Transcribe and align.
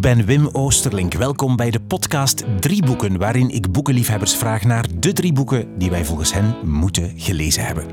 Ik 0.00 0.06
ben 0.06 0.24
Wim 0.24 0.48
Oosterlink. 0.52 1.14
Welkom 1.14 1.56
bij 1.56 1.70
de 1.70 1.80
podcast 1.80 2.44
Drie 2.60 2.84
Boeken, 2.84 3.18
waarin 3.18 3.50
ik 3.50 3.72
boekenliefhebbers 3.72 4.36
vraag 4.36 4.64
naar 4.64 4.86
de 4.98 5.12
drie 5.12 5.32
boeken 5.32 5.78
die 5.78 5.90
wij 5.90 6.04
volgens 6.04 6.32
hen 6.32 6.56
moeten 6.64 7.12
gelezen 7.16 7.64
hebben. 7.64 7.86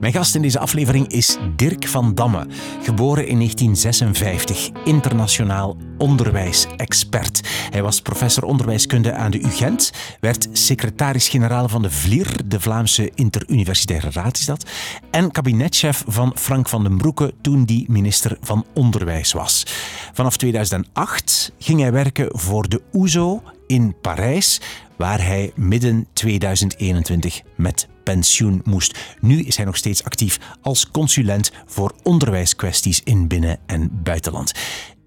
Mijn 0.00 0.12
gast 0.12 0.34
in 0.34 0.42
deze 0.42 0.58
aflevering 0.58 1.08
is 1.08 1.38
Dirk 1.56 1.86
van 1.86 2.14
Damme, 2.14 2.46
geboren 2.82 3.26
in 3.26 3.36
1956, 3.36 4.70
internationaal 4.84 5.76
onderwijsexpert. 6.02 7.40
Hij 7.70 7.82
was 7.82 8.00
professor 8.00 8.44
onderwijskunde 8.44 9.12
aan 9.12 9.30
de 9.30 9.40
UGent, 9.40 9.92
werd 10.20 10.48
secretaris-generaal 10.52 11.68
van 11.68 11.82
de 11.82 11.90
VLIR, 11.90 12.40
de 12.46 12.60
Vlaamse 12.60 13.10
Interuniversitaire 13.14 14.10
Raad 14.10 14.38
is 14.38 14.44
dat, 14.44 14.70
en 15.10 15.30
kabinetchef 15.30 16.04
van 16.06 16.32
Frank 16.34 16.68
van 16.68 16.82
den 16.82 16.96
Broeke 16.96 17.34
toen 17.40 17.64
die 17.64 17.84
minister 17.88 18.36
van 18.40 18.66
Onderwijs 18.74 19.32
was. 19.32 19.66
Vanaf 20.12 20.36
2008 20.36 21.52
ging 21.58 21.80
hij 21.80 21.92
werken 21.92 22.28
voor 22.38 22.68
de 22.68 22.82
OESO 22.92 23.42
in 23.66 23.94
Parijs, 24.00 24.60
waar 24.96 25.24
hij 25.24 25.52
midden 25.54 26.06
2021 26.12 27.40
met 27.56 27.88
pensioen 28.02 28.60
moest. 28.64 28.98
Nu 29.20 29.42
is 29.42 29.56
hij 29.56 29.64
nog 29.64 29.76
steeds 29.76 30.04
actief 30.04 30.38
als 30.62 30.90
consulent 30.90 31.52
voor 31.66 31.94
onderwijskwesties 32.02 33.00
in 33.04 33.28
binnen- 33.28 33.58
en 33.66 34.02
buitenland. 34.02 34.52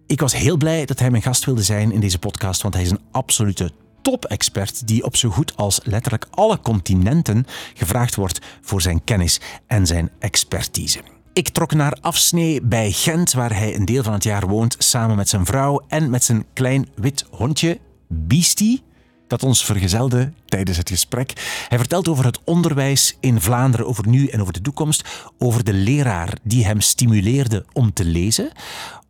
Ik 0.07 0.19
was 0.19 0.35
heel 0.35 0.57
blij 0.57 0.85
dat 0.85 0.99
hij 0.99 1.11
mijn 1.11 1.23
gast 1.23 1.45
wilde 1.45 1.63
zijn 1.63 1.91
in 1.91 1.99
deze 1.99 2.19
podcast, 2.19 2.61
want 2.61 2.73
hij 2.73 2.83
is 2.83 2.91
een 2.91 3.01
absolute 3.11 3.71
top-expert 4.01 4.87
die 4.87 5.03
op 5.03 5.15
zo 5.15 5.29
goed 5.29 5.57
als 5.57 5.79
letterlijk 5.83 6.27
alle 6.31 6.59
continenten 6.59 7.45
gevraagd 7.73 8.15
wordt 8.15 8.39
voor 8.61 8.81
zijn 8.81 9.03
kennis 9.03 9.39
en 9.67 9.85
zijn 9.87 10.09
expertise. 10.19 10.99
Ik 11.33 11.49
trok 11.49 11.73
naar 11.73 11.97
Afsnee 12.01 12.61
bij 12.61 12.91
Gent, 12.91 13.33
waar 13.33 13.55
hij 13.55 13.75
een 13.75 13.85
deel 13.85 14.03
van 14.03 14.13
het 14.13 14.23
jaar 14.23 14.47
woont, 14.47 14.75
samen 14.77 15.15
met 15.15 15.29
zijn 15.29 15.45
vrouw 15.45 15.83
en 15.87 16.09
met 16.09 16.23
zijn 16.23 16.45
klein 16.53 16.87
wit 16.95 17.25
hondje, 17.31 17.79
Beastie, 18.07 18.83
dat 19.27 19.43
ons 19.43 19.65
vergezelde 19.65 20.31
tijdens 20.45 20.77
het 20.77 20.89
gesprek. 20.89 21.33
Hij 21.67 21.77
vertelt 21.77 22.07
over 22.07 22.25
het 22.25 22.39
onderwijs 22.43 23.17
in 23.19 23.41
Vlaanderen, 23.41 23.87
over 23.87 24.07
nu 24.07 24.27
en 24.27 24.41
over 24.41 24.53
de 24.53 24.61
toekomst, 24.61 25.31
over 25.37 25.63
de 25.63 25.73
leraar 25.73 26.37
die 26.43 26.65
hem 26.65 26.81
stimuleerde 26.81 27.65
om 27.73 27.93
te 27.93 28.05
lezen, 28.05 28.51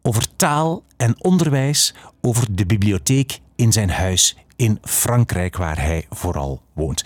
over 0.07 0.35
taal 0.35 0.83
en 0.97 1.23
onderwijs, 1.23 1.93
over 2.21 2.55
de 2.55 2.65
bibliotheek 2.65 3.39
in 3.55 3.71
zijn 3.71 3.89
huis 3.89 4.37
in 4.55 4.77
Frankrijk, 4.81 5.57
waar 5.57 5.81
hij 5.81 6.05
vooral 6.09 6.61
woont. 6.73 7.03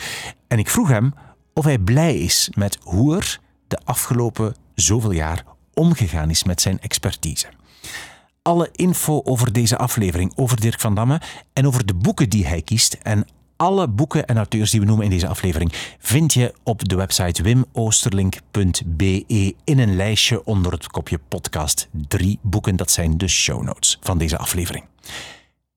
En 0.47 0.59
ik 0.59 0.69
vroeg 0.69 0.87
hem 0.87 1.13
of 1.53 1.65
hij 1.65 1.77
blij 1.77 2.15
is 2.17 2.49
met 2.55 2.77
hoe 2.81 3.15
er 3.15 3.39
de 3.67 3.79
afgelopen 3.83 4.55
zoveel 4.75 5.11
jaar 5.11 5.43
omgegaan 5.73 6.29
is 6.29 6.43
met 6.43 6.61
zijn 6.61 6.79
expertise. 6.79 7.47
Alle 8.41 8.69
info 8.71 9.21
over 9.23 9.53
deze 9.53 9.77
aflevering, 9.77 10.31
over 10.35 10.59
Dirk 10.59 10.79
van 10.79 10.95
Damme 10.95 11.21
en 11.53 11.67
over 11.67 11.85
de 11.85 11.93
boeken 11.93 12.29
die 12.29 12.47
hij 12.47 12.61
kiest 12.61 12.93
en 12.93 13.27
alle 13.59 13.87
boeken 13.87 14.25
en 14.25 14.37
auteurs 14.37 14.71
die 14.71 14.79
we 14.79 14.85
noemen 14.85 15.05
in 15.05 15.11
deze 15.11 15.27
aflevering 15.27 15.71
vind 15.99 16.33
je 16.33 16.53
op 16.63 16.89
de 16.89 16.95
website 16.95 17.43
wimoosterlink.be 17.43 19.23
in 19.63 19.79
een 19.79 19.95
lijstje 19.95 20.45
onder 20.45 20.71
het 20.71 20.87
kopje 20.87 21.19
podcast. 21.27 21.87
Drie 22.07 22.39
boeken, 22.41 22.75
dat 22.75 22.91
zijn 22.91 23.17
de 23.17 23.27
show 23.27 23.63
notes 23.63 23.97
van 24.01 24.17
deze 24.17 24.37
aflevering. 24.37 24.83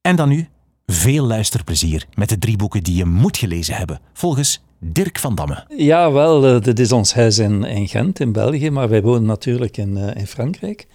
En 0.00 0.16
dan 0.16 0.28
nu 0.28 0.48
veel 0.86 1.25
luisterplezier 1.25 2.06
met 2.14 2.28
de 2.28 2.38
drie 2.38 2.56
boeken 2.56 2.83
die 2.83 2.97
je 2.97 3.05
moet 3.05 3.36
gelezen 3.36 3.75
hebben, 3.75 4.00
volgens 4.12 4.62
Dirk 4.78 5.19
van 5.19 5.34
Damme. 5.34 5.64
Ja, 5.77 6.12
wel, 6.12 6.60
dit 6.60 6.78
is 6.78 6.92
ons 6.92 7.14
huis 7.14 7.38
in, 7.38 7.64
in 7.64 7.88
Gent, 7.88 8.20
in 8.20 8.33
België, 8.33 8.70
maar 8.70 8.88
wij 8.88 9.03
wonen 9.03 9.25
natuurlijk 9.25 9.77
in, 9.77 9.97
uh, 9.97 10.14
in 10.14 10.27
Frankrijk. 10.27 10.86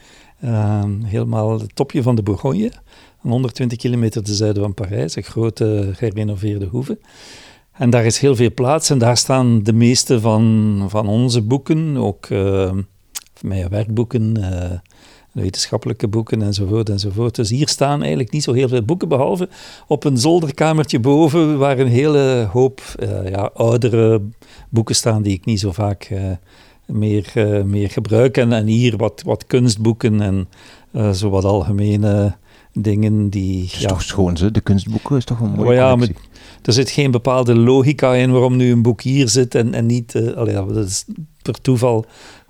Uh, 0.43 0.83
helemaal 1.03 1.59
het 1.59 1.75
topje 1.75 2.01
van 2.01 2.15
de 2.15 2.23
Bourgogne, 2.23 2.71
120 3.17 3.77
kilometer 3.77 4.23
ten 4.23 4.35
zuiden 4.35 4.63
van 4.63 4.73
Parijs, 4.73 5.15
een 5.15 5.23
grote 5.23 5.89
gerenoveerde 5.93 6.65
hoeve. 6.65 6.99
En 7.77 7.89
daar 7.89 8.05
is 8.05 8.19
heel 8.19 8.35
veel 8.35 8.53
plaats 8.53 8.89
en 8.89 8.97
daar 8.97 9.17
staan 9.17 9.63
de 9.63 9.73
meeste 9.73 10.19
van, 10.19 10.85
van 10.87 11.07
onze 11.07 11.41
boeken, 11.41 11.97
ook 11.97 12.29
uh, 12.29 12.71
mijn 13.41 13.69
werkboeken, 13.69 14.37
wetenschappelijke 15.31 16.07
boeken 16.07 16.41
enzovoort 16.41 16.89
enzovoort. 16.89 17.35
Dus 17.35 17.49
hier 17.49 17.67
staan 17.67 17.99
eigenlijk 17.99 18.31
niet 18.31 18.43
zo 18.43 18.53
heel 18.53 18.67
veel 18.67 18.83
boeken, 18.83 19.07
behalve 19.07 19.49
op 19.87 20.03
een 20.03 20.17
zolderkamertje 20.17 20.99
boven, 20.99 21.57
waar 21.57 21.79
een 21.79 21.87
hele 21.87 22.47
hoop 22.51 22.81
uh, 22.99 23.29
ja, 23.29 23.49
oudere 23.53 24.21
boeken 24.69 24.95
staan 24.95 25.21
die 25.21 25.33
ik 25.33 25.45
niet 25.45 25.59
zo 25.59 25.71
vaak 25.71 26.11
meer, 26.85 27.33
meer 27.65 27.89
gebruik. 27.89 28.37
En, 28.37 28.53
en, 28.53 28.65
hier 28.65 28.97
wat, 28.97 29.21
wat 29.25 29.45
kunstboeken 29.45 30.21
en 30.21 30.47
zo 31.13 31.29
wat 31.29 31.45
algemene 31.45 32.35
dingen 32.81 33.29
die... 33.29 33.63
Het 33.63 33.73
is 33.73 33.79
ja, 33.79 33.87
toch 33.87 34.01
schoon, 34.01 34.37
ze? 34.37 34.51
De 34.51 34.61
kunstboeken 34.61 35.17
is 35.17 35.25
toch 35.25 35.39
een 35.39 35.51
mooie 35.51 35.69
oh, 35.69 35.75
ja, 35.75 35.95
maar 35.95 36.07
er 36.61 36.73
zit 36.73 36.89
geen 36.89 37.11
bepaalde 37.11 37.55
logica 37.55 38.13
in 38.13 38.31
waarom 38.31 38.55
nu 38.55 38.71
een 38.71 38.81
boek 38.81 39.01
hier 39.01 39.29
zit 39.29 39.55
en, 39.55 39.73
en 39.73 39.85
niet... 39.85 40.33
allee, 40.35 40.53
dat 40.53 40.87
is 40.87 41.05
per 41.41 41.61
toeval 41.61 42.05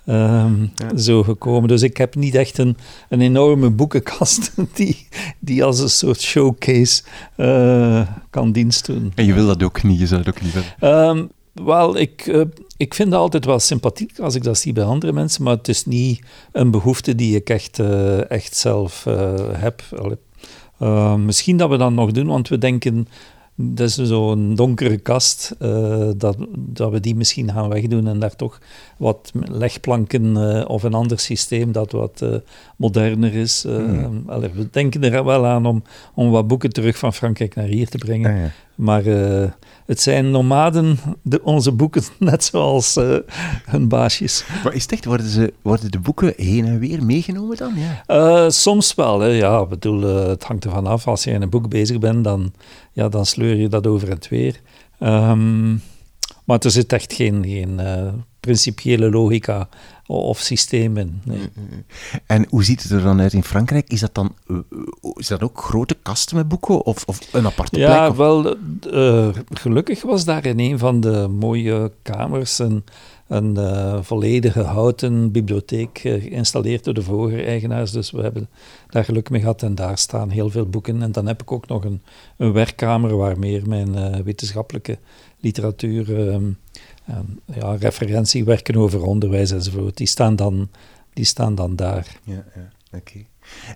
Um, 0.10 0.72
ja. 0.76 0.98
zo 0.98 1.24
gekomen. 1.24 1.68
Dus 1.68 1.82
ik 1.82 1.98
heb 1.98 2.16
niet 2.16 2.36
echt 2.36 2.58
een, 2.58 2.78
een 3.10 3.22
enorme 3.22 3.70
boekenkast 3.70 4.52
die, 4.76 5.08
die 5.40 5.64
als 5.64 5.80
een 5.80 5.90
soort 5.90 6.22
showcase 6.22 7.04
uh, 7.38 8.08
kan 8.30 8.52
dienst 8.52 8.86
doen. 8.86 9.12
En 9.16 9.26
je 9.26 9.34
wil 9.34 9.46
dat 9.46 9.64
ook 9.64 9.84
niet, 9.84 10.00
je 10.00 10.08
zou 10.08 10.20
het 10.20 10.30
ook 10.30 10.42
niet 10.42 10.54
willen? 10.54 11.08
Um, 11.08 11.30
wel, 11.66 11.97
ik, 11.97 12.25
uh, 12.25 12.41
ik 12.78 12.94
vind 12.94 13.09
het 13.09 13.18
altijd 13.18 13.45
wel 13.45 13.59
sympathiek 13.59 14.19
als 14.19 14.35
ik 14.35 14.44
dat 14.44 14.57
zie 14.57 14.73
bij 14.73 14.84
andere 14.84 15.13
mensen, 15.13 15.44
maar 15.44 15.57
het 15.57 15.68
is 15.68 15.85
niet 15.85 16.22
een 16.51 16.72
behoefte 16.72 17.16
die 17.16 17.35
ik 17.35 17.50
echt, 17.50 17.79
uh, 17.79 18.31
echt 18.31 18.56
zelf 18.56 19.03
heb. 19.51 19.81
Allee. 19.97 21.18
misschien 21.18 21.57
dat 21.57 21.69
we 21.69 21.78
dat 21.78 21.91
nog 21.91 22.12
doen, 22.12 22.28
want 22.28 22.47
we 22.47 22.57
denken 22.57 23.07
dat 23.56 23.88
is 23.88 23.95
zo'n 23.95 24.56
donkere 24.56 24.97
kast, 24.97 25.56
dat, 26.18 26.38
dat 26.56 26.91
we 26.91 27.00
die 27.00 27.16
misschien 27.16 27.51
gaan 27.51 27.69
wegdoen 27.69 28.07
en 28.07 28.19
daar 28.19 28.35
toch 28.35 28.59
wat 28.97 29.31
legplanken 29.34 30.38
uh, 30.38 30.69
of 30.69 30.84
een 30.84 30.94
ander 30.94 31.19
systeem 31.19 31.72
dat 31.72 31.91
wat 31.91 32.22
uh, 32.24 32.35
moderner 32.75 33.34
is. 33.34 33.66
Mm. 33.68 34.24
Allee, 34.28 34.50
we 34.53 34.69
denken 34.72 35.03
er 35.03 35.24
wel 35.24 35.46
aan 35.46 35.66
om, 35.66 35.84
om 36.13 36.30
wat 36.30 36.47
boeken 36.47 36.69
terug 36.69 36.97
van 36.97 37.13
Frankrijk 37.13 37.56
naar 37.56 37.66
hier 37.66 37.90
te 37.90 37.97
brengen. 37.97 38.31
Ah, 38.31 38.40
ja. 38.40 38.52
Maar 38.75 39.03
het 39.86 40.02
zijn 40.02 40.31
nomaden, 40.31 40.97
de, 41.22 41.44
onze 41.44 41.72
boeken, 41.72 42.03
net 42.19 42.44
zoals 42.44 42.96
hun 43.66 43.88
baasjes. 43.88 44.46
Maar 44.63 44.74
is 44.74 44.81
het 44.81 44.91
echt, 44.91 45.06
worden, 45.06 45.28
ze, 45.28 45.53
worden 45.62 45.91
de 45.91 46.00
boeken 46.00 46.34
heen 46.36 46.66
en 46.66 46.80
weer 46.80 47.03
meegenomen 47.03 47.57
dan? 47.57 47.74
Ja. 48.07 48.50
soms 48.50 48.96
wel, 48.96 49.19
hè, 49.19 49.28
ja. 49.28 49.62
Ik 49.62 49.69
bedoel, 49.69 50.02
het 50.02 50.44
hangt 50.44 50.66
ervan 50.66 50.88
af. 50.88 51.07
Als 51.07 51.24
je 51.24 51.31
in 51.31 51.41
een 51.41 51.50
boek 51.50 51.69
bezig 51.69 52.00
bent, 52.00 52.24
dan 52.24 52.53
ja, 52.91 53.09
dan 53.09 53.25
sleur 53.25 53.56
je 53.56 53.68
dat 53.68 53.88
over 53.88 54.09
het 54.09 54.28
weer. 54.28 54.62
Um, 55.00 55.81
maar 56.47 56.59
er 56.59 56.72
zit 56.72 56.94
echt 56.94 57.13
geen, 57.13 57.46
geen 57.46 57.80
uh, 57.80 58.13
principiële 58.47 59.09
logica 59.09 59.69
of 60.06 60.40
systeem 60.40 60.97
in. 60.97 61.22
Nee. 61.24 61.50
En 62.25 62.46
hoe 62.50 62.63
ziet 62.63 62.84
het 62.84 62.91
er 62.91 63.02
dan 63.02 63.22
uit 63.22 63.34
in 63.34 63.44
Frankrijk? 63.44 63.90
Is 63.90 64.00
dat 64.00 64.16
dan 64.16 64.35
uh, 64.47 64.58
is 65.16 65.28
dat 65.28 65.44
ook 65.44 65.62
grote 65.62 65.97
kasten 66.02 66.35
met 66.35 66.47
boeken 66.47 66.86
of, 66.86 67.03
of 67.06 67.34
een 67.34 67.46
aparte 67.46 67.80
ja, 67.80 67.86
plek? 67.86 67.97
Ja, 67.97 68.16
wel, 68.16 68.57
uh, 68.94 69.30
gelukkig 69.50 70.02
was 70.02 70.25
daar 70.25 70.46
in 70.46 70.59
een 70.59 70.80
van 70.80 71.00
de 71.00 71.28
mooie 71.28 71.91
kamers 72.02 72.59
een, 72.59 72.84
een 73.28 73.56
uh, 73.57 73.97
volledige 74.02 74.62
houten 74.62 75.31
bibliotheek 75.31 76.00
geïnstalleerd 76.00 76.84
door 76.84 76.94
de 76.94 77.02
vorige 77.02 77.44
eigenaars. 77.44 77.91
Dus 77.91 78.12
we 78.12 78.22
hebben 78.22 78.50
daar 78.90 79.03
geluk 79.03 79.30
mee 79.30 79.41
gehad 79.41 79.63
en 79.63 79.75
daar 79.75 79.97
staan 79.97 80.30
heel 80.30 80.50
veel 80.50 80.66
boeken. 80.66 81.02
En 81.02 81.12
dan 81.12 81.28
heb 81.28 81.41
ik 81.41 81.52
ook 81.52 81.68
nog 81.68 81.84
een, 81.84 82.02
een 82.38 82.52
werkkamer 82.52 83.18
waar 83.18 83.40
meer 83.40 83.68
mijn 83.68 84.24
wetenschappelijke 84.24 84.97
literatuur 85.40 86.30
ehm, 86.30 86.50
um, 87.09 87.40
ja, 87.56 87.75
referentiewerken 87.75 88.75
over 88.75 89.03
onderwijs 89.03 89.51
enzovoort, 89.51 89.98
die 89.98 90.07
staan 90.07 90.36
dan, 90.36 90.69
die 91.13 91.25
staan 91.25 91.56
dan 91.56 91.75
daar. 91.75 92.19
Ja, 92.24 92.45
ja 92.56 92.98
oké. 92.98 93.25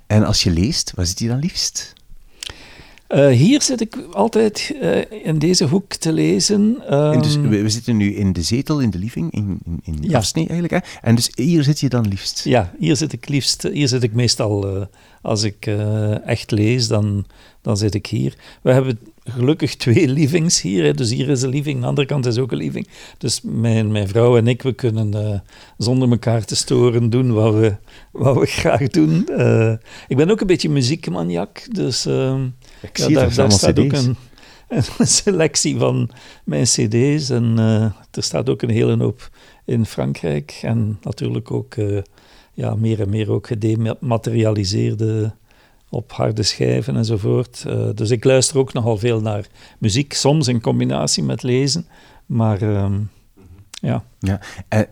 En 0.08 0.24
als 0.24 0.44
je 0.44 0.52
leest, 0.52 0.92
waar 0.96 1.06
zit 1.06 1.20
je 1.20 1.28
dan 1.28 1.40
liefst? 1.40 1.94
Uh, 3.10 3.28
hier 3.28 3.62
zit 3.62 3.82
ik 3.82 3.98
altijd 4.12 4.76
uh, 4.82 5.26
in 5.26 5.40
deze 5.40 5.66
hoek 5.66 5.94
te 5.94 6.14
lezen. 6.14 6.94
Um, 6.94 7.22
dus 7.22 7.36
we, 7.36 7.62
we, 7.62 7.70
zitten 7.70 7.98
nu 7.98 8.16
in 8.16 8.34
de 8.34 8.42
zetel, 8.42 8.80
in 8.80 8.90
de 8.90 8.98
living, 8.98 9.32
in, 9.32 9.60
in, 9.66 9.80
in 9.84 9.98
ja. 10.02 10.18
afsnee 10.18 10.48
eigenlijk. 10.48 10.86
Hè? 10.86 11.08
En 11.08 11.16
dus 11.16 11.30
hier 11.36 11.64
zit 11.64 11.80
je 11.80 11.90
dan 11.90 12.08
liefst? 12.08 12.44
Ja, 12.44 12.74
hier 12.80 12.96
zit 12.96 13.14
ik 13.14 13.30
liefst. 13.30 13.64
Hier 13.64 13.88
zit 13.88 14.04
ik 14.04 14.14
meestal, 14.14 14.78
uh, 14.78 14.86
als 15.22 15.44
ik 15.44 15.66
echt 16.26 16.52
lees, 16.52 16.88
dan, 16.88 17.26
dan 17.62 17.78
zit 17.78 17.94
ik 17.94 18.06
hier. 18.06 18.36
We 18.62 18.72
hebben 18.72 19.00
gelukkig 19.24 19.76
twee 19.76 20.08
livings 20.08 20.62
hier. 20.62 20.84
Hè. 20.84 20.94
Dus 20.94 21.10
hier 21.12 21.30
is 21.30 21.42
een 21.42 21.50
living, 21.50 21.76
aan 21.76 21.82
de 21.82 21.88
andere 21.88 22.08
kant 22.08 22.26
is 22.26 22.38
ook 22.38 22.52
een 22.52 22.58
living. 22.58 22.88
Dus 23.18 23.42
mijn, 23.44 23.92
mijn 23.92 24.08
vrouw 24.08 24.38
en 24.38 24.48
ik, 24.48 24.62
we 24.62 24.74
kunnen 24.74 25.16
uh, 25.16 25.40
zonder 25.78 26.10
elkaar 26.10 26.46
te 26.46 26.56
storen 26.56 27.10
doen 27.10 27.34
wat 27.34 27.54
we, 27.54 27.76
wat 28.12 28.38
we 28.38 28.46
graag 28.46 28.88
doen. 28.88 29.28
Uh, 29.30 29.74
ik 30.08 30.18
ben 30.18 30.30
ook 30.30 30.42
een 30.42 30.48
beetje 30.48 30.70
muziekmaniak, 30.70 31.68
dus 31.72 32.06
uh, 32.06 32.44
ik 32.82 32.98
ja, 32.98 33.06
zie 33.06 33.16
daar, 33.16 33.34
daar 33.34 33.52
staat 33.52 33.80
ook 33.80 33.92
een, 33.92 34.16
een, 34.68 35.08
selectie 35.24 35.78
van 35.78 36.10
mijn 36.44 36.64
cd's. 36.64 37.30
En 37.30 37.58
er 38.12 38.24
staat 38.24 38.50
ook 38.50 38.62
een 38.62 38.70
hele 38.70 38.98
hoop 38.98 39.30
in 39.66 39.86
Frankrijk. 39.86 40.60
En 40.62 41.00
natuurlijk 41.02 41.52
ook 41.52 41.76
ja, 42.54 42.76
meer 42.76 43.02
en 43.02 43.10
meer 43.10 43.32
ook 43.32 43.48
gedematerialiseerde 43.48 45.34
op 45.92 46.12
harde 46.12 46.44
schijven 46.44 46.96
enzovoort. 46.96 47.64
Uh, 47.68 47.90
dus 47.96 48.10
ik 48.10 48.24
luister 48.24 48.58
ook 48.58 48.74
nogal 48.74 48.98
veel 48.98 49.22
naar 49.22 49.48
muziek, 49.78 50.14
soms 50.14 50.48
in 50.48 50.62
combinatie 50.62 51.24
met 51.24 51.44
lezen. 51.44 51.88
Maar 52.26 52.62
ehm, 52.62 53.00
ja. 53.72 54.04
ja. 54.20 54.40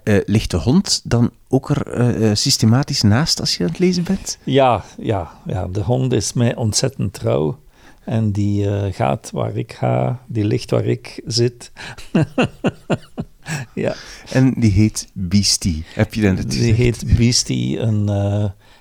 Uh, 0.04 0.20
ligt 0.26 0.52
de 0.52 0.58
hond 0.58 1.02
dan 1.04 1.32
ook 1.48 1.70
er 1.70 2.38
systematisch 2.38 3.02
naast 3.02 3.40
als 3.40 3.58
je 3.58 3.64
aan 3.64 3.70
het 3.70 3.80
lezen 3.80 4.04
bent? 4.04 4.38
Ja, 4.44 4.84
ja, 4.98 5.32
ja, 5.46 5.68
de 5.68 5.82
hond 5.82 6.14
is 6.14 6.34
mij 6.34 6.56
ontzettend 6.56 7.14
trouw. 7.14 7.60
En 8.06 8.32
die 8.32 8.66
gaat 8.94 9.30
waar 9.32 9.58
ik 9.58 9.74
ga, 9.74 10.24
die 10.28 10.46
ligt 10.46 10.72
waar 10.72 10.86
ik 10.86 11.22
zit. 11.26 11.72
ja. 13.74 13.96
En 14.32 14.54
die 14.54 14.72
heet 14.72 15.10
Beastie. 15.14 15.84
Heb 15.94 16.14
je 16.14 16.36
dat 16.36 16.50
Die 16.50 16.74
heet 16.74 17.18
Beastie, 17.18 17.80
een 17.80 18.10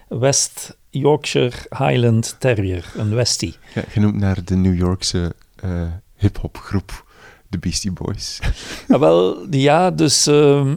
West 0.08 0.77
Yorkshire 0.90 1.56
Highland 1.68 2.36
Terrier, 2.38 2.92
een 2.96 3.14
Westie. 3.14 3.56
Ja, 3.74 3.82
genoemd 3.88 4.16
naar 4.16 4.44
de 4.44 4.56
New 4.56 4.76
Yorkse 4.76 5.34
uh, 5.64 5.82
hip-hop 6.16 6.56
groep, 6.56 7.04
de 7.48 7.58
Beastie 7.58 7.92
Boys. 7.92 8.38
Ja, 8.88 8.98
wel, 9.08 9.46
ja, 9.50 9.90
dus 9.90 10.28
uh, 10.28 10.72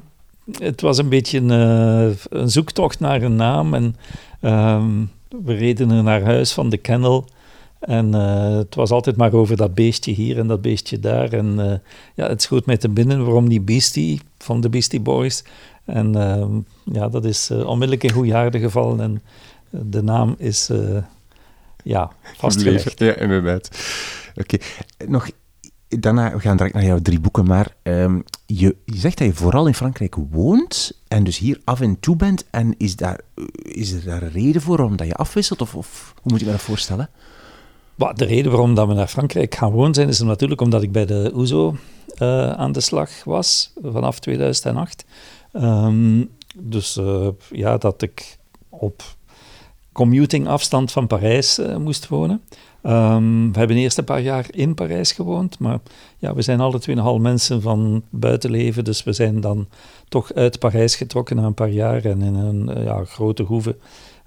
het 0.59 0.81
was 0.81 0.97
een 0.97 1.09
beetje 1.09 1.37
een, 1.37 1.49
uh, 1.49 2.15
een, 2.29 2.49
zoektocht 2.49 2.99
naar 2.99 3.21
een 3.21 3.35
naam. 3.35 3.73
En 3.73 3.95
um, 4.41 5.11
we 5.43 5.53
reden 5.53 5.91
er 5.91 6.03
naar 6.03 6.23
huis 6.23 6.51
van 6.51 6.69
de 6.69 6.77
kennel. 6.77 7.27
En 7.79 8.07
uh, 8.15 8.55
het 8.55 8.75
was 8.75 8.91
altijd 8.91 9.15
maar 9.15 9.33
over 9.33 9.57
dat 9.57 9.73
beestje 9.73 10.11
hier 10.11 10.39
en 10.39 10.47
dat 10.47 10.61
beestje 10.61 10.99
daar. 10.99 11.33
En 11.33 11.55
uh, 11.59 11.73
ja, 12.15 12.27
het 12.27 12.41
schoot 12.41 12.65
mij 12.65 12.77
te 12.77 12.89
binnen 12.89 13.25
waarom 13.25 13.49
die 13.49 13.61
Beastie 13.61 14.21
van 14.37 14.61
de 14.61 14.69
Beastie 14.69 14.99
Boys. 14.99 15.43
En 15.85 16.17
uh, 16.17 16.45
ja, 16.93 17.09
dat 17.09 17.25
is 17.25 17.51
onmiddellijk 17.51 18.03
in 18.03 18.11
goede 18.11 18.35
aarde 18.35 18.59
gevallen. 18.59 18.99
En 18.99 19.21
de 19.71 20.03
naam 20.03 20.35
is 20.37 20.69
uh, 20.69 20.97
ja, 21.83 22.11
vastgelegd. 22.37 22.99
Ja, 22.99 23.15
inderdaad. 23.15 23.69
Oké, 24.35 24.57
nog 25.07 25.29
daarna, 25.99 26.31
we 26.31 26.39
gaan 26.39 26.57
direct 26.57 26.75
naar 26.75 26.85
jouw 26.85 26.99
drie 26.99 27.19
boeken, 27.19 27.45
maar 27.45 27.75
um, 27.83 28.23
je, 28.45 28.75
je, 28.85 28.97
zegt 28.97 29.17
dat 29.17 29.27
je 29.27 29.33
vooral 29.33 29.67
in 29.67 29.73
Frankrijk 29.73 30.15
woont 30.29 31.01
en 31.07 31.23
dus 31.23 31.37
hier 31.37 31.59
af 31.63 31.81
en 31.81 31.99
toe 31.99 32.15
bent. 32.15 32.45
En 32.49 32.75
is, 32.77 32.95
daar, 32.95 33.19
is 33.61 33.91
er 33.91 34.03
daar 34.03 34.21
een 34.21 34.31
reden 34.31 34.61
voor 34.61 34.79
omdat 34.79 35.07
je 35.07 35.15
afwisselt? 35.15 35.61
Of, 35.61 35.75
of 35.75 36.13
hoe 36.21 36.31
moet 36.31 36.39
je 36.39 36.45
me 36.45 36.51
dat 36.51 36.61
voorstellen? 36.61 37.09
de 37.95 38.25
reden 38.25 38.51
waarom 38.51 38.75
dat 38.75 38.87
we 38.87 38.93
naar 38.93 39.07
Frankrijk 39.07 39.55
gaan 39.55 39.71
wonen 39.71 39.93
zijn, 39.93 40.07
is 40.07 40.21
natuurlijk 40.21 40.61
omdat 40.61 40.83
ik 40.83 40.91
bij 40.91 41.05
de 41.05 41.31
OESO 41.35 41.75
uh, 42.17 42.43
eh, 42.43 42.51
aan 42.51 42.71
de 42.71 42.81
slag 42.81 43.23
was 43.23 43.73
vanaf 43.83 44.19
2008. 44.19 45.05
Um, 45.53 45.61
ehm, 45.61 46.25
dus 46.55 46.97
uh, 46.97 47.27
ja, 47.51 47.77
dat 47.77 48.01
ik 48.01 48.37
op 48.69 49.03
commuting 49.91 50.47
afstand 50.47 50.91
van 50.91 51.07
Parijs 51.07 51.59
uh, 51.59 51.77
moest 51.77 52.07
wonen. 52.07 52.41
Um, 52.83 53.51
we 53.51 53.57
hebben 53.57 53.77
eerst 53.77 53.97
een 53.97 54.03
paar 54.03 54.21
jaar 54.21 54.45
in 54.51 54.73
Parijs 54.73 55.11
gewoond, 55.11 55.59
maar 55.59 55.79
ja, 56.17 56.33
we 56.33 56.41
zijn 56.41 56.59
alle 56.59 56.79
twee 56.79 56.95
nogal 56.95 57.19
mensen 57.19 57.61
van 57.61 58.03
buitenleven, 58.09 58.83
dus 58.83 59.03
we 59.03 59.13
zijn 59.13 59.41
dan 59.41 59.67
toch 60.07 60.33
uit 60.33 60.59
Parijs 60.59 60.95
getrokken 60.95 61.35
na 61.35 61.43
een 61.43 61.53
paar 61.53 61.69
jaar 61.69 62.05
en 62.05 62.21
in 62.21 62.35
een 62.35 62.77
uh, 62.77 62.83
ja, 62.83 63.03
grote 63.05 63.43
hoeve 63.43 63.77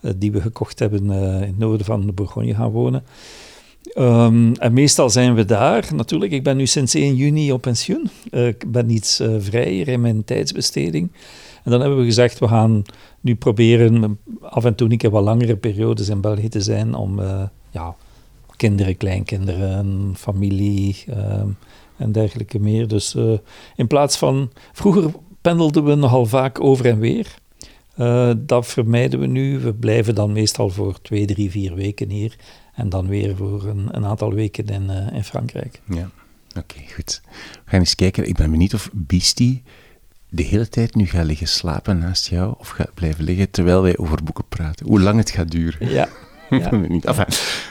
uh, 0.01 0.11
die 0.17 0.33
we 0.33 0.41
gekocht 0.41 0.79
hebben 0.79 0.99
in 0.99 1.11
het 1.11 1.59
noorden 1.59 1.87
van 1.87 2.07
de 2.07 2.13
Bourgogne 2.13 2.55
gaan 2.55 2.71
wonen. 2.71 3.05
Um, 3.99 4.55
en 4.55 4.73
meestal 4.73 5.11
zijn 5.11 5.35
we 5.35 5.45
daar. 5.45 5.89
Natuurlijk, 5.95 6.33
ik 6.33 6.43
ben 6.43 6.57
nu 6.57 6.67
sinds 6.67 6.95
1 6.95 7.15
juni 7.15 7.53
op 7.53 7.61
pensioen. 7.61 8.11
ik 8.31 8.73
ben 8.73 8.91
iets 8.91 9.23
vrijer 9.39 9.89
in 9.89 10.01
mijn 10.01 10.25
tijdsbesteding. 10.25 11.11
En 11.65 11.71
dan 11.71 11.81
hebben 11.81 11.99
we 11.99 12.05
gezegd, 12.05 12.39
we 12.39 12.49
gaan 12.49 12.83
nu 13.21 13.35
proberen 13.35 14.19
af 14.41 14.65
en 14.65 14.75
toe 14.75 14.91
een 14.91 14.97
keer 14.97 15.11
wat 15.11 15.25
langere 15.25 15.57
periodes 15.57 16.09
in 16.09 16.21
België 16.21 16.49
te 16.49 16.61
zijn 16.61 16.95
om 16.95 17.19
uh, 17.19 17.43
ja, 17.71 17.95
kinderen, 18.57 18.97
kleinkinderen, 18.97 20.15
familie 20.17 21.05
uh, 21.09 21.43
en 21.97 22.13
dergelijke 22.13 22.59
meer. 22.59 22.89
Dus 22.89 23.15
uh, 23.15 23.39
in 23.77 23.87
plaats 23.87 24.17
van... 24.17 24.51
Vroeger 24.73 25.11
pendelden 25.41 25.85
we 25.85 25.95
nogal 25.95 26.27
vaak 26.27 26.61
over 26.61 26.87
en 26.87 26.99
weer. 26.99 27.35
dat 28.37 28.67
vermijden 28.67 29.21
we 29.21 29.27
nu. 29.27 29.59
We 29.59 29.75
blijven 29.75 30.15
dan 30.15 30.33
meestal 30.33 30.69
voor 30.69 31.01
twee, 31.01 31.27
drie, 31.27 31.51
vier 31.51 31.75
weken 31.75 32.11
hier. 32.11 32.37
En 32.75 32.89
dan 32.89 33.09
weer 33.09 33.37
voor 33.37 33.65
een, 33.65 33.89
een 33.91 34.05
aantal 34.05 34.33
weken 34.33 34.67
in, 34.67 34.91
in 34.91 35.25
Frankrijk. 35.25 35.81
Ja, 35.89 36.11
oké, 36.57 36.79
goed. 36.95 37.21
We 37.25 37.71
gaan 37.71 37.81
eens 37.81 37.95
kijken. 37.95 38.29
Ik 38.29 38.37
ben 38.37 38.51
benieuwd 38.51 38.75
of 38.75 38.91
Beastie 38.93 39.63
de 40.35 40.43
hele 40.43 40.69
tijd 40.69 40.95
nu 40.95 41.07
gaat 41.07 41.25
liggen 41.25 41.49
slapen 41.49 41.99
naast 41.99 42.29
jou 42.29 42.55
of 42.59 42.69
gaat 42.69 42.95
blijven 42.95 43.25
liggen 43.25 43.51
terwijl 43.51 43.83
wij 43.83 43.99
over 43.99 44.25
boeken 44.25 44.45
praten. 44.49 44.87
Hoe 44.87 45.01
lang 45.01 45.19
het 45.19 45.31
gaat 45.31 45.51
duren. 45.51 45.91
Ja. 45.91 46.09
ja. 46.51 46.75
niet. 46.77 47.05
Enfin, 47.05 47.27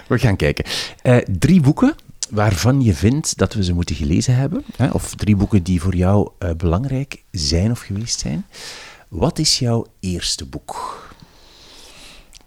we 0.07 0.19
gaan 0.19 0.35
kijken. 0.35 0.65
Uh, 1.03 1.17
drie 1.17 1.61
boeken 1.61 1.95
waarvan 2.29 2.81
je 2.81 2.93
vindt 2.93 3.37
dat 3.37 3.53
we 3.53 3.63
ze 3.63 3.73
moeten 3.73 3.95
gelezen 3.95 4.35
hebben, 4.35 4.63
hè? 4.75 4.89
of 4.89 5.15
drie 5.15 5.35
boeken 5.35 5.63
die 5.63 5.81
voor 5.81 5.95
jou 5.95 6.29
uh, 6.39 6.49
belangrijk 6.57 7.23
zijn 7.31 7.71
of 7.71 7.79
geweest 7.79 8.19
zijn. 8.19 8.45
Wat 9.07 9.39
is 9.39 9.59
jouw 9.59 9.85
eerste 9.99 10.45
boek? 10.45 11.01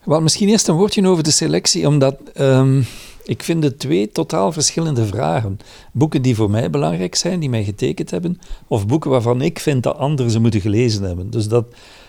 Wel, 0.04 0.20
misschien 0.20 0.48
eerst 0.48 0.68
een 0.68 0.74
woordje 0.74 1.08
over 1.08 1.24
de 1.24 1.30
selectie, 1.30 1.86
omdat 1.86 2.16
um, 2.40 2.86
ik 3.26 3.42
vind 3.42 3.64
het 3.64 3.78
twee 3.78 4.10
totaal 4.10 4.52
verschillende 4.52 5.06
vragen. 5.06 5.58
Boeken 5.92 6.22
die 6.22 6.34
voor 6.34 6.50
mij 6.50 6.70
belangrijk 6.70 7.14
zijn, 7.14 7.40
die 7.40 7.48
mij 7.48 7.64
getekend 7.64 8.10
hebben, 8.10 8.40
of 8.66 8.86
boeken 8.86 9.10
waarvan 9.10 9.42
ik 9.42 9.58
vind 9.58 9.82
dat 9.82 9.96
anderen 9.96 10.32
ze 10.32 10.40
moeten 10.40 10.60
gelezen 10.60 11.02
hebben. 11.02 11.30
Dus 11.30 11.48
dat, 11.48 11.66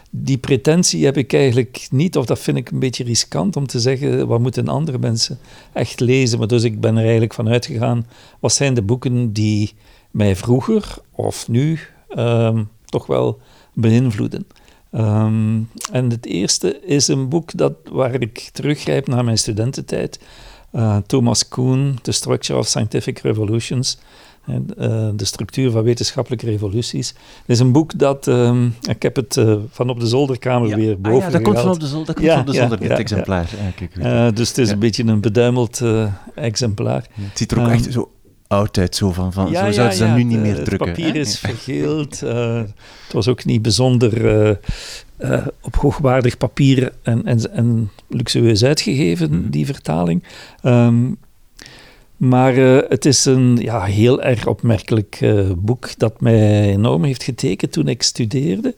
die 0.10 0.38
pretentie 0.38 1.06
heb 1.06 1.18
ik 1.18 1.34
eigenlijk 1.34 1.88
niet, 1.92 2.18
of 2.18 2.26
dat 2.26 2.40
vind 2.40 2.58
ik 2.58 2.72
een 2.72 2.80
beetje 2.80 3.04
riskant 3.04 3.56
om 3.56 3.68
te 3.68 3.80
zeggen, 3.80 4.28
wat 4.28 4.40
moeten 4.40 4.68
andere 4.68 4.98
mensen 4.98 5.40
echt 5.74 6.00
lezen. 6.00 6.40
Maar 6.40 6.48
dus 6.48 6.64
ik 6.64 6.82
ben 6.82 6.96
er 6.96 7.04
eigenlijk 7.04 7.34
van 7.34 7.50
uitgegaan, 7.50 8.08
wat 8.40 8.54
zijn 8.54 8.74
de 8.74 8.82
boeken 8.82 9.34
die 9.34 9.74
mij 10.12 10.36
vroeger 10.36 10.98
of 11.12 11.48
nu 11.48 11.80
um, 12.18 12.70
toch 12.86 13.06
wel 13.06 13.40
beïnvloeden. 13.74 14.48
Um, 14.92 15.70
en 15.92 16.10
het 16.10 16.26
eerste 16.26 16.80
is 16.86 17.08
een 17.08 17.30
boek 17.30 17.58
dat, 17.58 17.74
waar 17.92 18.22
ik 18.22 18.50
teruggrijp 18.54 19.08
naar 19.08 19.24
mijn 19.24 19.38
studententijd. 19.38 20.20
Uh, 20.78 20.98
Thomas 21.06 21.48
Kuhn, 21.48 22.00
The 22.02 22.12
Structure 22.12 22.60
of 22.60 22.68
Scientific 22.68 23.20
Revolutions. 23.20 23.98
Uh, 24.50 24.56
de 25.16 25.26
structuur 25.26 25.72
van 25.72 25.84
wetenschappelijke 25.84 26.46
revoluties. 26.46 27.08
Het 27.10 27.18
is 27.48 27.60
een 27.60 27.72
boek 27.72 28.00
dat, 28.00 28.28
um, 28.28 28.76
ik 28.90 29.02
heb 29.02 29.16
het 29.16 29.36
uh, 29.36 29.56
van 29.72 29.90
op 29.90 30.00
de 30.00 30.08
zolderkamer 30.08 30.76
weer 30.76 31.02
boven 31.02 31.20
ah, 31.20 31.26
ja, 31.26 31.30
dat 31.30 31.42
komt 31.42 31.60
van 31.60 31.72
op 31.72 31.80
de 31.80 31.88
zolder, 31.88 32.06
dat 32.06 32.16
komt 32.16 32.28
ja, 32.28 32.40
op 32.40 32.46
de 32.46 32.54
zolder, 32.54 32.80
dit 32.80 32.90
exemplaar. 32.92 33.50
Kijk, 33.76 34.36
dus 34.36 34.48
het 34.48 34.58
is 34.58 34.70
een 34.70 34.80
beetje 34.80 35.04
een 35.04 35.22
beduimeld 35.22 35.82
exemplaar. 36.36 37.08
Het 37.14 37.38
ziet 37.38 37.52
er 37.52 37.60
ook 37.60 37.66
um, 37.66 37.72
echt 37.72 37.92
zo 37.92 38.12
oud 38.48 38.80
zo 38.92 39.12
van, 39.12 39.34
van 39.34 39.48
zo 39.48 39.72
zouden 39.72 39.94
ze 39.94 40.06
dat 40.06 40.16
nu 40.16 40.24
niet 40.24 40.40
meer 40.40 40.64
drukken. 40.64 40.88
Het 40.88 40.98
papier 40.98 41.16
is 41.16 41.40
vergeeld. 41.40 42.22
Uh, 42.24 42.56
het 43.04 43.14
was 43.14 43.28
ook 43.28 43.46
niet 43.46 43.62
bijzonder 43.62 44.60
uh, 45.20 45.32
uh, 45.32 45.48
op 45.62 45.76
hoogwaardig 45.76 46.38
papier 46.38 46.94
en, 47.02 47.26
en, 47.26 47.52
en 47.52 47.92
luxueus 48.08 48.64
uitgegeven, 48.64 49.32
mm. 49.32 49.50
die 49.50 49.66
vertaling. 49.66 50.24
Um, 50.64 51.18
maar 52.18 52.56
het 52.90 53.06
is 53.06 53.26
een 53.26 53.58
ja, 53.62 53.84
heel 53.84 54.22
erg 54.22 54.48
opmerkelijk 54.48 55.34
boek 55.58 55.98
dat 55.98 56.22
mij 56.22 56.70
enorm 56.70 57.04
heeft 57.04 57.24
getekend 57.24 57.72
toen 57.72 57.88
ik 57.88 58.04
studeerde. 58.04 58.76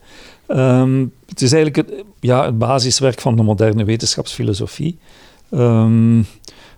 Um, 0.47 1.13
het 1.25 1.41
is 1.41 1.51
eigenlijk 1.51 1.89
het, 1.89 2.03
ja, 2.19 2.45
het 2.45 2.57
basiswerk 2.57 3.21
van 3.21 3.35
de 3.35 3.43
moderne 3.43 3.83
wetenschapsfilosofie, 3.83 4.97
um, 5.51 6.25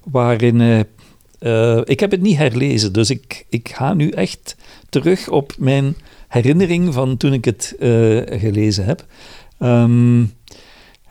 waarin 0.04 0.86
uh, 1.40 1.82
ik 1.84 2.00
heb 2.00 2.12
het 2.12 2.22
niet 2.22 2.38
herlezen, 2.38 2.94
dus 2.94 3.10
ik, 3.10 3.46
ik 3.50 3.70
ga 3.74 3.94
nu 3.94 4.10
echt 4.10 4.56
terug 4.90 5.30
op 5.30 5.54
mijn 5.58 5.96
herinnering 6.28 6.94
van 6.94 7.18
toen 7.18 7.34
ik 7.34 7.46
het 7.46 7.76
gelezen 8.26 8.86
heb. 8.86 9.06
Um, 9.64 10.34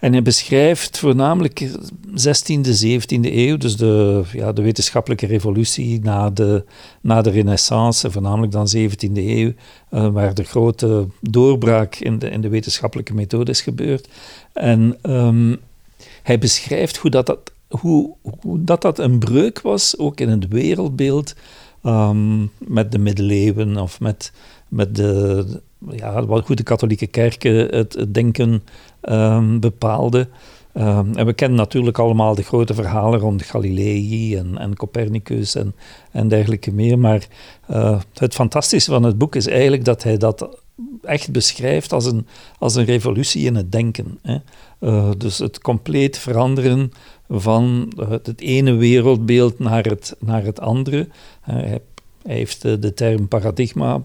en 0.00 0.12
hij 0.12 0.22
beschrijft 0.22 0.98
voornamelijk 0.98 1.68
16e, 2.06 2.84
17e 2.84 3.20
eeuw, 3.20 3.56
dus 3.56 3.76
de, 3.76 4.22
ja, 4.32 4.52
de 4.52 4.62
wetenschappelijke 4.62 5.26
revolutie 5.26 6.00
na 6.02 6.30
de, 6.30 6.64
na 7.00 7.22
de 7.22 7.30
renaissance, 7.30 8.10
voornamelijk 8.10 8.52
dan 8.52 8.68
17e 8.76 9.12
eeuw, 9.12 9.52
uh, 9.90 10.08
waar 10.08 10.34
de 10.34 10.44
grote 10.44 11.06
doorbraak 11.20 11.94
in 11.94 12.18
de, 12.18 12.30
in 12.30 12.40
de 12.40 12.48
wetenschappelijke 12.48 13.14
methode 13.14 13.50
is 13.50 13.60
gebeurd. 13.60 14.08
En 14.52 14.98
um, 15.02 15.58
hij 16.22 16.38
beschrijft 16.38 16.96
hoe 16.96 17.10
dat, 17.10 17.26
dat 17.26 17.52
hoe, 17.68 18.14
hoe, 18.40 18.64
dat 18.64 18.82
dat 18.82 18.98
een 18.98 19.18
breuk 19.18 19.60
was, 19.60 19.98
ook 19.98 20.20
in 20.20 20.28
het 20.28 20.48
wereldbeeld, 20.48 21.34
um, 21.84 22.50
met 22.58 22.92
de 22.92 22.98
middeleeuwen 22.98 23.76
of 23.76 24.00
met, 24.00 24.32
met 24.68 24.96
de, 24.96 25.60
ja, 25.88 26.26
wat 26.26 26.44
goed 26.44 26.56
de 26.56 26.62
katholieke 26.62 27.06
kerken 27.06 27.54
het, 27.54 27.94
het 27.94 28.14
denken 28.14 28.62
um, 29.02 29.60
bepaalden. 29.60 30.28
Um, 30.74 31.14
en 31.14 31.26
we 31.26 31.32
kennen 31.32 31.58
natuurlijk 31.58 31.98
allemaal 31.98 32.34
de 32.34 32.42
grote 32.42 32.74
verhalen 32.74 33.20
rond 33.20 33.42
Galilei 33.42 34.36
en, 34.36 34.58
en 34.58 34.76
Copernicus 34.76 35.54
en, 35.54 35.74
en 36.10 36.28
dergelijke 36.28 36.72
meer. 36.72 36.98
Maar 36.98 37.26
uh, 37.70 38.00
het 38.14 38.34
fantastische 38.34 38.90
van 38.90 39.02
het 39.02 39.18
boek 39.18 39.34
is 39.34 39.46
eigenlijk 39.46 39.84
dat 39.84 40.02
hij 40.02 40.16
dat 40.16 40.62
echt 41.02 41.32
beschrijft 41.32 41.92
als 41.92 42.06
een, 42.06 42.26
als 42.58 42.74
een 42.74 42.84
revolutie 42.84 43.44
in 43.44 43.54
het 43.54 43.72
denken. 43.72 44.18
Hè. 44.22 44.36
Uh, 44.80 45.10
dus 45.18 45.38
het 45.38 45.60
compleet 45.60 46.18
veranderen 46.18 46.92
van 47.28 47.92
het 48.22 48.40
ene 48.40 48.74
wereldbeeld 48.74 49.58
naar 49.58 49.84
het, 49.84 50.16
naar 50.18 50.44
het 50.44 50.60
andere. 50.60 51.08
Hij, 51.40 51.80
hij, 52.22 52.36
heeft 52.36 52.62
de 52.62 52.94
term 52.94 53.28
paradigma 53.28 54.02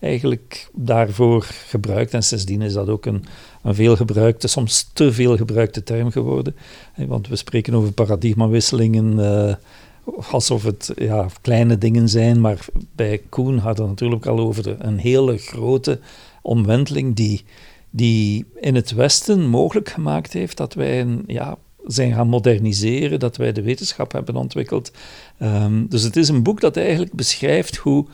eigenlijk 0.00 0.68
daarvoor 0.72 1.42
gebruikt. 1.42 2.14
En 2.14 2.22
sindsdien 2.22 2.62
is 2.62 2.72
dat 2.72 2.88
ook 2.88 3.06
een, 3.06 3.24
een 3.62 3.74
veel 3.74 3.96
gebruikte, 3.96 4.48
soms 4.48 4.90
te 4.92 5.12
veel 5.12 5.36
gebruikte 5.36 5.82
term 5.82 6.10
geworden. 6.10 6.56
Want 6.96 7.28
we 7.28 7.36
spreken 7.36 7.74
over 7.74 7.92
paradigmawisselingen 7.92 9.18
uh, 9.18 9.54
alsof 10.30 10.62
het 10.62 10.92
ja, 10.96 11.26
kleine 11.40 11.78
dingen 11.78 12.08
zijn. 12.08 12.40
Maar 12.40 12.66
bij 12.94 13.22
Koen 13.28 13.58
hadden 13.58 13.84
we 13.84 13.90
natuurlijk 13.90 14.26
al 14.26 14.38
over 14.38 14.76
een 14.78 14.98
hele 14.98 15.38
grote 15.38 16.00
omwenteling 16.42 17.16
die, 17.16 17.44
die 17.90 18.44
in 18.60 18.74
het 18.74 18.92
Westen 18.92 19.46
mogelijk 19.46 19.88
gemaakt 19.88 20.32
heeft 20.32 20.56
dat 20.56 20.74
wij 20.74 21.00
een, 21.00 21.24
ja, 21.26 21.56
zijn 21.86 22.12
gaan 22.12 22.28
moderniseren, 22.28 23.18
dat 23.18 23.36
wij 23.36 23.52
de 23.52 23.62
wetenschap 23.62 24.12
hebben 24.12 24.36
ontwikkeld. 24.36 24.92
Um, 25.42 25.86
dus 25.88 26.02
het 26.02 26.16
is 26.16 26.28
een 26.28 26.42
boek 26.42 26.60
dat 26.60 26.76
eigenlijk 26.76 27.12
beschrijft 27.12 27.76
hoe 27.76 28.06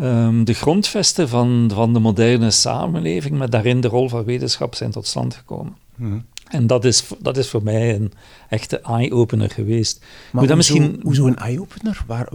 um, 0.00 0.44
de 0.44 0.54
grondvesten 0.54 1.28
van, 1.28 1.70
van 1.74 1.92
de 1.92 1.98
moderne 1.98 2.50
samenleving, 2.50 3.38
met 3.38 3.50
daarin 3.50 3.80
de 3.80 3.88
rol 3.88 4.08
van 4.08 4.24
wetenschap, 4.24 4.74
zijn 4.74 4.90
tot 4.90 5.06
stand 5.06 5.34
gekomen. 5.34 5.76
Mm. 5.96 6.24
En 6.48 6.66
dat 6.66 6.84
is, 6.84 7.04
dat 7.18 7.36
is 7.36 7.48
voor 7.48 7.62
mij 7.62 7.94
een 7.94 8.12
echte 8.48 8.80
eye-opener 8.80 9.50
geweest. 9.50 10.04
Maar 10.32 10.40
hoezo, 10.40 10.56
misschien... 10.56 11.00
hoezo 11.02 11.26
een 11.26 11.36
eye-opener? 11.36 12.04
Waar, 12.06 12.28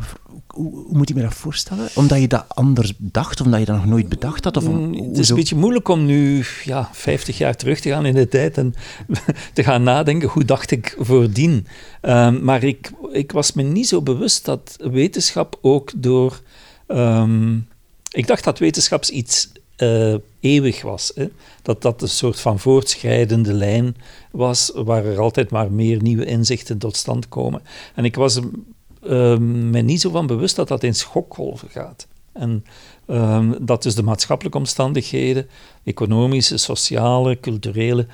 hoe, 0.48 0.72
hoe, 0.72 0.98
moet 0.98 1.08
je 1.10 1.16
me 1.16 1.22
dat 1.22 1.34
voorstellen? 1.34 1.90
Omdat 1.96 2.20
je 2.20 2.28
dat 2.28 2.46
anders 2.48 2.94
dacht, 2.98 3.42
omdat 3.42 3.60
je 3.60 3.66
dat 3.66 3.76
nog 3.76 3.86
nooit 3.86 4.10
bedacht 4.10 4.44
had? 4.44 4.58
Of 4.58 4.68
om, 4.68 4.94
het 4.94 5.18
is 5.18 5.30
een 5.30 5.36
beetje 5.36 5.56
moeilijk 5.56 5.88
om 5.88 6.06
nu 6.06 6.46
ja, 6.64 6.90
50 6.92 7.38
jaar 7.38 7.56
terug 7.56 7.80
te 7.80 7.90
gaan 7.90 8.06
in 8.06 8.14
de 8.14 8.28
tijd 8.28 8.58
en 8.58 8.74
te 9.54 9.64
gaan 9.64 9.84
nadenken, 9.84 10.30
hoe 10.30 10.46
dacht 10.46 10.72
ik 10.72 10.96
voordien? 11.00 11.68
Um, 12.02 12.44
maar 12.44 12.64
ik, 12.64 12.92
ik 13.12 13.32
was 13.32 13.54
me 13.54 13.64
niet 13.64 13.88
zo 13.88 14.02
bewust 14.02 14.46
dat 14.46 14.78
wetenschap 14.80 15.58
ook 15.62 15.92
door 15.96 16.42
Um, 16.88 17.68
ik 18.12 18.28
dacht 18.28 18.44
dat 18.44 18.60
wetenschap 18.60 19.06
iets 19.06 19.52
uh, 19.78 20.16
eeuwig 20.40 20.82
was. 20.82 21.12
Hè? 21.16 21.28
Dat 21.62 21.82
dat 21.82 22.02
een 22.02 22.10
soort 22.10 22.40
van 22.40 22.60
voortschrijdende 22.60 23.54
lijn 23.54 23.96
was, 24.32 24.72
waar 24.76 25.06
er 25.06 25.20
altijd 25.20 25.50
maar 25.50 25.72
meer 25.72 26.02
nieuwe 26.02 26.26
inzichten 26.26 26.78
tot 26.78 26.96
stand 26.96 27.30
komen. 27.30 27.62
En 27.96 28.06
ik 28.06 28.16
was 28.16 28.38
uh, 28.38 29.38
me 29.38 29.82
niet 29.82 30.02
zo 30.02 30.10
van 30.10 30.28
bewust 30.28 30.56
dat 30.56 30.68
dat 30.68 30.84
in 30.84 30.96
schokgolven 30.96 31.70
gaat. 31.70 32.08
En 32.32 32.66
um, 33.08 33.56
dat 33.66 33.84
dus 33.84 33.96
de 33.96 34.04
maatschappelijke 34.04 34.58
omstandigheden, 34.58 35.48
economische, 35.84 36.58
sociale, 36.58 37.40
culturele, 37.40 38.08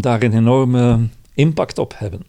daar 0.00 0.22
een 0.22 0.36
enorme 0.36 1.08
impact 1.34 1.78
op 1.78 1.94
hebben. 1.96 2.22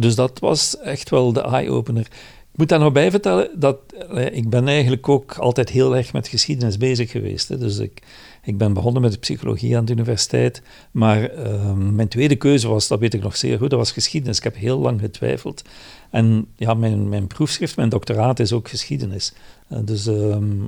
Dus 0.00 0.14
dat 0.14 0.38
was 0.38 0.78
echt 0.78 1.10
wel 1.10 1.32
de 1.32 1.40
eye-opener. 1.40 2.08
Ik 2.54 2.60
moet 2.60 2.68
daar 2.68 2.78
nog 2.78 2.92
bij 2.92 3.10
vertellen 3.10 3.50
dat 3.54 3.78
eh, 4.10 4.36
ik 4.36 4.48
ben 4.48 4.68
eigenlijk 4.68 5.08
ook 5.08 5.38
altijd 5.38 5.68
heel 5.68 5.96
erg 5.96 6.12
met 6.12 6.28
geschiedenis 6.28 6.76
bezig 6.76 7.10
geweest. 7.10 7.48
Hè. 7.48 7.58
Dus 7.58 7.78
ik, 7.78 8.02
ik 8.42 8.58
ben 8.58 8.72
begonnen 8.72 9.02
met 9.02 9.12
de 9.12 9.18
psychologie 9.18 9.76
aan 9.76 9.84
de 9.84 9.92
universiteit, 9.92 10.62
maar 10.90 11.30
ehm, 11.30 11.94
mijn 11.94 12.08
tweede 12.08 12.36
keuze 12.36 12.68
was, 12.68 12.88
dat 12.88 12.98
weet 12.98 13.14
ik 13.14 13.22
nog 13.22 13.36
zeer 13.36 13.58
goed, 13.58 13.70
dat 13.70 13.78
was 13.78 13.92
geschiedenis. 13.92 14.36
Ik 14.36 14.44
heb 14.44 14.56
heel 14.56 14.78
lang 14.78 15.00
getwijfeld. 15.00 15.62
En 16.10 16.46
ja, 16.56 16.74
mijn, 16.74 17.08
mijn 17.08 17.26
proefschrift, 17.26 17.76
mijn 17.76 17.88
doctoraat 17.88 18.40
is 18.40 18.52
ook 18.52 18.68
geschiedenis. 18.68 19.32
Uh, 19.72 19.78
dus 19.84 20.06
ehm, 20.06 20.64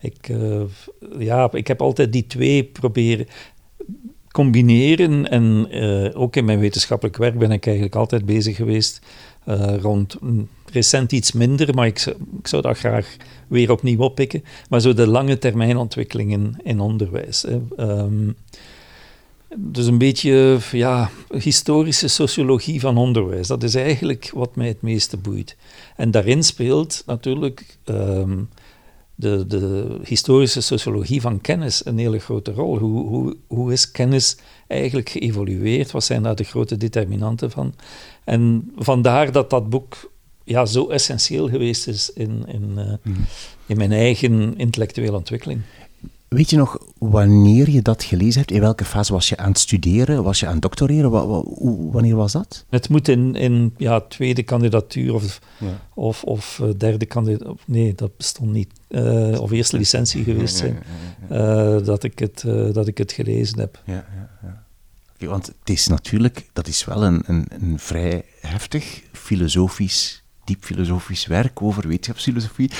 ik, 0.00 0.28
uh, 0.28 0.62
ja, 1.18 1.52
ik 1.52 1.66
heb 1.66 1.82
altijd 1.82 2.12
die 2.12 2.26
twee 2.26 2.64
proberen 2.64 3.26
combineren. 4.30 5.30
En 5.30 5.68
ook 6.14 6.36
in 6.36 6.44
mijn 6.44 6.58
wetenschappelijk 6.58 7.16
werk 7.16 7.38
ben 7.38 7.50
ik 7.50 7.66
eigenlijk 7.66 7.96
altijd 7.96 8.26
bezig 8.26 8.56
geweest 8.56 9.00
rond 9.80 10.18
recent 10.72 11.12
iets 11.12 11.32
minder, 11.32 11.74
maar 11.74 11.86
ik 11.86 11.98
zou, 11.98 12.16
ik 12.38 12.46
zou 12.46 12.62
dat 12.62 12.78
graag 12.78 13.16
weer 13.48 13.70
opnieuw 13.70 13.98
oppikken. 13.98 14.44
Maar 14.68 14.80
zo 14.80 14.94
de 14.94 15.06
lange 15.06 15.38
termijn 15.38 15.76
ontwikkelingen 15.76 16.56
in 16.62 16.80
onderwijs. 16.80 17.42
Hè. 17.42 17.60
Um, 18.00 18.36
dus 19.56 19.86
een 19.86 19.98
beetje 19.98 20.58
ja, 20.72 21.10
historische 21.38 22.08
sociologie 22.08 22.80
van 22.80 22.96
onderwijs. 22.96 23.46
Dat 23.46 23.62
is 23.62 23.74
eigenlijk 23.74 24.30
wat 24.34 24.56
mij 24.56 24.68
het 24.68 24.82
meeste 24.82 25.16
boeit. 25.16 25.56
En 25.96 26.10
daarin 26.10 26.42
speelt 26.42 27.02
natuurlijk 27.06 27.76
um, 27.84 28.48
de, 29.14 29.46
de, 29.46 29.96
historische 30.04 30.60
sociologie 30.60 31.20
van 31.20 31.40
kennis 31.40 31.86
een 31.86 31.98
hele 31.98 32.18
grote 32.18 32.52
rol. 32.52 32.78
Hoe, 32.78 33.06
hoe, 33.08 33.36
hoe 33.46 33.72
is 33.72 33.90
kennis 33.90 34.36
eigenlijk 34.66 35.08
geëvolueerd? 35.08 35.90
Wat 35.90 36.04
zijn 36.04 36.22
daar 36.22 36.36
de 36.36 36.44
grote 36.44 36.76
determinanten 36.76 37.50
van? 37.50 37.74
En 38.24 38.72
vandaar 38.76 39.32
dat 39.32 39.50
dat 39.50 39.68
boek 39.68 40.11
ja, 40.44 40.66
zo 40.66 40.88
essentieel 40.88 41.48
geweest 41.48 41.86
is 41.86 42.10
in, 42.10 42.44
in, 42.46 42.72
uh, 42.76 42.92
mm. 43.02 43.24
in 43.66 43.76
mijn 43.76 43.92
eigen 43.92 44.56
intellectuele 44.56 45.16
ontwikkeling. 45.16 45.60
Weet 46.32 46.50
je 46.50 46.56
nog 46.56 46.78
wanneer 46.98 47.70
je 47.70 47.82
dat 47.82 48.02
gelezen 48.02 48.40
hebt? 48.40 48.50
In 48.50 48.60
welke 48.60 48.84
fase 48.84 49.12
was 49.12 49.28
je 49.28 49.36
aan 49.36 49.48
het 49.48 49.58
studeren? 49.58 50.22
Was 50.22 50.40
je 50.40 50.46
aan 50.46 50.52
het 50.52 50.62
doctoreren? 50.62 51.10
wanneer 51.92 52.16
was 52.16 52.32
dat? 52.32 52.64
Het 52.68 52.88
moet 52.88 53.08
in, 53.08 53.34
in 53.34 53.74
ja, 53.76 54.00
tweede 54.00 54.42
kandidatuur 54.42 55.14
of, 55.14 55.40
ja. 55.58 55.80
of, 55.94 56.24
of 56.24 56.58
uh, 56.62 56.68
derde 56.76 57.06
kandidatuur. 57.06 57.54
Nee, 57.66 57.94
dat 57.94 58.16
bestond 58.16 58.52
niet. 58.52 58.70
Uh, 58.88 59.40
of 59.40 59.50
eerste 59.50 59.76
licentie 59.76 60.24
geweest 60.24 60.56
zijn. 60.56 60.82
Uh, 61.32 61.84
dat, 61.84 62.02
ik 62.02 62.18
het, 62.18 62.44
dat 62.72 62.86
ik 62.86 62.98
het 62.98 63.12
gelezen 63.12 63.58
heb. 63.58 63.82
Ja, 63.84 63.92
ja, 63.92 64.30
ja. 64.42 64.64
Okay, 65.14 65.28
want 65.28 65.46
het 65.46 65.70
is 65.70 65.86
natuurlijk, 65.86 66.48
dat 66.52 66.66
is 66.66 66.84
wel 66.84 67.04
een, 67.04 67.22
een, 67.26 67.46
een 67.60 67.78
vrij 67.78 68.24
heftig 68.40 69.02
filosofisch 69.12 70.21
diep 70.44 70.64
filosofisch 70.64 71.26
werk 71.26 71.62
over 71.62 71.88
wetenschapsfilosofie. 71.88 72.70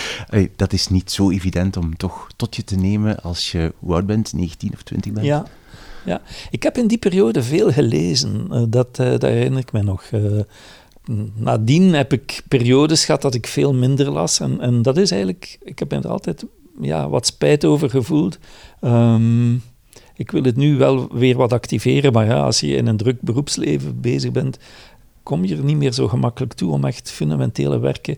dat 0.56 0.72
is 0.72 0.88
niet 0.88 1.10
zo 1.10 1.30
evident 1.30 1.76
om 1.76 1.96
toch 1.96 2.28
tot 2.36 2.56
je 2.56 2.64
te 2.64 2.76
nemen 2.76 3.22
als 3.22 3.52
je, 3.52 3.72
hoe 3.78 3.94
oud 3.94 4.06
bent, 4.06 4.32
19 4.32 4.72
of 4.72 4.82
20 4.82 5.12
bent. 5.12 5.26
Ja, 5.26 5.46
ja. 6.04 6.20
ik 6.50 6.62
heb 6.62 6.76
in 6.76 6.86
die 6.86 6.98
periode 6.98 7.42
veel 7.42 7.72
gelezen. 7.72 8.46
Uh, 8.50 8.62
dat, 8.68 8.98
uh, 9.00 9.10
dat 9.10 9.22
herinner 9.22 9.60
ik 9.60 9.72
me 9.72 9.82
nog. 9.82 10.10
Uh, 10.10 10.40
nadien 11.34 11.94
heb 11.94 12.12
ik 12.12 12.42
periodes 12.48 13.04
gehad 13.04 13.22
dat 13.22 13.34
ik 13.34 13.46
veel 13.46 13.74
minder 13.74 14.10
las. 14.10 14.40
En, 14.40 14.60
en 14.60 14.82
dat 14.82 14.96
is 14.96 15.10
eigenlijk, 15.10 15.58
ik 15.62 15.78
heb 15.78 15.92
er 15.92 16.08
altijd 16.08 16.44
ja, 16.80 17.08
wat 17.08 17.26
spijt 17.26 17.64
over 17.64 17.90
gevoeld. 17.90 18.38
Um, 18.80 19.62
ik 20.16 20.30
wil 20.30 20.42
het 20.42 20.56
nu 20.56 20.76
wel 20.76 21.08
weer 21.14 21.36
wat 21.36 21.52
activeren, 21.52 22.12
maar 22.12 22.26
ja, 22.26 22.42
als 22.42 22.60
je 22.60 22.76
in 22.76 22.86
een 22.86 22.96
druk 22.96 23.20
beroepsleven 23.20 24.00
bezig 24.00 24.30
bent, 24.32 24.58
kom 25.22 25.44
je 25.44 25.56
er 25.56 25.64
niet 25.64 25.76
meer 25.76 25.92
zo 25.92 26.08
gemakkelijk 26.08 26.52
toe 26.52 26.72
om 26.72 26.84
echt 26.84 27.10
fundamentele 27.10 27.78
werken 27.78 28.16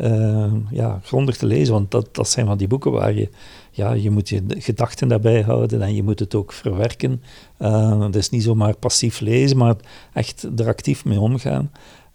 uh, 0.00 0.52
ja, 0.70 1.00
grondig 1.02 1.36
te 1.36 1.46
lezen. 1.46 1.74
Want 1.74 1.90
dat, 1.90 2.08
dat 2.12 2.28
zijn 2.28 2.46
van 2.46 2.58
die 2.58 2.68
boeken 2.68 2.90
waar 2.90 3.14
je, 3.14 3.28
ja, 3.70 3.92
je 3.92 4.10
moet 4.10 4.28
je 4.28 4.42
gedachten 4.48 5.08
daarbij 5.08 5.42
houden 5.42 5.82
en 5.82 5.94
je 5.94 6.02
moet 6.02 6.18
het 6.18 6.34
ook 6.34 6.52
verwerken. 6.52 7.22
Uh, 7.58 8.00
het 8.00 8.16
is 8.16 8.30
niet 8.30 8.42
zomaar 8.42 8.76
passief 8.76 9.20
lezen, 9.20 9.56
maar 9.56 9.74
echt 10.12 10.48
er 10.56 10.66
actief 10.66 11.04
mee 11.04 11.20
omgaan. 11.20 11.70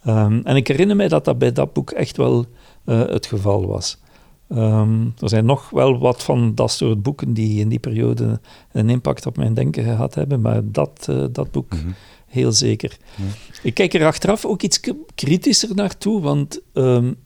Um, 0.08 0.42
en 0.44 0.56
ik 0.56 0.68
herinner 0.68 0.96
mij 0.96 1.08
dat 1.08 1.26
dat 1.26 1.38
bij 1.38 1.52
dat 1.52 1.74
boek 1.74 1.92
echt 1.92 2.18
wel 2.18 2.46
uh, 2.86 3.00
het 3.00 3.26
geval 3.26 3.68
was. 3.68 4.00
Um, 4.50 5.14
er 5.20 5.30
zijn 5.30 5.46
nog 5.46 5.70
wel 5.70 6.00
wat 6.00 6.24
van 6.24 6.56
dat 6.56 6.72
soort 6.72 7.02
boeken 7.02 7.34
die 7.34 7.60
in 7.60 7.70
die 7.70 7.80
periode 7.80 8.40
een 8.72 8.90
impact 8.90 9.26
op 9.26 9.38
mijn 9.38 9.54
denken 9.54 9.84
gehad 9.84 10.16
hebben, 10.16 10.42
maar 10.42 10.62
dat, 10.64 11.10
dat 11.32 11.52
boek... 11.52 11.74
Mm 11.74 11.80
-hmm 11.80 11.96
heel 12.32 12.52
zeker. 12.52 12.98
Ik 13.64 13.74
kijk 13.74 13.94
er 13.94 14.06
achteraf 14.06 14.46
ook 14.46 14.62
iets 14.62 14.80
kritischer 15.16 15.76
naartoe, 15.76 16.22
want 16.22 16.60
um, 16.74 17.18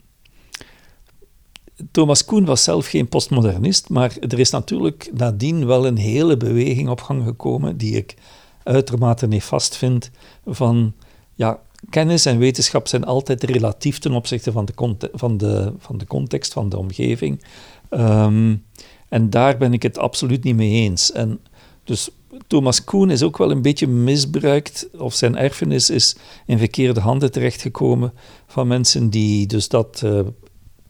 Thomas 1.92 2.26
Koen 2.26 2.46
was 2.46 2.64
zelf 2.64 2.88
geen 2.88 3.08
postmodernist, 3.08 3.90
maar 3.90 4.18
er 4.20 4.40
is 4.40 4.50
natuurlijk 4.50 5.10
nadien 5.14 5.66
wel 5.66 5.86
een 5.86 5.98
hele 5.98 6.38
beweging 6.38 6.90
op 6.90 7.02
gang 7.02 7.24
gekomen 7.24 7.78
die 7.78 7.96
ik 7.96 8.16
uitermate 8.64 9.28
nefast 9.28 9.78
vind 9.78 10.12
van 10.46 10.94
ja, 11.34 11.60
kennis 11.90 12.26
en 12.26 12.38
wetenschap 12.38 12.88
zijn 12.88 13.06
altijd 13.06 13.44
relatief 13.44 14.00
ten 14.00 14.14
opzichte 14.14 14.52
van 14.52 14.66
de, 14.66 14.74
van 15.14 15.38
de, 15.38 15.74
van 15.78 15.98
de 15.98 16.08
context, 16.08 16.54
van 16.54 16.70
de 16.70 16.78
omgeving. 16.78 17.44
Um, 17.90 18.64
en 19.10 19.30
daar 19.30 19.58
ben 19.58 19.74
ik 19.74 19.84
het 19.84 19.98
absoluut 19.98 20.44
niet 20.44 20.56
mee 20.56 20.72
eens. 20.72 21.12
En 21.12 21.40
dus 21.84 22.10
Thomas 22.48 22.84
Kuhn 22.84 23.10
is 23.10 23.24
ook 23.24 23.38
wel 23.38 23.52
een 23.52 23.62
beetje 23.62 23.88
misbruikt, 23.88 24.88
of 24.98 25.14
zijn 25.14 25.38
erfenis 25.38 25.90
is 25.90 26.16
in 26.46 26.58
verkeerde 26.58 27.00
handen 27.00 27.32
terechtgekomen 27.32 28.14
van 28.48 28.68
mensen 28.68 29.10
die 29.10 29.48
dus 29.48 29.68
dat 29.68 30.02
uh, 30.06 30.20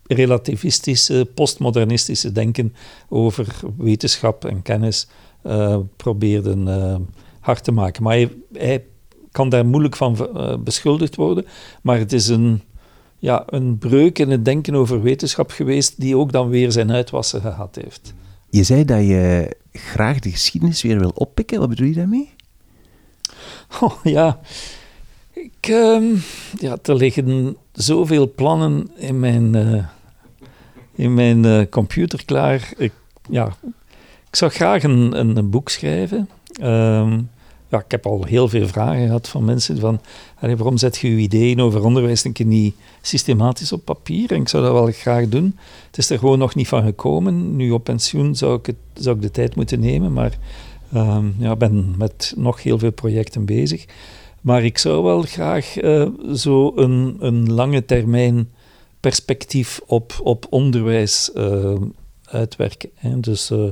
relativistische, 0.07 1.27
postmodernistische 1.33 2.31
denken 2.31 2.73
over 3.09 3.55
wetenschap 3.77 4.45
en 4.45 4.61
kennis 4.61 5.07
uh, 5.43 5.77
probeerden 5.95 6.67
uh, 6.67 6.95
hard 7.39 7.63
te 7.63 7.71
maken. 7.71 8.03
Maar 8.03 8.13
hij, 8.13 8.31
hij, 8.53 8.85
kan 9.31 9.49
daar 9.49 9.65
moeilijk 9.65 9.95
van 9.95 10.29
beschuldigd 10.63 11.15
worden, 11.15 11.45
maar 11.81 11.97
het 11.97 12.13
is 12.13 12.27
een 12.27 12.61
ja, 13.19 13.43
een 13.49 13.77
breuk 13.77 14.19
in 14.19 14.29
het 14.29 14.45
denken 14.45 14.75
over 14.75 15.01
wetenschap 15.01 15.51
geweest, 15.51 15.99
die 16.01 16.17
ook 16.17 16.31
dan 16.31 16.49
weer 16.49 16.71
zijn 16.71 16.91
uitwassen 16.91 17.41
gehad 17.41 17.75
heeft. 17.81 18.13
Je 18.55 18.63
zei 18.63 18.85
dat 18.85 18.99
je 18.99 19.55
graag 19.71 20.19
de 20.19 20.31
geschiedenis 20.31 20.81
weer 20.81 20.99
wil 20.99 21.11
oppikken. 21.15 21.59
Wat 21.59 21.69
bedoel 21.69 21.87
je 21.87 21.93
daarmee? 21.93 22.29
Oh, 23.81 23.93
ja, 24.03 24.39
ik, 25.33 25.57
ehm, 25.59 26.03
ja, 26.59 26.77
er 26.83 26.95
liggen 26.95 27.57
zoveel 27.71 28.33
plannen 28.33 28.89
in 28.95 29.19
mijn, 29.19 29.55
uh, 29.55 29.85
in 30.95 31.13
mijn 31.13 31.43
uh, 31.43 31.61
computer 31.69 32.25
klaar. 32.25 32.73
Ik, 32.77 32.91
ja, 33.29 33.55
ik 34.29 34.35
zou 34.35 34.51
graag 34.51 34.83
een, 34.83 35.19
een, 35.19 35.37
een 35.37 35.49
boek 35.49 35.69
schrijven. 35.69 36.29
Um, 36.61 37.29
ja, 37.69 37.79
ik 37.79 37.91
heb 37.91 38.05
al 38.05 38.23
heel 38.23 38.47
veel 38.47 38.67
vragen 38.67 39.05
gehad 39.05 39.27
van 39.27 39.45
mensen 39.45 39.79
van 39.79 39.99
waarom 40.39 40.77
zet 40.77 40.97
je 40.97 41.09
je 41.09 41.17
ideeën 41.17 41.61
over 41.61 41.83
onderwijs 41.83 42.23
een 42.23 42.31
keer 42.31 42.45
niet 42.45 42.75
systematisch 43.01 43.71
op 43.71 43.85
papier? 43.85 44.31
En 44.31 44.41
ik 44.41 44.49
zou 44.49 44.63
dat 44.63 44.73
wel 44.73 44.91
graag 44.91 45.29
doen. 45.29 45.57
Het 45.87 45.97
is 45.97 46.09
er 46.09 46.19
gewoon 46.19 46.39
nog 46.39 46.55
niet 46.55 46.67
van 46.67 46.83
gekomen. 46.83 47.55
Nu 47.55 47.71
op 47.71 47.83
pensioen 47.83 48.35
zou 48.35 48.57
ik, 48.57 48.65
het, 48.65 48.75
zou 48.93 49.15
ik 49.15 49.21
de 49.21 49.31
tijd 49.31 49.55
moeten 49.55 49.79
nemen, 49.79 50.13
maar 50.13 50.37
um, 50.95 51.35
ja, 51.37 51.55
ben 51.55 51.95
met 51.97 52.33
nog 52.37 52.63
heel 52.63 52.79
veel 52.79 52.91
projecten 52.91 53.45
bezig. 53.45 53.85
Maar 54.41 54.63
ik 54.63 54.77
zou 54.77 55.03
wel 55.03 55.21
graag 55.21 55.81
uh, 55.81 56.07
zo 56.33 56.71
een, 56.75 57.15
een 57.19 57.53
lange 57.53 57.85
termijn 57.85 58.49
perspectief 58.99 59.81
op, 59.85 60.19
op 60.23 60.45
onderwijs 60.49 61.31
uh, 61.35 61.73
uitwerken. 62.25 62.89
Hè. 62.95 63.19
Dus 63.19 63.51
uh, 63.51 63.65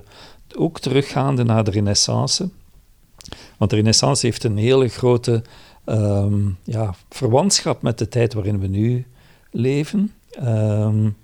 ook 0.55 0.79
teruggaande 0.79 1.43
naar 1.43 1.63
de 1.63 1.71
renaissance. 1.71 2.50
Want 3.57 3.69
de 3.69 3.75
renaissance 3.75 4.25
heeft 4.25 4.43
een 4.43 4.57
hele 4.57 4.87
grote 4.87 5.43
um, 5.85 6.57
ja, 6.63 6.95
verwantschap 7.09 7.81
met 7.81 7.97
de 7.97 8.07
tijd 8.07 8.33
waarin 8.33 8.59
we 8.59 8.67
nu 8.67 9.05
leven. 9.51 10.11
Um, 10.43 11.15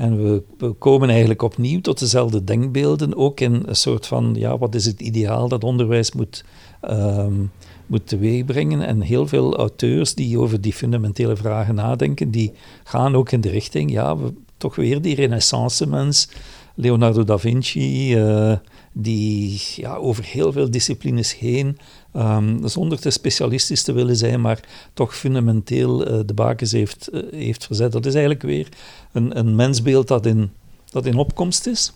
en 0.00 0.22
we, 0.22 0.72
komen 0.78 1.08
eigenlijk 1.08 1.42
opnieuw 1.42 1.80
tot 1.80 1.98
dezelfde 1.98 2.44
denkbeelden, 2.44 3.16
ook 3.16 3.40
in 3.40 3.62
een 3.66 3.76
soort 3.76 4.06
van, 4.06 4.34
ja, 4.38 4.58
wat 4.58 4.74
is 4.74 4.86
het 4.86 5.00
ideaal 5.00 5.48
dat 5.48 5.64
onderwijs 5.64 6.12
moet, 6.12 6.44
um, 6.90 7.50
moet 7.86 8.06
teweegbrengen. 8.06 8.86
En 8.86 9.00
heel 9.00 9.26
veel 9.26 9.56
auteurs 9.56 10.14
die 10.14 10.38
over 10.38 10.60
die 10.60 10.72
fundamentele 10.72 11.36
vragen 11.36 11.74
nadenken, 11.74 12.30
die 12.30 12.52
gaan 12.84 13.14
ook 13.14 13.32
in 13.32 13.40
de 13.40 13.50
richting, 13.50 13.90
ja, 13.90 14.16
toch 14.56 14.76
weer 14.76 15.02
die 15.02 15.14
renaissance 15.14 15.86
mens, 15.86 16.28
Leonardo 16.74 17.24
da 17.24 17.38
Vinci, 17.38 18.16
uh, 18.16 18.56
die 18.92 19.60
ja, 19.76 19.94
over 19.94 20.24
heel 20.24 20.52
veel 20.52 20.70
disciplines 20.70 21.38
heen, 21.38 21.78
um, 22.16 22.68
zonder 22.68 23.00
te 23.00 23.10
specialistisch 23.10 23.82
te 23.82 23.92
willen 23.92 24.16
zijn, 24.16 24.40
maar 24.40 24.60
toch 24.94 25.16
fundamenteel 25.16 26.08
uh, 26.08 26.20
de 26.26 26.34
bakens 26.34 26.72
heeft, 26.72 27.08
uh, 27.12 27.22
heeft 27.30 27.66
verzet. 27.66 27.92
Dat 27.92 28.06
is 28.06 28.12
eigenlijk 28.12 28.42
weer 28.44 28.68
een, 29.12 29.38
een 29.38 29.54
mensbeeld 29.54 30.08
dat 30.08 30.26
in, 30.26 30.50
dat 30.90 31.06
in 31.06 31.16
opkomst 31.16 31.66
is. 31.66 31.92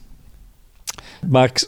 Maar 1.29 1.63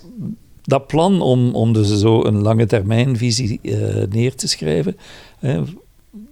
dat 0.63 0.87
plan 0.87 1.21
om, 1.21 1.55
om 1.55 1.73
dus 1.73 1.99
zo 1.99 2.25
een 2.25 2.43
lange 2.43 2.67
termijnvisie 2.67 3.59
uh, 3.63 4.03
neer 4.11 4.35
te 4.35 4.49
schrijven, 4.49 4.97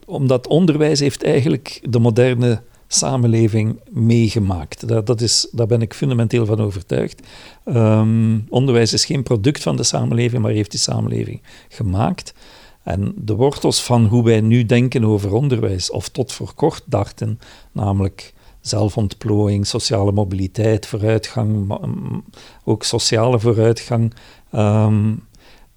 omdat 0.04 0.46
onderwijs 0.46 1.00
heeft 1.00 1.24
eigenlijk 1.24 1.80
de 1.90 1.98
moderne 1.98 2.62
samenleving 2.86 3.80
meegemaakt. 3.90 4.88
Dat, 4.88 5.06
dat 5.06 5.20
is, 5.20 5.48
daar 5.52 5.66
ben 5.66 5.82
ik 5.82 5.94
fundamenteel 5.94 6.46
van 6.46 6.60
overtuigd. 6.60 7.26
Um, 7.64 8.46
onderwijs 8.48 8.92
is 8.92 9.04
geen 9.04 9.22
product 9.22 9.62
van 9.62 9.76
de 9.76 9.82
samenleving, 9.82 10.42
maar 10.42 10.52
heeft 10.52 10.70
die 10.70 10.80
samenleving 10.80 11.42
gemaakt. 11.68 12.34
En 12.82 13.12
de 13.16 13.34
wortels 13.34 13.82
van 13.82 14.06
hoe 14.06 14.24
wij 14.24 14.40
nu 14.40 14.66
denken 14.66 15.04
over 15.04 15.32
onderwijs, 15.32 15.90
of 15.90 16.08
tot 16.08 16.32
voor 16.32 16.52
kort 16.54 16.82
dachten, 16.86 17.38
namelijk 17.72 18.34
zelfontplooiing, 18.60 19.66
sociale 19.66 20.12
mobiliteit, 20.12 20.86
vooruitgang, 20.86 21.78
ook 22.64 22.82
sociale 22.82 23.40
vooruitgang, 23.40 24.14
um, 24.52 25.24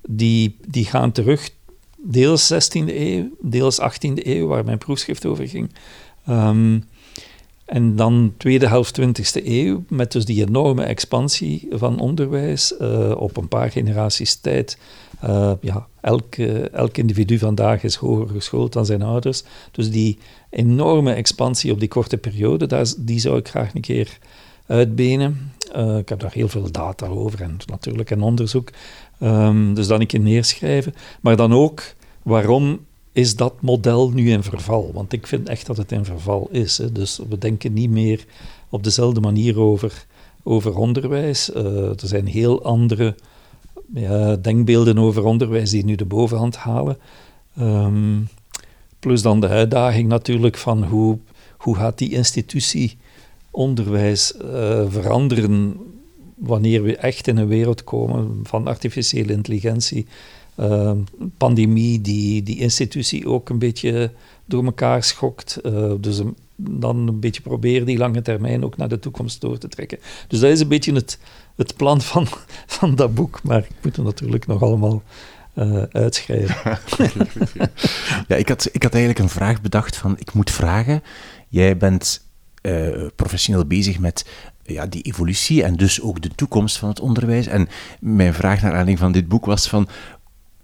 die, 0.07 0.57
die 0.67 0.85
gaan 0.85 1.11
terug 1.11 1.49
deels 1.97 2.53
16e 2.53 2.87
eeuw, 2.87 3.29
deels 3.41 3.81
18e 3.81 4.13
eeuw, 4.13 4.47
waar 4.47 4.65
mijn 4.65 4.77
proefschrift 4.77 5.25
over 5.25 5.47
ging. 5.47 5.73
Um, 6.29 6.83
en 7.67 7.95
dan 7.95 8.33
tweede 8.37 8.67
helft 8.67 8.99
20e 9.01 9.45
eeuw, 9.45 9.83
met 9.89 10.11
dus 10.11 10.25
die 10.25 10.45
enorme 10.47 10.83
expansie 10.83 11.67
van 11.71 11.99
onderwijs 11.99 12.73
uh, 12.81 13.11
op 13.17 13.37
een 13.37 13.47
paar 13.47 13.71
generaties 13.71 14.35
tijd. 14.35 14.77
Uh, 15.23 15.51
ja, 15.61 15.87
elk, 16.01 16.35
elk 16.71 16.97
individu 16.97 17.37
vandaag 17.37 17.83
is 17.83 17.95
hoger 17.95 18.27
geschoold 18.27 18.73
dan 18.73 18.85
zijn 18.85 19.01
ouders. 19.01 19.43
Dus 19.71 19.91
die 19.91 20.17
enorme 20.49 21.13
expansie 21.13 21.71
op 21.71 21.79
die 21.79 21.87
korte 21.87 22.17
periode, 22.17 22.85
die 22.97 23.19
zou 23.19 23.37
ik 23.37 23.47
graag 23.47 23.75
een 23.75 23.81
keer 23.81 24.17
uitbenen. 24.67 25.51
Ik 25.97 26.09
heb 26.09 26.19
daar 26.19 26.33
heel 26.33 26.47
veel 26.47 26.71
data 26.71 27.07
over 27.07 27.41
en 27.41 27.57
natuurlijk 27.65 28.09
een 28.09 28.21
onderzoek. 28.21 28.69
Um, 29.21 29.73
dus 29.73 29.87
dan 29.87 30.01
een 30.01 30.07
keer 30.07 30.19
neerschrijven. 30.19 30.93
Maar 31.21 31.35
dan 31.35 31.53
ook 31.53 31.83
waarom 32.23 32.79
is 33.17 33.35
dat 33.35 33.61
model 33.61 34.09
nu 34.09 34.31
in 34.31 34.43
verval? 34.43 34.91
Want 34.93 35.13
ik 35.13 35.27
vind 35.27 35.49
echt 35.49 35.65
dat 35.65 35.77
het 35.77 35.91
in 35.91 36.05
verval 36.05 36.47
is. 36.51 36.77
Hè. 36.77 36.91
Dus 36.91 37.19
we 37.29 37.37
denken 37.37 37.73
niet 37.73 37.89
meer 37.89 38.25
op 38.69 38.83
dezelfde 38.83 39.19
manier 39.19 39.59
over, 39.59 40.05
over 40.43 40.77
onderwijs. 40.77 41.49
Uh, 41.49 41.89
er 41.89 42.07
zijn 42.07 42.27
heel 42.27 42.63
andere 42.63 43.15
ja, 43.93 44.35
denkbeelden 44.35 44.97
over 44.97 45.23
onderwijs 45.23 45.69
die 45.69 45.85
nu 45.85 45.95
de 45.95 46.05
bovenhand 46.05 46.55
halen. 46.55 46.97
Um, 47.59 48.27
plus 48.99 49.21
dan 49.21 49.39
de 49.39 49.47
uitdaging 49.47 50.07
natuurlijk 50.07 50.57
van 50.57 50.83
hoe, 50.83 51.17
hoe 51.57 51.75
gaat 51.75 51.97
die 51.97 52.11
institutie 52.11 52.97
onderwijs 53.51 54.33
uh, 54.41 54.83
veranderen 54.87 55.77
wanneer 56.35 56.83
we 56.83 56.97
echt 56.97 57.27
in 57.27 57.37
een 57.37 57.47
wereld 57.47 57.83
komen 57.83 58.39
van 58.43 58.67
artificiële 58.67 59.33
intelligentie, 59.33 60.07
uh, 60.57 60.91
pandemie 61.37 62.01
die 62.01 62.43
die 62.43 62.59
institutie 62.59 63.27
ook 63.27 63.49
een 63.49 63.59
beetje 63.59 64.11
door 64.45 64.65
elkaar 64.65 65.03
schokt. 65.03 65.59
Uh, 65.63 65.91
dus 65.99 66.17
een, 66.17 66.35
dan 66.55 67.07
een 67.07 67.19
beetje 67.19 67.41
proberen 67.41 67.85
die 67.85 67.97
lange 67.97 68.21
termijn 68.21 68.63
ook 68.63 68.77
naar 68.77 68.87
de 68.87 68.99
toekomst 68.99 69.41
door 69.41 69.57
te 69.57 69.67
trekken. 69.67 69.99
Dus 70.27 70.39
dat 70.39 70.51
is 70.51 70.59
een 70.59 70.67
beetje 70.67 70.93
het, 70.93 71.19
het 71.55 71.75
plan 71.75 72.01
van, 72.01 72.27
van 72.77 72.95
dat 72.95 73.13
boek, 73.13 73.43
maar 73.43 73.59
ik 73.59 73.75
moet 73.81 73.95
het 73.95 74.05
natuurlijk 74.05 74.47
nog 74.47 74.61
allemaal 74.61 75.03
uh, 75.55 75.83
uitschrijven. 75.91 76.79
ja, 78.27 78.35
ik 78.35 78.49
had, 78.49 78.69
ik 78.71 78.83
had 78.83 78.93
eigenlijk 78.93 79.23
een 79.23 79.29
vraag 79.29 79.61
bedacht 79.61 79.97
van, 79.97 80.15
ik 80.19 80.33
moet 80.33 80.51
vragen, 80.51 81.03
jij 81.47 81.77
bent 81.77 82.25
uh, 82.61 83.07
professioneel 83.15 83.65
bezig 83.65 83.99
met 83.99 84.25
ja, 84.63 84.85
die 84.85 85.01
evolutie 85.01 85.63
en 85.63 85.75
dus 85.75 86.01
ook 86.01 86.21
de 86.21 86.29
toekomst 86.35 86.77
van 86.77 86.89
het 86.89 86.99
onderwijs. 86.99 87.47
En 87.47 87.67
mijn 87.99 88.33
vraag 88.33 88.61
naar 88.61 88.69
aanleiding 88.69 88.99
van 88.99 89.11
dit 89.11 89.27
boek 89.27 89.45
was 89.45 89.67
van, 89.67 89.87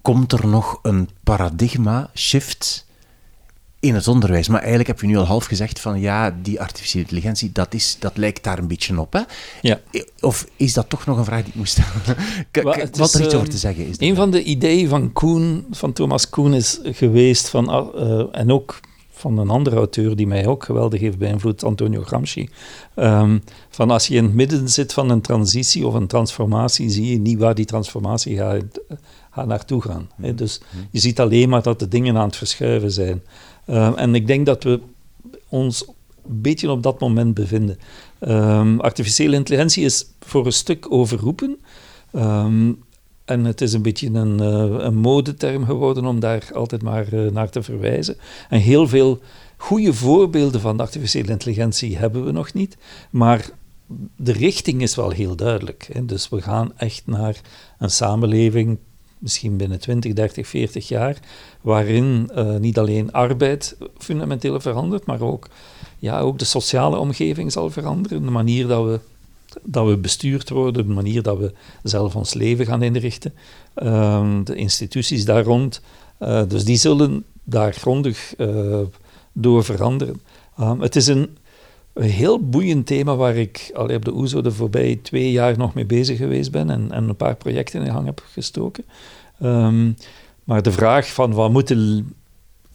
komt 0.04 0.32
er 0.32 0.48
nog 0.48 0.80
een 0.82 1.10
paradigma-shift 1.24 2.86
in 3.80 3.96
het 3.96 4.08
onderwijs. 4.08 4.48
Maar 4.48 4.60
eigenlijk 4.60 4.88
heb 4.88 5.02
je 5.02 5.08
nu 5.08 5.18
al 5.18 5.26
half 5.26 5.46
gezegd 5.46 5.80
van 5.80 6.00
ja, 6.00 6.36
die 6.42 6.62
artificiële 6.62 7.04
intelligentie, 7.04 7.52
dat, 7.52 7.74
is, 7.74 7.96
dat 8.00 8.18
lijkt 8.18 8.44
daar 8.44 8.58
een 8.58 8.68
beetje 8.68 9.00
op. 9.00 9.14
Hè? 9.14 9.22
Ja. 9.62 9.80
Of 10.20 10.48
is 10.56 10.74
dat 10.74 10.90
toch 10.90 11.06
nog 11.06 11.18
een 11.18 11.26
vraag 11.26 11.40
die 11.40 11.50
ik 11.50 11.56
moest 11.56 11.72
stellen? 11.72 12.18
Wat 12.98 13.14
er 13.14 13.26
iets 13.26 13.34
over 13.34 13.50
te 13.50 13.58
zeggen 13.58 13.88
is. 13.88 13.96
Een 14.00 14.16
van 14.16 14.32
de 14.32 14.44
ideeën 14.44 14.90
van 14.90 15.14
Koen, 15.14 15.66
van 15.72 15.94
Thomas 15.94 16.30
Koen, 16.30 16.54
is 16.54 16.80
geweest 16.84 17.50
van, 17.50 17.92
uh, 17.96 18.26
en 18.32 18.52
ook 18.52 18.80
van 19.24 19.38
een 19.38 19.50
andere 19.50 19.76
auteur 19.76 20.16
die 20.16 20.28
mij 20.28 20.48
ook 20.48 20.64
geweldig 20.64 21.00
heeft 21.00 21.18
beïnvloed, 21.18 21.64
Antonio 21.64 22.04
Gramsci. 22.04 22.50
Um, 22.96 23.44
van 23.70 23.92
als 23.92 24.08
je 24.08 24.16
in 24.16 24.24
het 24.24 24.34
midden 24.34 24.70
zit 24.70 24.94
van 24.94 25.10
een 25.10 25.22
transitie 25.22 25.88
of 25.88 25.94
een 25.94 26.08
transformatie, 26.08 26.90
zie 26.90 27.12
je 27.12 27.20
niet 27.20 27.40
waar 27.40 27.56
die 27.56 27.66
transformatie 27.66 28.38
gaat, 28.38 28.80
gaat 29.32 29.48
naartoe 29.48 29.82
gaan. 29.82 30.10
Hè. 30.22 30.36
Dus 30.36 30.62
je 30.92 31.00
ziet 31.00 31.20
alleen 31.20 31.50
maar 31.50 31.62
dat 31.62 31.80
de 31.80 31.88
dingen 31.88 32.18
aan 32.18 32.28
het 32.28 32.36
verschuiven 32.36 32.92
zijn. 32.92 33.24
Um, 33.68 33.96
en 33.96 34.16
ik 34.16 34.28
denk 34.28 34.46
dat 34.46 34.64
we 34.64 34.80
ons 35.50 35.88
een 36.28 36.42
beetje 36.42 36.72
op 36.72 36.84
dat 36.84 37.00
moment 37.00 37.34
bevinden. 37.34 37.78
Um, 38.20 38.80
artificiële 38.80 39.36
intelligentie 39.36 39.86
is 39.86 40.06
voor 40.20 40.46
een 40.46 40.54
stuk 40.54 40.92
overroepen. 40.92 41.60
Um, 42.16 42.84
en 43.26 43.46
het 43.46 43.62
is 43.62 43.74
een 43.74 43.82
beetje 43.82 44.10
een, 44.10 44.42
uh, 44.42 44.84
een 44.86 44.96
modeterm 44.96 45.66
geworden 45.66 46.06
om 46.06 46.20
daar 46.20 46.50
altijd 46.54 46.82
maar 46.82 47.14
uh, 47.14 47.32
naar 47.32 47.50
te 47.50 47.64
verwijzen. 47.64 48.18
En 48.50 48.60
heel 48.60 48.88
veel 48.88 49.20
goede 49.58 49.94
voorbeelden 49.94 50.62
van 50.62 50.80
artificiële 50.80 51.32
intelligentie 51.32 51.98
hebben 51.98 52.26
we 52.26 52.32
nog 52.32 52.54
niet. 52.54 52.78
Maar 53.10 53.50
de 54.16 54.32
richting 54.32 54.82
is 54.82 54.96
wel 54.96 55.10
heel 55.10 55.36
duidelijk. 55.36 55.90
Hè. 55.92 56.06
Dus 56.06 56.30
we 56.30 56.42
gaan 56.42 56.72
echt 56.78 57.04
naar 57.06 57.42
een 57.80 57.92
samenleving 57.92 58.78
misschien 59.24 59.58
binnen 59.58 59.80
20, 59.80 60.14
30, 60.14 60.48
40 60.48 60.88
jaar, 60.88 61.18
waarin 61.62 62.30
uh, 62.36 62.56
niet 62.56 62.78
alleen 62.78 63.12
arbeid 63.12 63.78
fundamenteel 63.98 64.60
verandert, 64.60 65.06
maar 65.06 65.22
ook, 65.22 65.50
ja, 66.00 66.20
ook 66.20 66.40
de 66.40 66.46
sociale 66.46 66.98
omgeving 66.98 67.52
zal 67.52 67.70
veranderen. 67.70 68.24
De 68.24 68.32
manier 68.32 68.68
dat 68.68 68.86
we, 68.86 69.00
dat 69.64 69.88
we 69.88 69.98
bestuurd 69.98 70.50
worden, 70.50 70.88
de 70.88 70.94
manier 70.94 71.22
dat 71.22 71.38
we 71.38 71.54
zelf 71.84 72.16
ons 72.16 72.34
leven 72.34 72.66
gaan 72.66 72.84
inrichten, 72.84 73.34
uh, 73.84 74.40
de 74.44 74.56
instituties 74.56 75.26
daar 75.26 75.44
rond. 75.44 75.82
Uh, 76.20 76.42
dus 76.48 76.66
die 76.66 76.78
zullen 76.78 77.26
daar 77.44 77.74
grondig 77.74 78.34
door 79.34 79.64
veranderen. 79.64 80.22
Um, 80.60 80.82
het 80.82 80.96
is 80.96 81.08
een, 81.08 81.38
heel 81.94 82.50
boeiend 82.50 82.86
thema 82.86 83.16
waar 83.16 83.36
ik 83.36 83.72
al 83.74 83.94
op 83.94 84.06
de 84.06 84.14
OESO 84.14 84.42
de 84.42 84.52
voorbije 84.52 85.02
twee 85.02 85.32
jaar 85.32 85.58
nog 85.58 85.74
mee 85.74 85.86
bezig 85.86 86.18
geweest 86.18 86.52
ben 86.52 86.70
en, 86.70 86.92
en 86.92 87.10
een 87.10 87.16
paar 87.16 87.36
projecten 87.36 87.82
in 87.82 87.92
gang 87.92 88.06
heb 88.06 88.24
gestoken. 88.32 88.84
Um, 89.44 89.96
maar 90.44 90.62
de 90.62 90.72
vraag 90.72 91.14
van 91.14 91.34
wat 91.34 91.52
moeten 91.52 92.14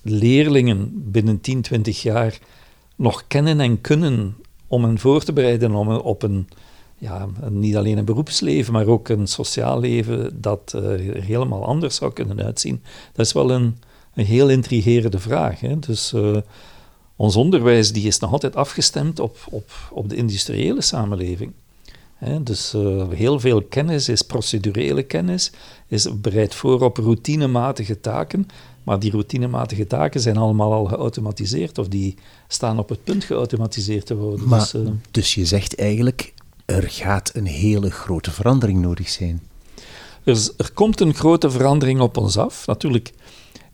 leerlingen 0.02 0.90
binnen 1.10 1.40
10, 1.40 1.60
20 1.60 2.02
jaar 2.02 2.38
nog 2.96 3.24
kennen 3.26 3.60
en 3.60 3.80
kunnen 3.80 4.36
om 4.66 4.84
hen 4.84 4.98
voor 4.98 5.24
te 5.24 5.32
bereiden 5.32 5.74
om 5.74 5.88
op 5.88 6.22
een, 6.22 6.48
ja, 6.98 7.28
niet 7.50 7.76
alleen 7.76 7.98
een 7.98 8.04
beroepsleven, 8.04 8.72
maar 8.72 8.86
ook 8.86 9.08
een 9.08 9.26
sociaal 9.26 9.80
leven 9.80 10.40
dat 10.40 10.72
uh, 10.76 10.82
er 11.16 11.22
helemaal 11.22 11.64
anders 11.64 11.96
zou 11.96 12.12
kunnen 12.12 12.42
uitzien. 12.42 12.82
Dat 13.12 13.26
is 13.26 13.32
wel 13.32 13.50
een, 13.50 13.76
een 14.14 14.24
heel 14.24 14.48
intrigerende 14.48 15.18
vraag. 15.18 15.60
Hè? 15.60 15.78
Dus 15.78 16.12
uh, 16.12 16.36
ons 17.16 17.36
onderwijs 17.36 17.92
die 17.92 18.06
is 18.06 18.18
nog 18.18 18.32
altijd 18.32 18.56
afgestemd 18.56 19.20
op, 19.20 19.36
op, 19.50 19.70
op 19.90 20.08
de 20.08 20.16
industriële 20.16 20.80
samenleving. 20.82 21.52
Hè? 22.14 22.42
Dus 22.42 22.74
uh, 22.74 23.08
heel 23.08 23.40
veel 23.40 23.62
kennis 23.62 24.08
is 24.08 24.22
procedurele 24.22 25.02
kennis, 25.02 25.52
is 25.86 26.20
bereid 26.20 26.54
voor 26.54 26.80
op 26.80 26.96
routinematige 26.96 28.00
taken, 28.00 28.48
maar 28.82 28.98
die 28.98 29.10
routinematige 29.10 29.86
taken 29.86 30.20
zijn 30.20 30.36
allemaal 30.36 30.72
al 30.72 30.84
geautomatiseerd 30.84 31.78
of 31.78 31.88
die 31.88 32.14
staan 32.48 32.78
op 32.78 32.88
het 32.88 33.04
punt 33.04 33.24
geautomatiseerd 33.24 34.06
te 34.06 34.16
worden. 34.16 34.48
Maar, 34.48 34.70
dus, 34.72 34.90
dus 35.10 35.34
je 35.34 35.44
zegt 35.44 35.74
eigenlijk, 35.74 36.32
er 36.68 36.90
gaat 36.90 37.30
een 37.34 37.46
hele 37.46 37.90
grote 37.90 38.30
verandering 38.30 38.80
nodig 38.80 39.08
zijn. 39.08 39.42
Er, 40.24 40.70
komt 40.74 41.00
een 41.00 41.14
grote 41.14 41.50
verandering 41.50 42.00
op 42.00 42.16
ons 42.16 42.36
af. 42.36 42.66
Natuurlijk, 42.66 43.12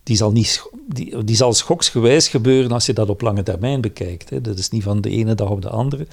die 0.03 0.15
zal, 0.15 0.31
niet, 0.31 0.69
die, 0.87 1.23
die 1.23 1.35
zal 1.35 1.53
schoksgewijs 1.53 2.27
gebeuren 2.27 2.71
als 2.71 2.85
je 2.85 2.93
dat 2.93 3.09
op 3.09 3.21
lange 3.21 3.43
termijn 3.43 3.81
bekijkt. 3.81 4.29
Hè. 4.29 4.41
Dat 4.41 4.57
is 4.57 4.69
niet 4.69 4.83
van 4.83 5.01
de 5.01 5.09
ene 5.09 5.35
dag 5.35 5.49
op 5.49 5.61
de 5.61 5.69
andere. 5.69 6.07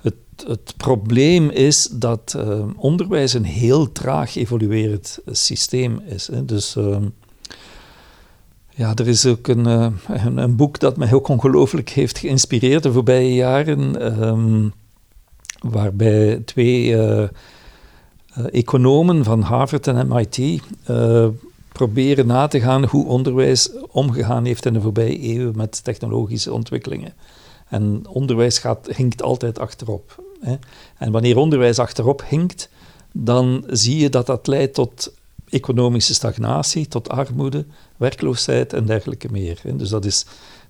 Het, 0.00 0.14
het 0.46 0.74
probleem 0.76 1.50
is 1.50 1.88
dat 1.92 2.34
uh, 2.36 2.64
onderwijs 2.76 3.32
een 3.32 3.44
heel 3.44 3.92
traag 3.92 4.36
evoluerend 4.36 5.18
systeem 5.30 6.00
is. 6.06 6.26
Hè. 6.26 6.44
Dus... 6.44 6.76
Uh, 6.76 6.96
ja, 8.74 8.94
er 8.94 9.08
is 9.08 9.26
ook 9.26 9.48
een, 9.48 9.66
uh, 9.66 9.86
een, 10.08 10.36
een, 10.36 10.56
boek 10.56 10.78
dat 10.78 10.96
mij 10.96 11.12
ook 11.12 11.28
ongelooflijk 11.28 11.88
heeft 11.88 12.18
geïnspireerd 12.18 12.82
de 12.82 12.92
voorbije 12.92 13.34
jaren, 13.34 14.12
um, 14.28 14.72
waarbij 15.58 16.42
twee 16.44 16.84
uh, 16.84 16.98
uh, 16.98 17.28
economen 18.50 19.24
van 19.24 19.40
Harvard 19.40 19.86
en 19.86 20.08
MIT 20.08 20.62
proberen 21.78 22.26
na 22.26 22.46
te 22.46 22.60
gaan 22.60 22.84
hoe 22.84 23.06
onderwijs 23.06 23.70
omgegaan 23.90 24.44
heeft 24.44 24.66
in 24.66 24.72
de 24.72 24.80
voorbije 24.80 25.18
eeuwen 25.18 25.56
met 25.56 25.84
technologische 25.84 26.52
ontwikkelingen. 26.52 27.12
En 27.68 28.02
onderwijs 28.08 28.58
gaat, 28.58 28.88
hinkt 28.96 29.22
altijd 29.22 29.58
achterop. 29.58 30.22
Hè. 30.40 30.56
En 30.98 31.12
wanneer 31.12 31.36
onderwijs 31.36 31.78
achterop 31.78 32.24
hinkt, 32.28 32.68
dan 33.12 33.64
zie 33.66 33.98
je 33.98 34.08
dat 34.08 34.26
dat 34.26 34.46
leidt 34.46 34.74
tot 34.74 35.12
economische 35.48 36.14
stagnatie, 36.14 36.88
tot 36.88 37.08
armoede, 37.08 37.64
werkloosheid 37.96 38.72
en 38.72 38.86
dergelijke 38.86 39.28
meer. 39.30 39.60
Dus 39.64 39.88
dat 39.88 40.04
is, 40.04 40.26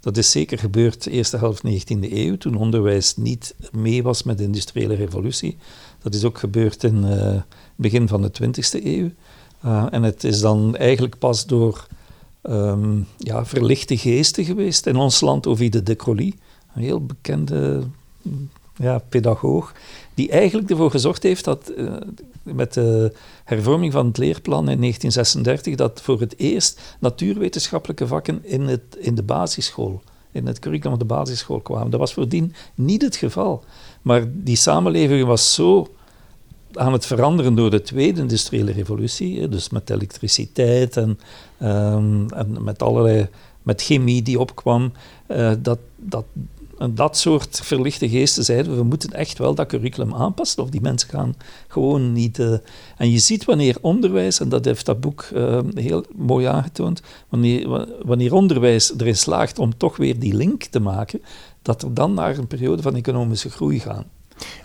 dat 0.09 0.17
is 0.17 0.31
zeker 0.31 0.59
gebeurd 0.59 1.05
de 1.05 1.11
eerste 1.11 1.37
helft 1.37 1.63
19e 1.67 2.13
eeuw, 2.13 2.37
toen 2.37 2.57
onderwijs 2.57 3.17
niet 3.17 3.55
mee 3.73 4.03
was 4.03 4.23
met 4.23 4.39
de 4.39 4.45
industriële 4.45 4.95
revolutie. 4.95 5.57
Dat 6.03 6.15
is 6.15 6.25
ook 6.25 6.39
gebeurd 6.39 6.85
in 6.85 7.03
het 7.03 7.35
uh, 7.35 7.41
begin 7.77 8.09
van 8.09 8.23
de 8.23 8.31
20e 8.43 8.85
eeuw. 8.85 9.11
Uh, 9.65 9.87
en 9.91 10.03
het 10.03 10.25
is 10.25 10.41
dan 10.41 10.77
eigenlijk 10.77 11.19
pas 11.19 11.47
door 11.47 11.87
um, 12.43 13.07
ja, 13.19 13.47
verlichte 13.47 13.97
geesten 13.99 14.45
geweest 14.45 14.87
in 14.87 14.97
ons 14.97 15.21
land, 15.21 15.47
Ovide 15.47 15.83
de 15.83 15.97
Crolly, 15.97 16.35
een 16.75 16.83
heel 16.83 17.07
bekende 17.07 17.83
ja, 18.77 18.99
pedagoog, 18.99 19.75
die 20.19 20.31
eigenlijk 20.31 20.71
ervoor 20.71 20.91
gezorgd 20.91 21.23
heeft 21.23 21.45
dat 21.45 21.73
uh, 21.77 21.93
met 22.43 22.75
de 22.75 23.13
hervorming 23.45 23.93
van 23.93 24.07
het 24.07 24.19
leerplan 24.19 24.69
in 24.69 24.81
1936, 24.81 25.75
dat 25.75 26.01
voor 26.03 26.21
het 26.21 26.39
eerst 26.39 26.81
natuurwetenschappelijke 26.99 28.07
vakken 28.07 28.41
in, 28.43 28.61
het, 28.61 28.97
in 28.99 29.15
de 29.15 29.23
basisschool, 29.23 30.03
in 30.33 30.47
het 30.47 30.59
curriculum 30.59 30.99
van 30.99 31.07
de 31.09 31.15
basisschool 31.15 31.61
kwamen. 31.61 31.91
Dat 31.91 32.01
was 32.01 32.13
voordien 32.13 32.55
niet 32.75 33.03
het 33.03 33.17
geval. 33.17 33.65
Maar 34.03 34.25
die 34.27 34.57
samenleving 34.57 35.27
was 35.27 35.55
zo 35.55 35.89
aan 36.73 36.93
het 36.93 37.07
veranderen 37.07 37.55
door 37.55 37.71
de 37.71 37.83
tweede 37.83 38.21
industriële 38.21 38.73
revolutie, 38.73 39.49
dus 39.49 39.69
met 39.69 39.91
elektriciteit 39.91 40.97
en, 40.97 41.19
um, 41.63 42.31
en 42.31 42.65
met 42.65 42.83
allerlei 42.83 43.29
met 43.63 43.83
chemie 43.83 44.23
die 44.23 44.39
opkwam, 44.39 44.93
uh, 45.29 45.53
dat, 45.59 45.79
dat 45.97 46.25
en 46.79 46.95
dat 46.95 47.17
soort 47.17 47.61
verlichte 47.63 48.09
geesten 48.09 48.45
zeiden 48.45 48.77
we 48.77 48.83
moeten 48.83 49.11
echt 49.11 49.39
wel 49.39 49.55
dat 49.55 49.67
curriculum 49.67 50.15
aanpassen 50.15 50.63
of 50.63 50.71
die 50.71 50.81
mensen 50.81 51.09
gaan 51.09 51.35
gewoon 51.69 52.13
niet... 52.13 52.39
Uh, 52.39 52.55
en 52.97 53.11
je 53.11 53.19
ziet 53.19 53.45
wanneer 53.45 53.77
onderwijs, 53.81 54.41
en 54.41 54.49
dat 54.49 54.65
heeft 54.65 54.87
dat 54.87 55.01
boek 55.01 55.29
uh, 55.35 55.61
heel 55.75 56.05
mooi 56.17 56.47
aangetoond, 56.47 57.03
wanneer, 57.29 57.87
wanneer 58.03 58.35
onderwijs 58.35 58.93
erin 58.99 59.17
slaagt 59.17 59.59
om 59.59 59.77
toch 59.77 59.97
weer 59.97 60.19
die 60.19 60.35
link 60.35 60.65
te 60.65 60.81
maken, 60.81 61.23
dat 61.63 61.83
er 61.83 61.95
dan 61.95 62.15
naar 62.15 62.39
een 62.39 62.47
periode 62.47 62.83
van 62.83 62.97
economische 62.97 63.51
groei 63.51 63.81
gaan. 63.81 64.05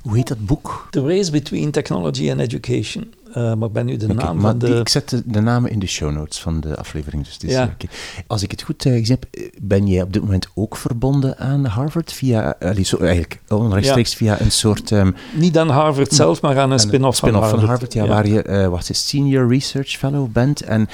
Hoe 0.01 0.15
heet 0.15 0.27
dat 0.27 0.45
boek? 0.45 0.87
The 0.91 1.01
Race 1.01 1.31
Between 1.31 1.71
Technology 1.71 2.31
and 2.31 2.39
Education. 2.39 3.13
Uh, 3.37 3.53
maar 3.53 3.67
ik 3.67 3.73
ben 3.73 3.85
nu 3.85 3.97
de 3.97 4.05
okay, 4.05 4.25
naam 4.25 4.41
van 4.41 4.57
de... 4.57 4.67
ik 4.67 4.89
zet 4.89 5.09
de, 5.09 5.21
de, 5.25 5.41
namen 5.41 5.71
in 5.71 5.79
de 5.79 5.87
show 5.87 6.11
notes 6.11 6.39
van 6.39 6.59
de 6.59 6.77
aflevering. 6.77 7.27
Dus 7.27 7.37
ja. 7.39 7.63
okay. 7.63 7.89
Als 8.27 8.43
ik 8.43 8.51
het 8.51 8.61
goed 8.61 8.85
uh, 8.85 8.97
gezien 8.97 9.17
heb, 9.19 9.51
ben 9.61 9.87
jij 9.87 10.01
op 10.01 10.13
dit 10.13 10.21
moment 10.21 10.47
ook 10.55 10.77
verbonden 10.77 11.37
aan 11.37 11.65
Harvard 11.65 12.13
via, 12.13 12.55
zo, 12.83 12.97
eigenlijk 12.97 13.41
onrechtstreeks 13.47 14.11
ja. 14.11 14.17
via 14.17 14.41
een 14.41 14.51
soort... 14.51 14.91
Um, 14.91 15.15
Niet 15.35 15.57
aan 15.57 15.69
Harvard 15.69 16.13
zelf, 16.13 16.41
maar 16.41 16.59
aan 16.59 16.71
een 16.71 16.79
spin-off 16.79 17.17
spin 17.17 17.31
van 17.31 17.39
Harvard. 17.39 17.59
van 17.59 17.69
Harvard, 17.69 17.93
ja, 17.93 18.03
ja. 18.03 18.09
waar 18.09 18.27
je 18.27 18.69
wat 18.69 18.89
is 18.89 19.07
Senior 19.07 19.47
Research 19.47 19.89
Fellow 19.89 20.31
bent. 20.31 20.61
En 20.61 20.89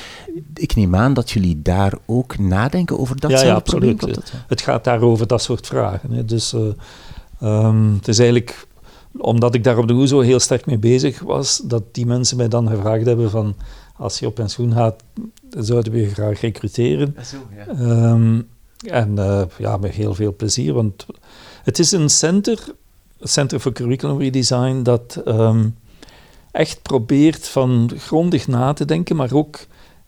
ik 0.53 0.75
neem 0.75 0.95
aan 0.95 1.13
dat 1.13 1.31
jullie 1.31 1.61
daar 1.61 1.93
ook 2.05 2.37
nadenken 2.37 2.99
over 2.99 3.19
dat 3.19 3.31
ja, 3.31 3.43
ja, 3.43 3.53
absoluut. 3.53 3.97
probleem. 3.97 4.19
Het, 4.19 4.33
het 4.47 4.61
gaat 4.61 4.83
daar 4.83 5.01
over 5.01 5.27
dat 5.27 5.41
soort 5.41 5.67
vragen. 5.67 6.11
Hè. 6.11 6.25
Dus 6.25 6.53
um, 7.41 7.93
het 7.93 8.07
is 8.07 8.19
eigenlijk 8.19 8.67
omdat 9.17 9.53
ik 9.55 9.63
daar 9.63 9.77
op 9.77 9.87
de 9.87 9.93
OESO 9.93 10.19
heel 10.19 10.39
sterk 10.39 10.65
mee 10.65 10.77
bezig 10.77 11.19
was, 11.19 11.61
dat 11.63 11.83
die 11.91 12.05
mensen 12.05 12.37
mij 12.37 12.47
dan 12.47 12.69
gevraagd 12.69 13.05
hebben 13.05 13.29
van 13.29 13.55
als 13.95 14.19
je 14.19 14.25
op 14.25 14.35
pensioen 14.35 14.73
gaat, 14.73 15.03
zouden 15.49 15.91
we 15.91 15.99
je 15.99 16.09
graag 16.09 16.41
recruteren. 16.41 17.15
Zo, 17.23 17.37
ja. 17.55 18.11
Um, 18.11 18.47
en 18.87 19.15
uh, 19.15 19.41
ja, 19.57 19.77
met 19.77 19.91
heel 19.91 20.13
veel 20.13 20.35
plezier, 20.35 20.73
want 20.73 21.05
het 21.63 21.79
is 21.79 21.91
een 21.91 22.09
center, 22.09 22.59
Center 23.19 23.59
for 23.59 23.73
Curriculum 23.73 24.17
Redesign, 24.17 24.83
dat 24.83 25.21
um, 25.25 25.75
echt 26.51 26.81
probeert 26.81 27.47
van 27.47 27.91
grondig 27.97 28.47
na 28.47 28.73
te 28.73 28.85
denken, 28.85 29.15
maar 29.15 29.33
ook 29.33 29.59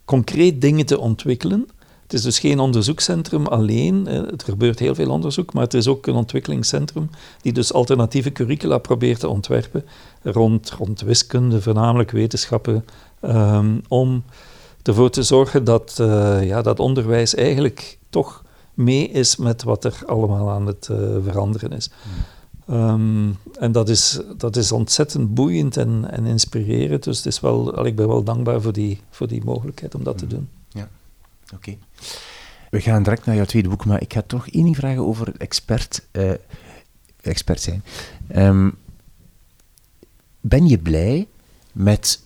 concreet 0.06 0.62
dingen 0.62 0.86
te 0.86 1.00
ontwikkelen. 1.00 1.68
Het 2.12 2.20
is 2.20 2.26
dus 2.26 2.40
geen 2.40 2.60
onderzoekscentrum 2.60 3.46
alleen. 3.46 4.08
Er 4.08 4.34
gebeurt 4.46 4.80
heel 4.80 4.96
veel 4.96 5.10
onderzoek, 5.10 5.54
maar 5.54 5.64
het 5.64 5.74
is 5.74 5.88
ook 5.88 6.08
een 6.08 6.16
ontwikkelingscentrum 6.16 7.10
die 7.42 7.54
dus 7.54 7.74
alternatieve 7.74 8.32
curricula 8.32 8.78
probeert 8.78 9.20
te 9.20 9.28
ontwerpen 9.28 9.86
rond, 10.24 10.70
rond 10.70 11.02
wiskunde, 11.02 11.62
voornamelijk 11.62 12.12
wetenschappen, 12.12 12.86
um, 13.22 13.82
om 13.88 14.24
ervoor 14.84 15.10
te 15.10 15.24
zorgen 15.24 15.64
dat, 15.64 15.98
uh, 16.02 16.48
ja, 16.48 16.62
dat 16.62 16.80
onderwijs 16.80 17.36
eigenlijk 17.36 17.98
toch 18.10 18.44
mee 18.74 19.10
is 19.10 19.36
met 19.36 19.64
wat 19.64 19.84
er 19.84 20.00
allemaal 20.06 20.50
aan 20.50 20.66
het 20.66 20.88
uh, 20.92 20.98
veranderen 21.24 21.72
is. 21.72 21.90
Um, 22.72 23.38
en 23.60 23.72
dat 23.72 23.90
is, 23.90 24.20
dat 24.38 24.56
is 24.56 24.72
ontzettend 24.72 25.34
boeiend 25.34 25.78
en, 25.78 26.12
en 26.12 26.26
inspirerend. 26.26 27.04
Dus 27.04 27.18
het 27.18 27.26
is 27.26 27.40
wel, 27.40 27.86
ik 27.86 27.96
ben 27.96 28.08
wel 28.08 28.24
dankbaar 28.24 28.62
voor 28.62 28.74
die, 28.74 29.02
voor 29.10 29.28
die 29.28 29.44
mogelijkheid 29.44 29.96
om 29.96 30.04
dat 30.04 30.18
te 30.18 30.28
doen. 30.28 30.48
Oké. 31.54 31.78
We 32.70 32.82
gaan 32.82 33.04
direct 33.04 33.26
naar 33.26 33.36
jouw 33.36 33.46
tweede 33.46 33.70
boek, 33.70 33.86
maar 33.86 34.02
ik 34.02 34.14
ga 34.14 34.22
toch 34.22 34.48
één 34.48 34.64
ding 34.64 34.76
vragen 34.76 35.06
over 35.06 35.34
expert, 35.38 36.08
uh, 36.12 36.32
expert 37.22 37.62
zijn. 37.62 37.84
Um, 38.36 38.78
ben 40.42 40.68
je 40.68 40.78
blij 40.78 41.28
met 41.72 42.22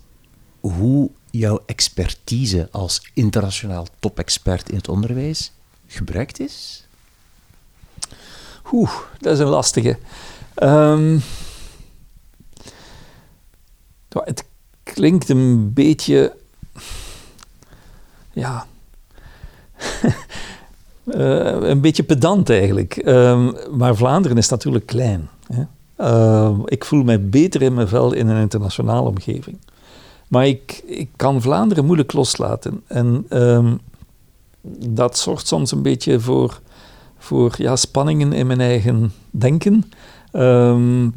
hoe 0.60 1.12
jouw 1.32 1.64
expertise 1.66 2.68
als 2.72 3.10
internationaal 3.14 3.88
topexpert 4.00 4.70
in 4.70 4.76
het 4.76 4.90
onderwijs 4.90 5.52
gebruikt 5.88 6.40
is? 6.40 6.88
Oeh, 8.72 8.92
dat 9.20 9.34
is 9.34 9.40
een 9.40 9.48
lastige. 9.48 9.98
Um, 10.64 11.22
het 14.10 14.46
klinkt 14.84 15.30
een 15.30 15.74
beetje. 15.74 16.36
Ja. 18.34 18.68
Uh, 21.06 21.62
een 21.72 21.82
beetje 21.82 22.04
pedant 22.04 22.50
eigenlijk. 22.50 23.02
Um, 23.06 23.54
maar 23.72 23.96
Vlaanderen 23.96 24.38
is 24.38 24.50
natuurlijk 24.50 24.86
klein. 24.86 25.30
Hè? 25.48 25.64
Uh, 26.00 26.60
ik 26.66 26.86
voel 26.86 27.04
mij 27.04 27.30
beter 27.30 27.62
in 27.62 27.74
mijn 27.74 27.88
vel 27.88 28.14
in 28.14 28.28
een 28.28 28.42
internationale 28.42 29.08
omgeving. 29.10 29.58
Maar 30.28 30.48
ik, 30.48 30.82
ik 30.86 31.10
kan 31.16 31.42
Vlaanderen 31.42 31.86
moeilijk 31.86 32.14
loslaten. 32.14 32.84
En 32.88 33.26
um, 33.30 33.80
dat 34.88 35.18
zorgt 35.18 35.48
soms 35.48 35.72
een 35.72 35.82
beetje 35.82 36.20
voor, 36.20 36.62
voor 37.18 37.54
ja, 37.58 37.76
spanningen 37.76 38.34
in 38.34 38.48
mijn 38.48 38.62
eigen 38.62 39.14
denken. 39.30 39.84
Ehm, 40.32 41.10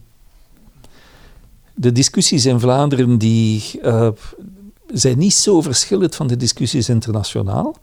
de 1.75 1.93
discussies 1.93 2.47
in 2.47 2.61
Vlaanderen 2.61 3.19
die, 3.19 3.81
uh, 3.83 4.09
zijn 4.87 5.19
niet 5.19 5.35
zo 5.35 5.61
verschillend 5.61 6.15
van 6.15 6.27
de 6.27 6.37
discussies 6.37 6.89
internationaal. 6.89 7.77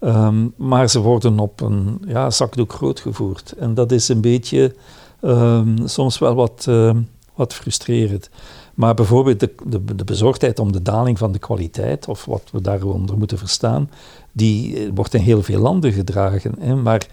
Ehm, 0.00 0.46
maar 0.56 0.90
ze 0.90 1.00
worden 1.00 1.38
op 1.38 1.60
een 1.60 2.02
ja, 2.06 2.30
zakdoek 2.30 2.72
groot 2.72 3.00
gevoerd. 3.00 3.52
En 3.58 3.74
dat 3.74 3.92
is 3.92 4.08
een 4.08 4.20
beetje 4.20 4.74
um, 5.22 5.76
soms 5.84 6.18
wel 6.18 6.34
wat, 6.34 6.66
uh, 6.68 6.96
wat 7.34 7.54
frustrerend. 7.54 8.30
Maar 8.74 8.94
bijvoorbeeld 8.94 9.40
de, 9.40 9.54
de, 9.96 10.04
bezorgdheid 10.04 10.58
om 10.58 10.72
de 10.72 10.82
daling 10.82 11.18
van 11.18 11.32
de 11.32 11.38
kwaliteit, 11.38 12.08
of 12.08 12.24
wat 12.24 12.42
we 12.52 12.60
daaronder 12.60 13.18
moeten 13.18 13.38
verstaan, 13.38 13.90
die 14.32 14.76
eh, 14.76 14.90
wordt 14.94 15.14
in 15.14 15.20
heel 15.20 15.42
veel 15.42 15.60
landen 15.60 15.92
gedragen. 15.92 16.54
Hè. 16.58 16.76
Maar 16.76 17.06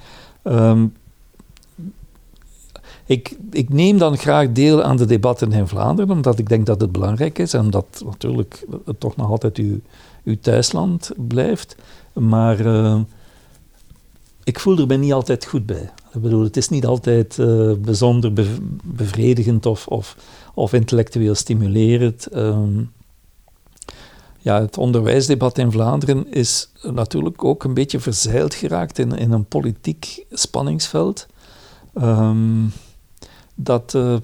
ik, 3.05 3.35
ik, 3.51 3.69
neem 3.69 3.97
dan 3.97 4.17
graag 4.17 4.51
deel 4.51 4.83
aan 4.83 4.97
de 4.97 5.05
debatten 5.05 5.51
in 5.51 5.67
Vlaanderen, 5.67 6.11
omdat 6.11 6.39
ik 6.39 6.49
denk 6.49 6.65
dat 6.65 6.81
het 6.81 6.91
belangrijk 6.91 7.39
is 7.39 7.53
en 7.53 7.69
dat 7.69 8.03
natuurlijk 8.05 8.65
toch 8.97 9.15
nog 9.15 9.29
altijd 9.29 9.57
uw, 9.57 9.79
uw 10.27 10.37
thuisland 10.41 11.11
blijft. 11.15 11.75
Maar 12.13 12.59
uh, 12.59 12.99
ik 14.43 14.59
voel 14.59 14.77
er 14.77 14.87
me 14.87 14.95
niet 14.95 15.13
altijd 15.13 15.45
goed 15.45 15.65
bij. 15.65 15.91
Ik 16.13 16.21
bedoel, 16.21 16.43
het 16.43 16.57
is 16.57 16.69
niet 16.69 16.85
altijd 16.85 17.37
uh, 17.37 17.73
bijzonder 17.73 18.33
bevredigend 18.83 19.65
of, 19.65 19.87
of, 19.87 20.17
of, 20.53 20.73
intellectueel 20.73 21.35
stimulerend. 21.35 22.35
Um, 22.35 22.91
ja, 24.37 24.61
het 24.61 24.77
onderwijsdebat 24.77 25.57
in 25.57 25.71
Vlaanderen 25.71 26.31
is 26.31 26.69
natuurlijk 26.81 27.43
ook 27.43 27.63
een 27.63 27.73
beetje 27.73 27.99
verzeild 27.99 28.53
geraakt 28.53 28.99
in, 28.99 29.11
in 29.11 29.31
een 29.31 29.45
politiek 29.45 30.25
spanningsveld. 30.31 31.27
Um, 32.01 32.71
dat, 33.55 33.93
uh, 33.93 34.17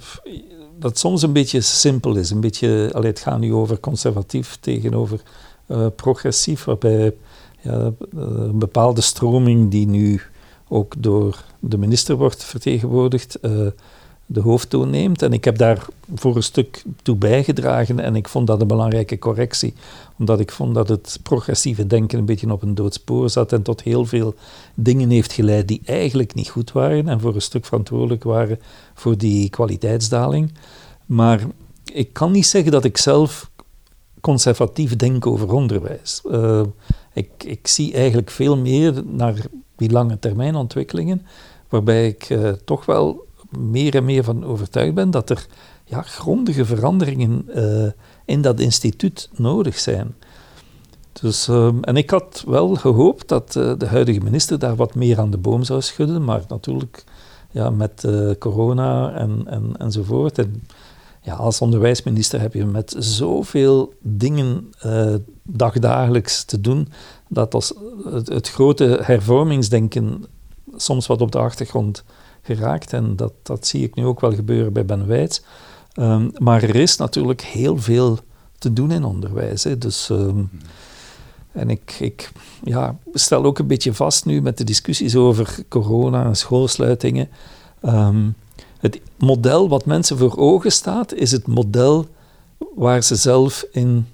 dat 0.80 0.98
soms 0.98 1.22
een 1.22 1.34
beetje 1.34 1.62
simpel 1.62 2.16
is. 2.16 2.30
Een 2.30 2.42
beetje, 2.42 2.90
allee, 2.94 3.10
het 3.10 3.20
gaat 3.20 3.40
nu 3.40 3.54
over 3.54 3.80
conservatief 3.80 4.58
tegenover 4.60 5.22
uh, 5.68 5.88
progressief, 5.96 6.64
waarbij 6.64 7.14
ja, 7.62 7.92
een 8.12 8.60
bepaalde 8.60 9.02
stroming 9.02 9.72
die 9.72 9.88
nu 9.88 10.22
ook 10.68 10.94
door 10.98 11.44
de 11.60 11.78
minister 11.78 12.16
wordt 12.16 12.44
vertegenwoordigd, 12.44 13.38
uh, 13.42 13.68
de 14.26 14.40
hoofdtoon 14.40 14.90
neemt. 14.90 15.22
En 15.22 15.34
ik 15.34 15.44
heb 15.44 15.58
daar 15.58 15.86
voor 16.16 16.36
een 16.36 16.44
stuk 16.44 16.84
toe 17.02 17.16
bijgedragen 17.16 18.00
en 18.00 18.16
ik 18.16 18.28
vond 18.28 18.48
dat 18.48 18.62
een 18.62 18.68
belangrijke 18.68 19.20
correctie, 19.20 19.74
omdat 20.18 20.40
ik 20.40 20.52
vond 20.52 20.76
dat 20.76 20.90
het 20.90 21.20
progressieve 21.24 21.88
denken 21.88 22.20
een 22.20 22.26
beetje 22.26 22.52
op 22.52 22.62
een 22.62 22.76
doodspoor 22.76 23.30
zat 23.30 23.54
en 23.54 23.62
tot 23.62 23.82
heel 23.82 24.06
veel 24.06 24.36
dingen 24.74 25.10
heeft 25.10 25.34
geleid 25.34 25.68
die 25.68 25.82
eigenlijk 25.86 26.34
niet 26.34 26.50
goed 26.50 26.72
waren 26.72 27.08
en 27.08 27.20
voor 27.20 27.36
een 27.36 27.42
stuk 27.42 27.66
verantwoordelijk 27.66 28.24
waren 28.24 28.60
voor 28.94 29.18
die 29.18 29.50
kwaliteitsdaling. 29.50 30.54
Maar 31.06 31.42
ik 31.94 32.14
kan 32.14 32.32
niet 32.32 32.46
zeggen 32.46 32.72
dat 32.72 32.84
ik 32.84 32.98
zelf 32.98 33.52
conservatief 34.24 34.96
denk 34.96 35.28
over 35.28 35.54
onderwijs. 35.54 36.22
Uh, 36.26 36.62
ik, 37.14 37.30
ik 37.46 37.68
zie 37.68 37.94
eigenlijk 37.94 38.30
veel 38.30 38.58
meer 38.58 39.04
naar 39.06 39.36
die 39.76 39.92
lange 39.92 40.20
termijn 40.20 40.56
ontwikkelingen, 40.56 41.26
waarbij 41.70 42.08
ik 42.08 42.30
uh, 42.30 42.50
toch 42.50 42.86
wel 42.86 43.26
meer 43.58 43.96
en 43.96 44.06
meer 44.06 44.24
van 44.24 44.46
overtuigd 44.46 44.94
ben 44.94 45.12
dat 45.12 45.30
er 45.30 45.46
ja, 45.86 46.02
grondige 46.02 46.66
veranderingen 46.66 47.46
uh, 47.56 47.92
in 48.26 48.42
dat 48.42 48.60
instituut 48.60 49.30
nodig 49.36 49.80
zijn. 49.80 50.16
Dus, 51.22 51.48
en 51.82 51.96
ik 51.96 52.10
had 52.10 52.44
wel 52.48 52.76
gehoopt 52.76 53.28
dat 53.28 53.52
de 53.52 53.86
huidige 53.86 54.20
minister 54.20 54.60
daar 54.60 54.76
wat 54.76 54.96
meer 54.96 55.20
aan 55.20 55.32
de 55.32 55.38
boom 55.38 55.64
zou 55.64 55.82
schudden, 55.82 56.24
maar 56.24 56.42
natuurlijk 56.48 57.04
ja, 57.52 57.70
met 57.70 58.08
corona 58.40 59.14
en, 59.14 59.44
en, 59.46 59.78
enzovoort. 59.78 60.38
En, 60.38 60.64
ja, 61.24 61.34
als 61.34 61.62
onderwijsminister 61.62 62.42
heb 62.42 62.54
je 62.54 62.66
met 62.66 62.96
zoveel 62.98 63.94
dingen 64.02 64.72
dagdagelijks 65.44 66.44
te 66.44 66.62
doen, 66.62 66.88
dat 67.30 67.54
als 67.54 67.74
het, 68.26 68.50
grote 68.50 69.00
hervormingsdenken 69.04 70.26
soms 70.76 71.08
wat 71.08 71.22
op 71.22 71.32
de 71.32 71.38
achtergrond 71.38 72.04
geraakt. 72.42 72.94
En 72.94 73.16
dat, 73.16 73.34
dat 73.44 73.68
zie 73.68 73.84
ik 73.84 73.96
nu 73.96 74.06
ook 74.06 74.20
wel 74.20 74.34
gebeuren 74.34 74.74
bij 74.74 74.86
Ben 74.86 75.08
Weitz. 75.08 75.42
Um, 76.00 76.32
maar 76.38 76.64
er 76.64 76.76
is 76.76 76.98
natuurlijk 76.98 77.42
heel 77.42 77.78
veel 77.78 78.20
te 78.58 78.74
doen 78.74 78.92
in 78.92 79.04
onderwijs. 79.04 79.64
Hè. 79.64 79.78
Dus, 79.78 80.10
um, 80.10 80.50
en 81.52 81.70
ik, 81.70 81.96
ik 82.00 82.32
ja, 82.64 82.98
stel 83.14 83.44
ook 83.44 83.60
een 83.60 83.68
beetje 83.68 83.94
vast 83.94 84.26
nu 84.26 84.42
met 84.42 84.58
de 84.58 84.64
discussies 84.64 85.16
over 85.16 85.58
corona 85.68 86.26
en 86.26 86.36
schoolsluitingen. 86.36 87.30
Um, 87.82 88.36
het 88.84 89.02
model 89.18 89.70
wat 89.70 89.86
mensen 89.86 90.18
voor 90.18 90.38
ogen 90.38 90.72
staat, 90.72 91.14
is 91.14 91.32
het 91.32 91.48
model 91.48 92.06
waar 92.76 93.04
ze 93.04 93.16
zelf 93.16 93.66
in 93.72 94.08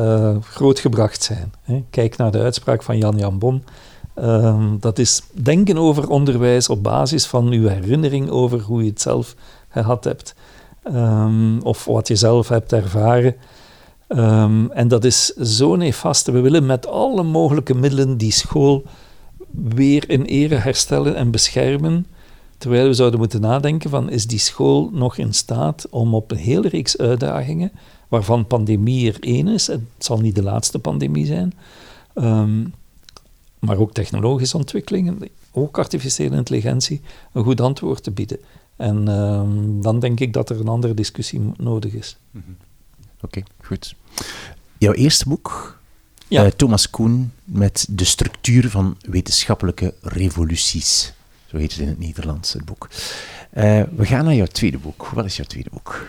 uh, 0.00 0.36
grootgebracht 0.40 1.22
zijn. 1.22 1.52
Hè. 1.62 1.84
Kijk 1.90 2.16
naar 2.16 2.30
de 2.30 2.38
uitspraak 2.38 2.82
van 2.82 2.98
Jan 2.98 3.18
Jan 3.18 3.38
Bon. 3.38 3.64
Um, 4.18 4.76
dat 4.80 4.98
is 4.98 5.22
denken 5.32 5.78
over 5.78 6.08
onderwijs 6.08 6.68
op 6.68 6.82
basis 6.82 7.26
van 7.26 7.50
uw 7.50 7.68
herinnering 7.68 8.30
over 8.30 8.60
hoe 8.60 8.82
je 8.82 8.90
het 8.90 9.00
zelf 9.00 9.34
gehad 9.68 10.04
hebt. 10.04 10.34
Um, 10.86 11.62
of 11.62 11.84
wat 11.84 12.08
je 12.08 12.16
zelf 12.16 12.48
hebt 12.48 12.72
ervaren. 12.72 13.36
Um, 14.08 14.70
en 14.70 14.88
dat 14.88 15.04
is 15.04 15.26
zo 15.26 15.76
nefast. 15.76 16.26
We 16.26 16.40
willen 16.40 16.66
met 16.66 16.86
alle 16.86 17.22
mogelijke 17.22 17.74
middelen 17.74 18.16
die 18.16 18.32
school 18.32 18.84
weer 19.50 20.10
in 20.10 20.22
ere 20.22 20.54
herstellen 20.54 21.16
en 21.16 21.30
beschermen. 21.30 22.06
Terwijl 22.64 22.86
we 22.88 22.94
zouden 22.94 23.18
moeten 23.18 23.40
nadenken 23.40 23.90
van, 23.90 24.10
is 24.10 24.26
die 24.26 24.38
school 24.38 24.90
nog 24.92 25.16
in 25.16 25.34
staat 25.34 25.86
om 25.90 26.14
op 26.14 26.30
een 26.30 26.36
hele 26.36 26.68
reeks 26.68 26.98
uitdagingen, 26.98 27.72
waarvan 28.08 28.46
pandemie 28.46 29.12
er 29.12 29.16
één 29.20 29.48
is, 29.48 29.66
het 29.66 29.80
zal 29.98 30.18
niet 30.18 30.34
de 30.34 30.42
laatste 30.42 30.78
pandemie 30.78 31.26
zijn, 31.26 31.52
um, 32.14 32.74
maar 33.58 33.78
ook 33.78 33.92
technologische 33.92 34.56
ontwikkelingen, 34.56 35.18
ook 35.52 35.78
artificiële 35.78 36.36
intelligentie, 36.36 37.00
een 37.32 37.44
goed 37.44 37.60
antwoord 37.60 38.02
te 38.02 38.10
bieden. 38.10 38.38
En 38.76 39.08
um, 39.08 39.82
dan 39.82 39.98
denk 40.00 40.20
ik 40.20 40.32
dat 40.32 40.50
er 40.50 40.60
een 40.60 40.68
andere 40.68 40.94
discussie 40.94 41.40
nodig 41.56 41.92
is. 41.92 42.16
Mm 42.30 42.42
-hmm. 42.46 42.56
Oké, 43.20 43.38
okay, 43.38 43.44
goed. 43.62 43.94
Jouw 44.78 44.92
eerste 44.92 45.28
boek, 45.28 45.78
ja. 46.28 46.44
uh, 46.44 46.50
Thomas 46.50 46.90
Koen, 46.90 47.32
met 47.44 47.86
de 47.90 48.04
structuur 48.04 48.70
van 48.70 48.96
wetenschappelijke 49.06 49.94
revoluties. 50.00 51.12
Zo 51.54 51.60
het 51.60 51.78
in 51.78 51.88
het 51.88 51.98
Nederlands, 51.98 52.52
het 52.52 52.64
boek. 52.64 52.88
Uh, 53.56 53.82
we 53.96 54.06
gaan 54.06 54.24
naar 54.24 54.34
jouw 54.34 54.46
tweede 54.46 54.78
boek. 54.78 55.10
Wat 55.14 55.24
is 55.24 55.36
jouw 55.36 55.46
tweede 55.46 55.70
boek? 55.72 56.06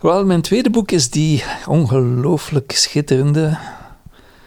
Wel, 0.00 0.24
mijn 0.24 0.42
tweede 0.42 0.70
boek 0.70 0.90
is 0.90 1.10
die 1.10 1.44
ongelooflijk 1.66 2.72
schitterende 2.72 3.58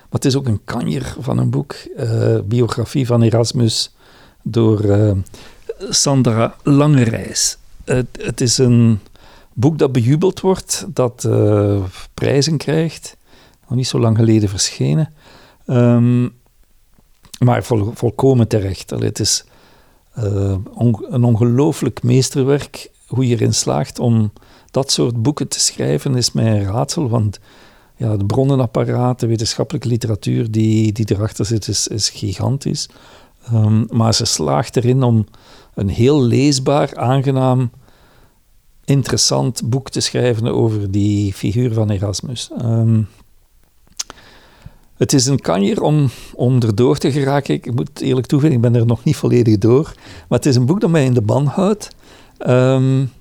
maar 0.09 0.19
het 0.19 0.25
is 0.25 0.35
ook 0.35 0.47
een 0.47 0.63
kanjer 0.63 1.15
van 1.19 1.37
een 1.37 1.49
boek, 1.49 1.75
uh, 1.97 2.39
biografie 2.45 3.05
van 3.05 3.21
Erasmus, 3.21 3.95
door 4.43 4.85
uh, 4.85 5.11
Sandra 5.89 6.55
Langerijs. 6.63 7.57
Het, 7.83 8.07
het, 8.21 8.41
is 8.41 8.57
een 8.57 8.99
boek 9.53 9.77
dat 9.77 9.91
bejubeld 9.91 10.39
wordt, 10.39 10.85
dat 10.87 11.29
prijzen 12.13 12.57
krijgt, 12.57 13.17
nog 13.67 13.77
niet 13.77 13.87
zo 13.87 13.99
lang 13.99 14.17
geleden 14.17 14.49
verschenen, 14.49 15.13
um, 15.67 16.33
maar 17.39 17.63
vol, 17.63 17.91
volkomen 17.93 18.47
terecht. 18.47 18.89
Het 18.89 19.19
is 19.19 19.45
on, 20.73 21.05
een 21.09 21.23
ongelooflijk 21.23 22.03
meesterwerk. 22.03 22.91
Hoe 23.07 23.27
je 23.27 23.35
erin 23.35 23.53
slaagt 23.53 23.99
om 23.99 24.31
dat 24.71 24.91
soort 24.91 25.21
boeken 25.21 25.47
te 25.47 25.59
schrijven, 25.59 26.15
is 26.15 26.31
mij 26.31 26.59
een 26.59 26.65
raadsel, 26.65 27.09
want 27.09 27.39
ja, 27.95 28.17
de 28.17 28.25
bronnenapparaat, 28.25 29.19
de 29.19 29.27
wetenschappelijke 29.27 29.87
literatuur 29.87 30.51
die, 30.51 30.91
die 30.91 31.05
erachter 31.11 31.45
zit, 31.45 31.67
is, 31.67 31.87
is 31.87 32.09
gigantisch. 32.09 32.89
Um, 33.53 33.87
maar 33.91 34.13
ze 34.13 34.25
slaagt 34.25 34.75
erin 34.75 35.03
om 35.03 35.25
een 35.73 35.89
heel 35.89 36.21
leesbaar, 36.21 36.95
aangenaam, 36.95 37.71
interessant 38.85 39.69
boek 39.69 39.89
te 39.89 39.99
schrijven 39.99 40.47
over 40.47 40.91
die 40.91 41.33
figuur 41.33 41.73
van 41.73 41.89
Erasmus. 41.89 42.49
Um, 42.61 43.07
het 44.99 45.13
is 45.13 45.25
een 45.25 45.39
kanjer 45.39 45.81
om, 45.81 46.09
om 46.33 46.61
erdoor 46.61 46.97
te 46.97 47.11
geraken. 47.11 47.53
Ik 47.53 47.73
moet 47.75 48.01
eerlijk 48.01 48.27
toegeven, 48.27 48.55
ik 48.55 48.61
ben 48.61 48.75
er 48.75 48.85
nog 48.85 49.03
niet 49.03 49.15
volledig 49.15 49.57
door. 49.57 49.93
Maar 50.27 50.37
het 50.37 50.45
is 50.45 50.55
een 50.55 50.65
boek 50.65 50.81
dat 50.81 50.89
mij 50.89 51.05
in 51.05 51.13
de 51.13 51.21
ban 51.21 51.45
houdt. 51.45 51.89
Um, 52.47 53.11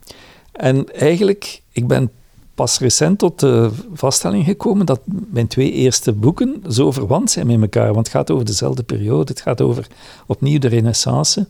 en 0.53 0.93
eigenlijk, 0.93 1.63
ik 1.73 1.87
ben 1.87 2.11
pas 2.55 2.79
recent 2.79 3.19
tot 3.19 3.41
de 3.41 3.71
vaststelling 3.95 4.45
gekomen 4.45 4.87
dat 4.87 5.01
mijn 5.07 5.47
twee 5.47 5.73
eerste 5.73 6.13
boeken 6.13 6.63
zo 6.69 6.91
verwant 6.91 7.31
zijn 7.31 7.47
met 7.47 7.61
elkaar. 7.61 7.95
Want 7.95 8.07
het 8.07 8.17
gaat 8.17 8.31
over 8.31 8.45
dezelfde 8.45 8.83
periode. 8.83 9.33
Het 9.33 9.41
gaat 9.41 9.61
over 9.61 9.87
opnieuw 10.27 10.59
de 10.59 10.69
renaissance. 10.69 11.49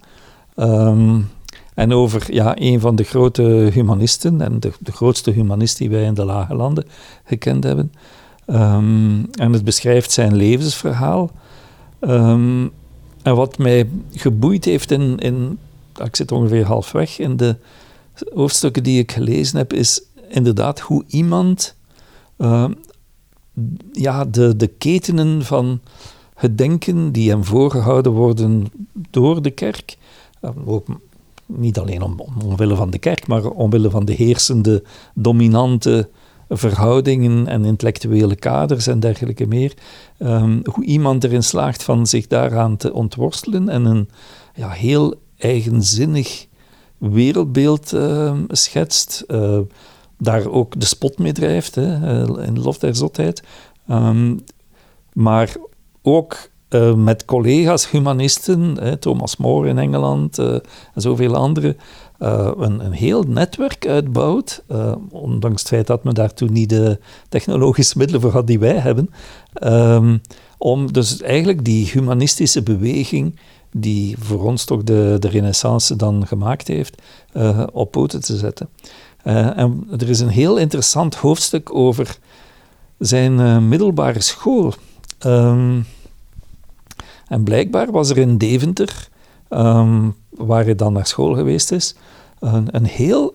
Um, 0.57 1.31
en 1.75 1.93
over 1.93 2.35
ja, 2.35 2.55
een 2.59 2.81
van 2.81 2.97
de 2.97 3.03
grote 3.03 3.43
humanisten, 3.73 4.41
en 4.41 4.61
de, 4.61 4.73
de 4.79 4.93
grootste 4.93 5.31
humanist 5.31 5.79
die 5.79 5.91
wij 5.91 6.05
in 6.05 6.15
de 6.15 6.25
Lage 6.25 6.55
Landen 6.55 6.87
gekend 7.25 7.65
hebben. 7.65 7.93
Um, 8.51 9.29
en 9.31 9.53
het 9.53 9.65
beschrijft 9.65 10.11
zijn 10.11 10.37
levensverhaal. 10.37 11.31
Um, 12.01 12.71
en 13.23 13.37
wat 13.37 13.59
mij 13.59 13.89
geboeid 14.13 14.65
heeft 14.65 14.91
in, 14.91 15.19
in, 15.19 15.59
ik 16.05 16.17
zit 16.17 16.33
ongeveer 16.33 16.65
halfweg 16.65 17.19
in 17.19 17.37
de 17.37 17.57
hoofdstukken 18.35 18.83
die 18.83 18.99
ik 18.99 19.13
gelezen 19.13 19.59
heb, 19.59 19.73
is 19.73 20.03
inderdaad 20.29 20.81
hoe 20.81 21.05
iemand 21.07 21.77
uh, 22.39 22.65
ja, 23.93 24.25
de, 24.25 24.57
de 24.57 24.67
ketenen 24.67 25.45
van 25.45 25.81
het 26.35 26.59
denken 26.59 27.13
die 27.13 27.31
hem 27.31 27.45
voorgehouden 27.45 28.13
worden 28.13 28.67
door 29.11 29.43
de 29.43 29.51
kerk, 29.51 29.97
niet 31.47 31.79
alleen 31.79 32.03
om, 32.03 32.21
omwille 32.45 32.77
van 32.77 32.91
de 32.91 32.99
kerk, 32.99 33.27
maar 33.27 33.45
omwille 33.45 33.91
van 33.91 34.05
de 34.05 34.13
heersende, 34.13 34.83
dominante 35.15 36.09
verhoudingen 36.49 37.47
en 37.47 37.65
intellectuele 37.65 38.37
kaders 38.37 38.87
en 38.87 39.01
dergelijke 39.01 39.47
meer. 39.47 39.75
Um, 40.19 40.61
hoe 40.73 40.85
iemand 40.85 41.25
erin 41.25 41.43
slaagt 41.43 41.83
van 41.83 42.07
zich 42.07 42.27
daaraan 42.27 42.77
te 42.77 42.93
ontworstelen 42.93 43.69
en 43.69 43.85
een 43.85 44.09
ja, 44.55 44.69
heel 44.69 45.15
eigenzinnig 45.39 46.47
wereldbeeld 46.99 47.93
uh, 47.93 48.33
schetst. 48.49 49.25
Uh, 49.29 49.59
daar 50.19 50.51
ook 50.51 50.81
de 50.81 50.87
spot 50.87 51.19
mee 51.19 51.33
drijft, 51.33 51.75
hè, 51.75 52.23
uh, 52.27 52.47
in 52.47 52.61
Lof 52.61 52.79
der 52.79 52.97
Zotheid. 52.97 53.43
Um, 53.91 54.45
maar 55.13 55.57
ook 56.03 56.51
uh, 56.71 56.95
met 56.95 57.25
collega's, 57.25 57.91
humanisten, 57.91 58.77
hè, 58.81 58.97
Thomas 58.97 59.37
More 59.37 59.69
in 59.69 59.79
Engeland 59.79 60.39
en 60.39 60.63
zoveel 60.95 61.35
anderen, 61.35 61.77
uh, 62.19 62.51
een, 62.57 62.85
een, 62.85 62.93
heel 62.93 63.23
netwerk 63.23 63.87
uitbouwt, 63.87 64.63
ondanks 65.11 65.61
het 65.61 65.71
feit 65.71 65.87
dat 65.87 66.05
men 66.05 66.15
daartoe 66.15 66.49
niet 66.49 66.69
de 66.69 66.99
technologische 67.29 67.99
middelen 67.99 68.21
voor 68.21 68.31
had 68.31 68.47
die 68.47 68.59
wij 68.59 68.77
hebben, 68.77 69.11
um, 69.63 70.21
om 70.59 70.93
dus 70.93 71.23
eigenlijk 71.23 71.65
die 71.65 71.91
humanistische 71.91 72.63
beweging 72.63 73.39
die 73.73 74.17
voor 74.19 74.45
ons 74.45 74.65
toch 74.65 74.83
de, 74.83 75.17
de 75.19 75.29
renaissance 75.29 75.97
dan 75.97 76.27
gemaakt 76.27 76.69
heeft, 76.69 77.03
op 77.73 77.91
poten 77.91 78.21
te 78.21 78.37
zetten. 78.37 78.69
en 79.23 79.87
er 79.99 80.09
is 80.09 80.21
een 80.21 80.29
heel 80.29 80.57
interessant 80.57 81.15
hoofdstuk 81.15 81.75
over 81.75 82.19
zijn 82.99 83.69
middelbare 83.69 84.21
school. 84.21 84.75
Um, 85.27 85.87
en 87.29 87.45
blijkbaar 87.45 87.91
was 87.91 88.11
er 88.11 88.19
in 88.19 88.39
Deventer, 88.39 89.09
um, 89.51 90.15
waar 90.31 90.65
hij 90.65 90.75
dan 90.75 90.93
naar 90.93 91.07
school 91.07 91.35
geweest 91.35 91.73
is, 91.73 91.95
een, 92.39 92.69
een 92.71 92.87
heel 92.87 93.35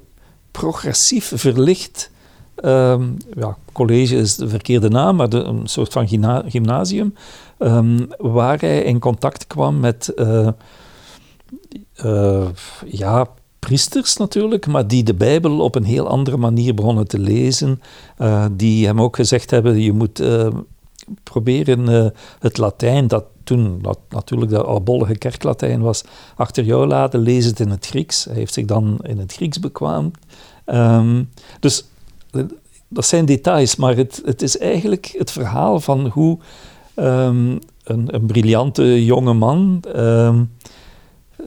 progressief 0.51 1.31
verlicht 1.35 2.11
um, 2.55 3.17
ja, 3.35 3.57
college 3.71 4.15
is 4.15 4.35
de 4.35 4.49
verkeerde 4.49 4.89
naam, 4.89 5.15
maar 5.15 5.29
de, 5.29 5.37
een 5.37 5.67
soort 5.67 5.93
van 5.93 6.07
gymnasium, 6.47 7.13
um, 7.59 8.07
waar 8.17 8.59
hij 8.59 8.83
in 8.83 8.99
contact 8.99 9.47
kwam 9.47 9.79
met 9.79 10.11
uh, 10.15 10.47
uh, 12.05 12.47
ja, 12.85 13.27
priesters 13.59 14.17
natuurlijk, 14.17 14.67
maar 14.67 14.87
die 14.87 15.03
de 15.03 15.13
Bijbel 15.13 15.59
op 15.59 15.75
een 15.75 15.83
heel 15.83 16.07
andere 16.07 16.37
manier 16.37 16.73
begonnen 16.73 17.07
te 17.07 17.19
lezen, 17.19 17.81
uh, 18.19 18.45
die 18.51 18.85
hem 18.85 19.01
ook 19.01 19.15
gezegd 19.15 19.51
hebben, 19.51 19.81
je 19.81 19.93
moet 19.93 20.23
proberen 21.23 22.13
het 22.39 22.57
Latijn, 22.57 23.07
dat 23.07 23.23
toen 23.43 23.79
dat 23.81 23.99
natuurlijk 24.09 24.51
de 24.51 24.63
albollige 24.63 25.17
kerklatijn 25.17 25.81
was, 25.81 26.03
achter 26.35 26.63
jou 26.63 26.87
laten, 26.87 27.19
lezen 27.19 27.49
het 27.49 27.59
in 27.59 27.69
het 27.69 27.85
Grieks. 27.85 28.25
Hij 28.25 28.35
heeft 28.35 28.53
zich 28.53 28.65
dan 28.65 28.99
in 29.01 29.17
het 29.17 29.33
Grieks 29.33 29.59
bekwaamd. 29.59 30.17
Um, 30.65 31.29
dus 31.59 31.85
dat 32.87 33.05
zijn 33.05 33.25
details, 33.25 33.75
maar 33.75 33.95
het, 33.95 34.21
het 34.25 34.41
is 34.41 34.57
eigenlijk 34.57 35.13
het 35.17 35.31
verhaal 35.31 35.79
van 35.79 36.07
hoe 36.07 36.37
um, 36.95 37.59
een, 37.83 38.15
een, 38.15 38.25
briljante 38.25 39.05
jonge 39.05 39.33
man, 39.33 39.83
um, 39.95 40.51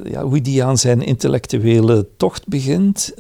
ja, 0.04 0.22
hoe 0.22 0.40
die 0.40 0.64
aan 0.64 0.78
zijn 0.78 1.02
intellectuele 1.02 2.06
tocht 2.16 2.48
begint. 2.48 3.14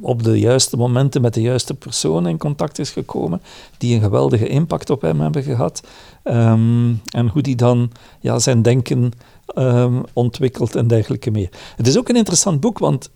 Op 0.00 0.22
de 0.22 0.38
juiste 0.38 0.76
momenten 0.76 1.20
met 1.20 1.34
de 1.34 1.40
juiste 1.40 1.74
personen 1.74 2.30
in 2.30 2.38
contact 2.38 2.78
is 2.78 2.90
gekomen, 2.90 3.42
die 3.78 3.94
een 3.94 4.00
geweldige 4.00 4.48
impact 4.48 4.90
op 4.90 5.02
hem 5.02 5.20
hebben 5.20 5.42
gehad. 5.42 5.82
Um, 6.24 7.00
en 7.04 7.28
hoe 7.28 7.42
die 7.42 7.56
dan 7.56 7.90
ja, 8.20 8.38
zijn 8.38 8.62
denken 8.62 9.12
um, 9.56 10.02
ontwikkelt 10.12 10.76
en 10.76 10.86
dergelijke 10.86 11.30
meer. 11.30 11.48
Het 11.76 11.86
is 11.86 11.98
ook 11.98 12.08
een 12.08 12.16
interessant 12.16 12.60
boek, 12.60 12.78
want 12.78 13.10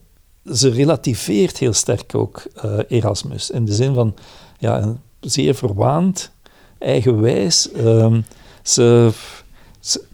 ze 0.53 0.69
relativeert 0.69 1.59
heel 1.59 1.73
sterk 1.73 2.15
ook 2.15 2.43
uh, 2.65 2.79
Erasmus. 2.89 3.51
In 3.51 3.65
de 3.65 3.75
zin 3.75 3.95
van, 3.95 4.15
ja, 4.59 4.97
zeer 5.21 5.55
verwaand, 5.55 6.31
eigenwijs. 6.79 7.69
Um, 7.77 8.25
ze 8.63 9.13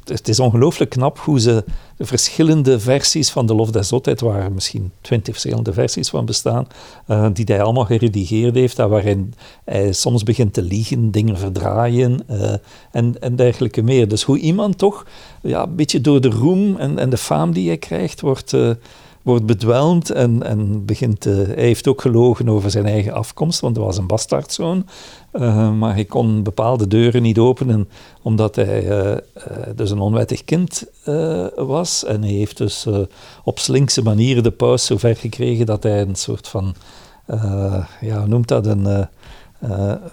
het 0.05 0.29
is 0.29 0.41
ongelooflijk 0.41 0.91
knap 0.91 1.19
hoe 1.19 1.41
ze 1.41 1.65
de 1.99 2.07
verschillende 2.07 2.81
versies 2.81 3.31
van 3.31 3.47
de 3.47 3.55
Lof 3.55 3.71
der 3.71 3.85
Zotheid, 3.85 4.21
waar 4.21 4.53
misschien 4.53 4.93
twintig 5.01 5.33
verschillende 5.33 5.73
versies 5.73 6.09
van 6.09 6.25
bestaan, 6.25 6.67
uh, 7.09 7.27
die 7.33 7.45
hij 7.49 7.63
allemaal 7.63 7.85
geredigeerd 7.85 8.55
heeft, 8.55 8.77
waarin 8.77 9.35
hij 9.65 9.93
soms 9.93 10.23
begint 10.23 10.53
te 10.53 10.63
liegen, 10.63 11.11
dingen 11.11 11.39
verdraaien 11.39 12.21
uh, 12.31 12.53
en, 12.91 13.21
en 13.21 13.37
dergelijke 13.37 13.83
meer. 13.83 14.09
Dus 14.09 14.23
hoe 14.23 14.39
iemand 14.39 14.79
toch 14.79 15.07
ja, 15.43 15.63
een 15.63 15.77
beetje 15.77 16.01
door 16.01 16.21
de 16.21 16.31
roem 16.31 16.77
en, 16.77 16.99
en 16.99 17.11
de 17.11 17.17
faam 17.17 17.53
die 17.53 17.67
hij 17.67 17.79
krijgt, 17.79 18.21
wordt... 18.21 18.57
Wordt 19.23 19.47
bedwelmd 19.47 20.11
en, 20.11 20.43
en 20.43 20.85
begint... 20.85 21.27
Uh, 21.27 21.35
hij 21.35 21.65
heeft 21.65 21.89
ook 21.89 22.01
gelogen 22.01 22.49
over 22.49 22.71
zijn 22.71 22.87
eigen 22.87 23.13
afkomst, 23.13 23.61
want 23.61 23.77
hij 23.77 23.85
was 23.85 23.97
een 23.97 24.07
bastaardzoon. 24.07 24.87
Uh, 25.33 25.73
maar 25.73 25.95
hij 25.95 26.05
kon 26.05 26.43
bepaalde 26.43 26.87
deuren 26.87 27.23
niet 27.23 27.39
openen, 27.39 27.89
omdat 28.23 28.57
hij 28.57 28.87
uh, 28.89 29.17
dus 29.75 29.91
een 29.91 30.01
onwettig 30.01 30.45
kind 30.45 30.85
was. 31.57 32.05
En 32.05 32.23
hij 32.23 32.33
heeft 32.33 32.57
dus 32.57 32.87
op 33.45 33.59
slinkse 33.59 34.03
manieren 34.03 34.43
de 34.43 34.51
paus 34.51 34.87
zover 34.87 35.17
gekregen 35.17 35.67
dat 35.67 35.83
hij 35.83 36.01
een 36.01 36.15
soort 36.15 36.49
van... 36.49 36.75
ja, 38.01 38.19
hoe 38.19 38.27
noemt 38.27 38.49
dat? 38.49 38.67
Een... 38.67 39.09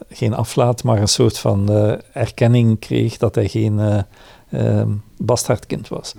geen 0.10 0.34
aflaat, 0.34 0.84
maar 0.84 1.02
een 1.02 1.08
soort 1.08 1.38
van 1.38 1.70
erkenning 2.14 2.80
kreeg 2.80 3.18
dat 3.18 3.36
hij 3.36 3.48
geen 3.48 4.06
bastaardkind 5.18 5.88
was. 5.88 6.16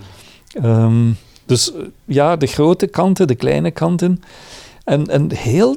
Um, 0.63 1.17
dus 1.47 1.73
eh, 1.73 1.81
ja, 2.05 2.37
de 2.37 2.47
grote 2.47 2.87
kanten, 2.87 3.27
de 3.27 3.35
kleine 3.35 3.71
kanten. 3.71 4.23
En, 4.85 5.07
en 5.07 5.33
heel 5.33 5.77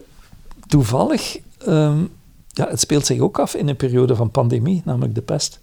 toevallig, 0.67 1.37
um, 1.67 2.09
ja, 2.47 2.69
het 2.69 2.79
speelt 2.79 3.05
zich 3.05 3.19
ook 3.19 3.39
af 3.39 3.55
in 3.55 3.67
een 3.67 3.75
periode 3.75 4.15
van 4.15 4.31
pandemie, 4.31 4.81
namelijk 4.85 5.15
de 5.15 5.21
pest. 5.21 5.59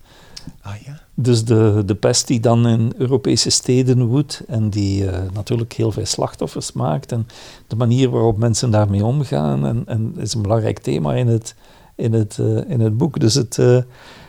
Ah, 0.63 0.75
ja. 0.85 1.01
Dus 1.15 1.45
de, 1.45 1.83
de 1.87 1.95
pest 1.95 2.27
die 2.27 2.41
dan 2.41 2.67
in 2.67 2.93
Europese 2.97 3.51
steden 3.51 4.07
woedt 4.07 4.43
en 4.47 4.71
die 4.71 5.05
uh, 5.05 5.19
natuurlijk 5.33 5.73
heel 5.73 5.93
veel 5.93 6.07
slachtoffers 6.07 6.73
maakt 6.73 7.13
en 7.13 7.27
de 7.67 7.77
manier 7.77 8.11
waarop 8.11 8.39
mensen 8.39 8.71
daarmee 8.71 9.05
omgaan 9.05 9.67
en, 9.67 9.83
en 9.87 10.15
is 10.19 10.35
een 10.35 10.43
belangrijk 10.43 10.79
thema 10.79 11.15
in 11.15 11.27
het, 11.27 11.55
in 11.95 12.13
het, 12.13 12.37
uh, 12.41 12.71
in 12.71 12.81
het 12.81 12.97
boek. 12.97 13.21
Dus 13.21 13.35
het, 13.35 13.57
uh, 13.57 13.79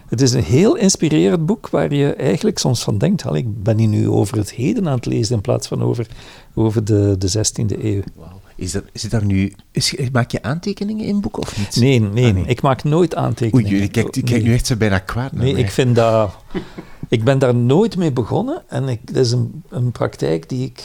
het 0.09 0.21
is 0.21 0.33
een 0.33 0.43
heel 0.43 0.75
inspirerend 0.75 1.45
boek 1.45 1.69
waar 1.69 1.93
je 1.93 2.13
eigenlijk 2.13 2.57
soms 2.57 2.83
van 2.83 2.97
denkt, 2.97 3.25
ik 3.35 3.63
ben 3.63 3.77
hier 3.77 3.87
nu 3.87 4.09
over 4.09 4.37
het 4.37 4.51
heden 4.51 4.87
aan 4.87 4.95
het 4.95 5.05
lezen 5.05 5.35
in 5.35 5.41
plaats 5.41 5.67
van 5.67 5.83
over, 5.83 6.07
over 6.53 6.83
de, 6.83 7.15
de 7.17 7.29
16e 7.29 7.83
eeuw. 7.83 8.01
Wow. 8.15 8.25
Is 8.55 8.73
er, 8.73 8.83
is 8.91 9.01
daar 9.01 9.25
nu, 9.25 9.53
is, 9.71 9.95
maak 10.11 10.31
je 10.31 10.41
aantekeningen 10.41 11.05
in 11.05 11.21
boek 11.21 11.37
of 11.37 11.57
niet? 11.57 11.75
Nee, 11.75 11.99
nee, 11.99 12.27
ah, 12.27 12.33
nee. 12.33 12.45
ik 12.45 12.61
maak 12.61 12.83
nooit 12.83 13.15
aantekeningen. 13.15 13.71
Oei, 13.73 13.83
ik 13.83 13.91
kijk, 13.91 14.15
ik 14.15 14.25
kijk 14.25 14.43
nu 14.43 14.53
echt 14.53 14.65
zo 14.65 14.75
bijna 14.75 14.99
kwaad 14.99 15.31
naar 15.31 15.43
Nee, 15.43 15.53
mij. 15.53 15.61
ik 15.61 15.71
vind 15.71 15.95
dat... 15.95 16.35
ik 17.09 17.23
ben 17.23 17.39
daar 17.39 17.55
nooit 17.55 17.97
mee 17.97 18.11
begonnen 18.11 18.63
en 18.67 18.87
ik, 18.87 19.13
dat 19.13 19.25
is 19.25 19.31
een, 19.31 19.63
een 19.69 19.91
praktijk 19.91 20.49
die 20.49 20.65
ik, 20.65 20.83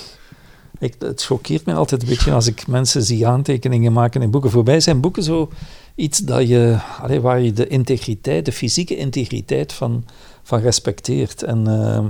ik... 0.78 0.94
Het 0.98 1.22
choqueert 1.22 1.66
me 1.66 1.74
altijd 1.74 2.02
een 2.02 2.08
beetje 2.08 2.32
als 2.32 2.46
ik 2.46 2.66
mensen 2.66 3.02
zie 3.02 3.26
aantekeningen 3.26 3.92
maken 3.92 4.22
in 4.22 4.30
boeken. 4.30 4.50
Voorbij 4.50 4.80
zijn 4.80 5.00
boeken 5.00 5.22
zo 5.22 5.48
iets 5.94 6.18
dat 6.18 6.48
je, 6.48 6.78
allee, 7.00 7.20
waar 7.20 7.40
je 7.40 7.52
de 7.52 7.66
integriteit, 7.66 8.44
de 8.44 8.52
fysieke 8.52 8.96
integriteit 8.96 9.72
van, 9.72 10.04
van 10.42 10.60
respecteert. 10.60 11.42
En 11.42 11.68
uh, 11.68 12.06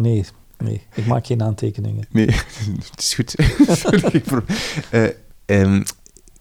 nee, 0.00 0.24
nee, 0.58 0.82
ik 0.94 1.06
maak 1.06 1.26
geen 1.26 1.42
aantekeningen. 1.42 2.06
Nee, 2.10 2.26
het 2.90 3.00
is 3.00 3.14
goed. 3.14 3.34
uh, 4.90 5.08
um, 5.46 5.84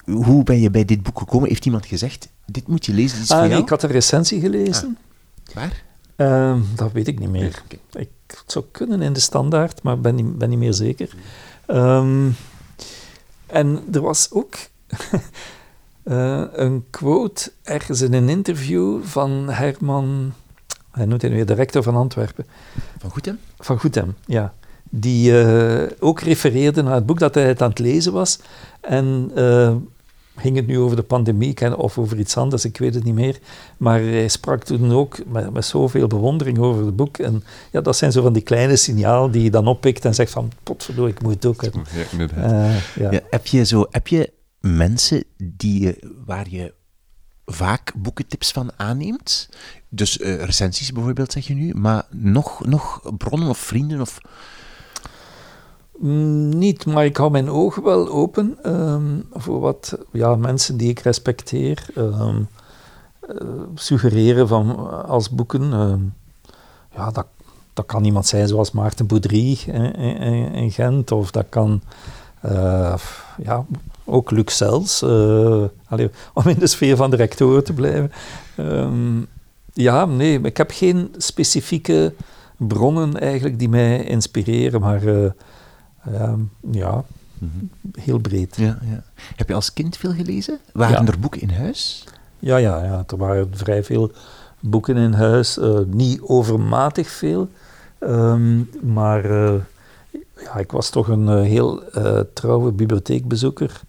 hoe 0.05 0.43
ben 0.43 0.59
je 0.59 0.71
bij 0.71 0.85
dit 0.85 1.03
boek 1.03 1.19
gekomen? 1.19 1.49
Heeft 1.49 1.65
iemand 1.65 1.85
gezegd, 1.85 2.29
dit 2.45 2.67
moet 2.67 2.85
je 2.85 2.93
lezen, 2.93 3.17
dit 3.17 3.25
is 3.25 3.31
ah, 3.31 3.37
voor 3.37 3.47
nee, 3.47 3.51
jou? 3.51 3.63
ik 3.63 3.69
had 3.69 3.83
een 3.83 3.89
recensie 3.89 4.39
gelezen. 4.39 4.97
Ah. 5.45 5.55
Waar? 5.55 5.83
Uh, 6.17 6.59
dat 6.75 6.91
weet 6.91 7.07
ik 7.07 7.19
niet 7.19 7.29
meer. 7.29 7.63
Okay. 7.65 8.03
Ik, 8.03 8.09
het 8.27 8.51
zou 8.51 8.65
kunnen 8.71 9.01
in 9.01 9.13
de 9.13 9.19
standaard, 9.19 9.83
maar 9.83 9.99
ben 9.99 10.15
niet, 10.15 10.37
ben 10.37 10.49
niet 10.49 10.59
meer 10.59 10.73
zeker. 10.73 11.09
Um, 11.67 12.35
en 13.45 13.83
er 13.91 14.01
was 14.01 14.31
ook 14.31 14.55
uh, 16.05 16.43
een 16.51 16.85
quote 16.89 17.51
ergens 17.63 18.01
in 18.01 18.13
een 18.13 18.29
interview 18.29 19.03
van 19.03 19.49
Herman, 19.49 20.33
hij 20.91 21.05
noemt 21.05 21.21
hij 21.21 21.31
nu 21.31 21.45
de 21.45 21.53
rector 21.53 21.83
van 21.83 21.95
Antwerpen. 21.95 22.45
Van 22.97 23.09
Goethem? 23.09 23.39
Van 23.59 23.79
Goethem, 23.79 24.15
ja. 24.25 24.53
Die 24.89 25.31
uh, 25.31 25.83
ook 25.99 26.19
refereerde 26.19 26.81
naar 26.81 26.93
het 26.93 27.05
boek 27.05 27.19
dat 27.19 27.35
hij 27.35 27.47
het 27.47 27.61
aan 27.61 27.69
het 27.69 27.79
lezen 27.79 28.13
was. 28.13 28.39
En 28.81 29.31
uh, 29.35 29.75
ging 30.35 30.55
het 30.55 30.67
nu 30.67 30.79
over 30.79 30.95
de 30.95 31.03
pandemie 31.03 31.77
of 31.77 31.97
over 31.97 32.19
iets 32.19 32.37
anders, 32.37 32.65
ik 32.65 32.77
weet 32.77 32.93
het 32.93 33.03
niet 33.03 33.13
meer. 33.13 33.39
Maar 33.77 33.99
hij 33.99 34.27
sprak 34.27 34.63
toen 34.63 34.91
ook 34.91 35.17
met, 35.27 35.53
met 35.53 35.65
zoveel 35.65 36.07
bewondering 36.07 36.57
over 36.57 36.85
het 36.85 36.95
boek. 36.95 37.17
En 37.17 37.43
ja, 37.71 37.81
dat 37.81 37.97
zijn 37.97 38.11
zo 38.11 38.21
van 38.21 38.33
die 38.33 38.41
kleine 38.41 38.75
signalen 38.75 39.31
die 39.31 39.43
je 39.43 39.51
dan 39.51 39.67
oppikt 39.67 40.05
en 40.05 40.15
zegt 40.15 40.31
van, 40.31 40.51
potverdorie, 40.63 41.13
ik 41.13 41.21
moet 41.21 41.33
het 41.33 41.45
ook 41.45 41.61
hebben. 41.61 41.83
Ja, 41.93 42.27
uh, 42.37 42.95
ja. 42.95 43.11
ja, 43.11 43.19
heb, 43.29 43.45
je 43.45 43.65
zo, 43.65 43.85
heb 43.89 44.07
je 44.07 44.31
mensen 44.65 45.23
die, 45.37 45.99
waar 46.25 46.49
je 46.49 46.73
vaak 47.45 47.93
boekentips 47.95 48.51
van 48.51 48.71
aanneemt? 48.75 49.49
Dus 49.89 50.17
uh, 50.17 50.43
recensies 50.43 50.91
bijvoorbeeld, 50.91 51.31
zeg 51.31 51.47
je 51.47 51.53
nu, 51.53 51.73
maar 51.73 52.05
nog, 52.09 52.65
nog 52.65 53.01
bronnen 53.17 53.49
of 53.49 53.57
vrienden 53.57 54.01
of... 54.01 54.17
Mm, 55.99 56.57
niet, 56.57 56.85
maar 56.85 57.05
ik 57.05 57.17
hou 57.17 57.31
mijn 57.31 57.49
ogen 57.49 57.83
wel 57.83 58.09
open 58.09 58.73
um, 58.73 59.25
voor 59.31 59.59
wat 59.59 59.97
ja, 60.11 60.35
mensen 60.35 60.77
die 60.77 60.89
ik 60.89 60.99
respecteer 60.99 61.85
um, 61.97 62.47
uh, 63.29 63.49
suggereren 63.75 64.47
van, 64.47 64.91
als 65.05 65.29
boeken. 65.29 65.63
Uh, 65.63 65.93
ja, 66.95 67.11
dat, 67.11 67.27
dat 67.73 67.85
kan 67.85 68.03
iemand 68.03 68.25
zijn 68.25 68.47
zoals 68.47 68.71
Maarten 68.71 69.07
Boudry 69.07 69.57
in, 70.53 70.71
Gent, 70.71 71.11
of 71.11 71.31
dat 71.31 71.45
kan 71.49 71.81
ja, 73.43 73.65
ook 74.05 74.31
Luc 74.31 74.55
Sels, 74.55 75.03
allee, 75.87 76.09
om 76.33 76.47
in 76.47 76.59
de 76.59 76.67
sfeer 76.67 76.95
van 76.95 77.09
de 77.09 77.15
rectoren 77.15 77.63
te 77.63 77.73
blijven. 77.73 78.11
Um, 78.59 79.27
ja, 79.73 80.05
nee, 80.05 80.41
ik 80.41 80.57
heb 80.57 80.71
geen 80.71 81.13
specifieke 81.17 82.13
bronnen 82.57 83.19
eigenlijk 83.19 83.59
die 83.59 83.69
mij 83.69 84.03
inspireren, 84.03 84.81
maar 84.81 85.01
Ehm, 86.13 86.39
ja, 86.71 87.03
heel 87.99 88.17
breed. 88.19 88.55
Ja, 88.55 88.77
ja. 88.81 89.03
Heb 89.35 89.47
je 89.47 89.53
als 89.53 89.73
kind 89.73 89.97
veel 89.97 90.13
gelezen? 90.13 90.59
Waren 90.73 91.07
er 91.07 91.19
boeken 91.19 91.41
in 91.41 91.49
huis? 91.49 92.03
Ja, 92.39 92.57
ja, 92.57 92.83
ja, 92.83 93.03
er 93.07 93.17
waren 93.17 93.49
vrij 93.53 93.83
veel 93.83 94.11
boeken 94.59 94.97
in 94.97 95.13
huis. 95.13 95.57
Uh, 95.57 95.79
niet 95.87 96.21
overmatig 96.21 97.07
veel, 97.07 97.49
ehm, 97.99 98.59
maar 98.93 99.25
uh, 99.25 99.53
ja, 100.35 100.55
ik 100.55 100.71
was 100.71 100.89
toch 100.89 101.07
een 101.07 101.27
uh, 101.27 101.41
heel 101.41 101.83
trouwe 102.33 102.71
bibliotheekbezoeker. 102.71 103.81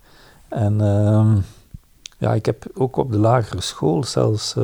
En 0.57 0.81
ehm, 0.81 1.37
ja, 2.19 2.35
ik 2.35 2.47
heb 2.47 2.65
ook 2.75 2.97
op 2.97 3.13
de 3.13 3.19
lagere 3.19 3.61
school 3.61 4.05
zelfs 4.05 4.55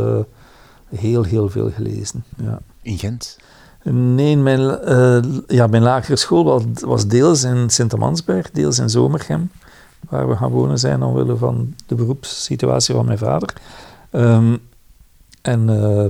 heel, 0.88 1.22
heel 1.22 1.49
veel 1.49 1.70
gelezen. 1.70 2.24
Ja. 2.36 2.59
In 2.82 2.99
Gent? 2.99 3.38
Nee, 3.84 4.36
mijn, 4.36 4.61
uh, 4.88 5.22
ja, 5.47 5.66
mijn 5.66 5.82
lagere 5.82 6.16
school 6.16 6.45
was, 6.45 6.62
was 6.80 7.07
deels 7.07 7.43
in 7.43 7.70
Sint-Amansberg, 7.70 8.51
deels 8.51 8.78
in 8.78 8.90
Zomergem, 8.90 9.51
waar 10.09 10.28
we 10.28 10.36
gaan 10.36 10.51
wonen 10.51 10.78
zijn 10.78 11.03
omwille 11.03 11.36
van 11.36 11.74
de 11.86 11.95
beroepssituatie 11.95 12.95
van 12.95 13.05
mijn 13.05 13.18
vader. 13.18 13.55
Um, 14.11 14.59
en 15.43 15.68
uh, 15.68 16.07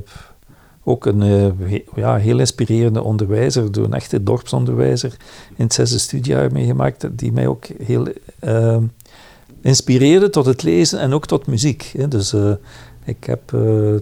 ook 0.84 1.06
een 1.06 1.20
uh, 1.20 1.80
ja, 1.94 2.16
heel 2.16 2.38
inspirerende 2.38 3.02
onderwijzer, 3.02 3.72
door 3.72 3.84
een 3.84 3.94
echte 3.94 4.22
dorpsonderwijzer 4.22 5.16
in 5.56 5.64
het 5.64 5.74
zesde 5.74 5.98
studiejaar 5.98 6.52
meegemaakt, 6.52 7.18
die 7.18 7.32
mij 7.32 7.46
ook 7.46 7.64
heel 7.64 8.06
ehm, 9.62 9.68
inspireerde 9.68 10.30
tot 10.30 10.46
het 10.46 10.62
lezen 10.62 10.98
en 10.98 11.12
ook 11.12 11.26
tot 11.26 11.46
muziek. 11.46 11.92
Hè. 11.96 12.08
Dus 12.08 12.34
ik 13.04 13.24
heb 13.24 13.56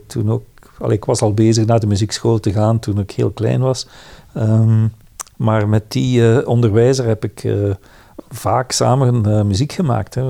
toen 0.06 0.30
ook 0.30 0.44
ik 0.88 1.04
was 1.04 1.22
al 1.22 1.34
bezig 1.34 1.66
naar 1.66 1.80
de 1.80 1.86
muziekschool 1.86 2.40
te 2.40 2.52
gaan 2.52 2.78
toen 2.78 2.98
ik 2.98 3.10
heel 3.10 3.30
klein 3.30 3.60
was. 3.60 3.86
Ehm, 4.34 4.86
maar 5.36 5.68
met 5.68 5.92
die 5.92 6.20
uh, 6.20 6.48
onderwijzer 6.48 7.06
heb 7.06 7.24
ik 7.24 7.54
vaak 8.28 8.72
samen 8.72 9.46
muziek 9.46 9.72
gemaakt. 9.72 10.14
Hè, 10.14 10.22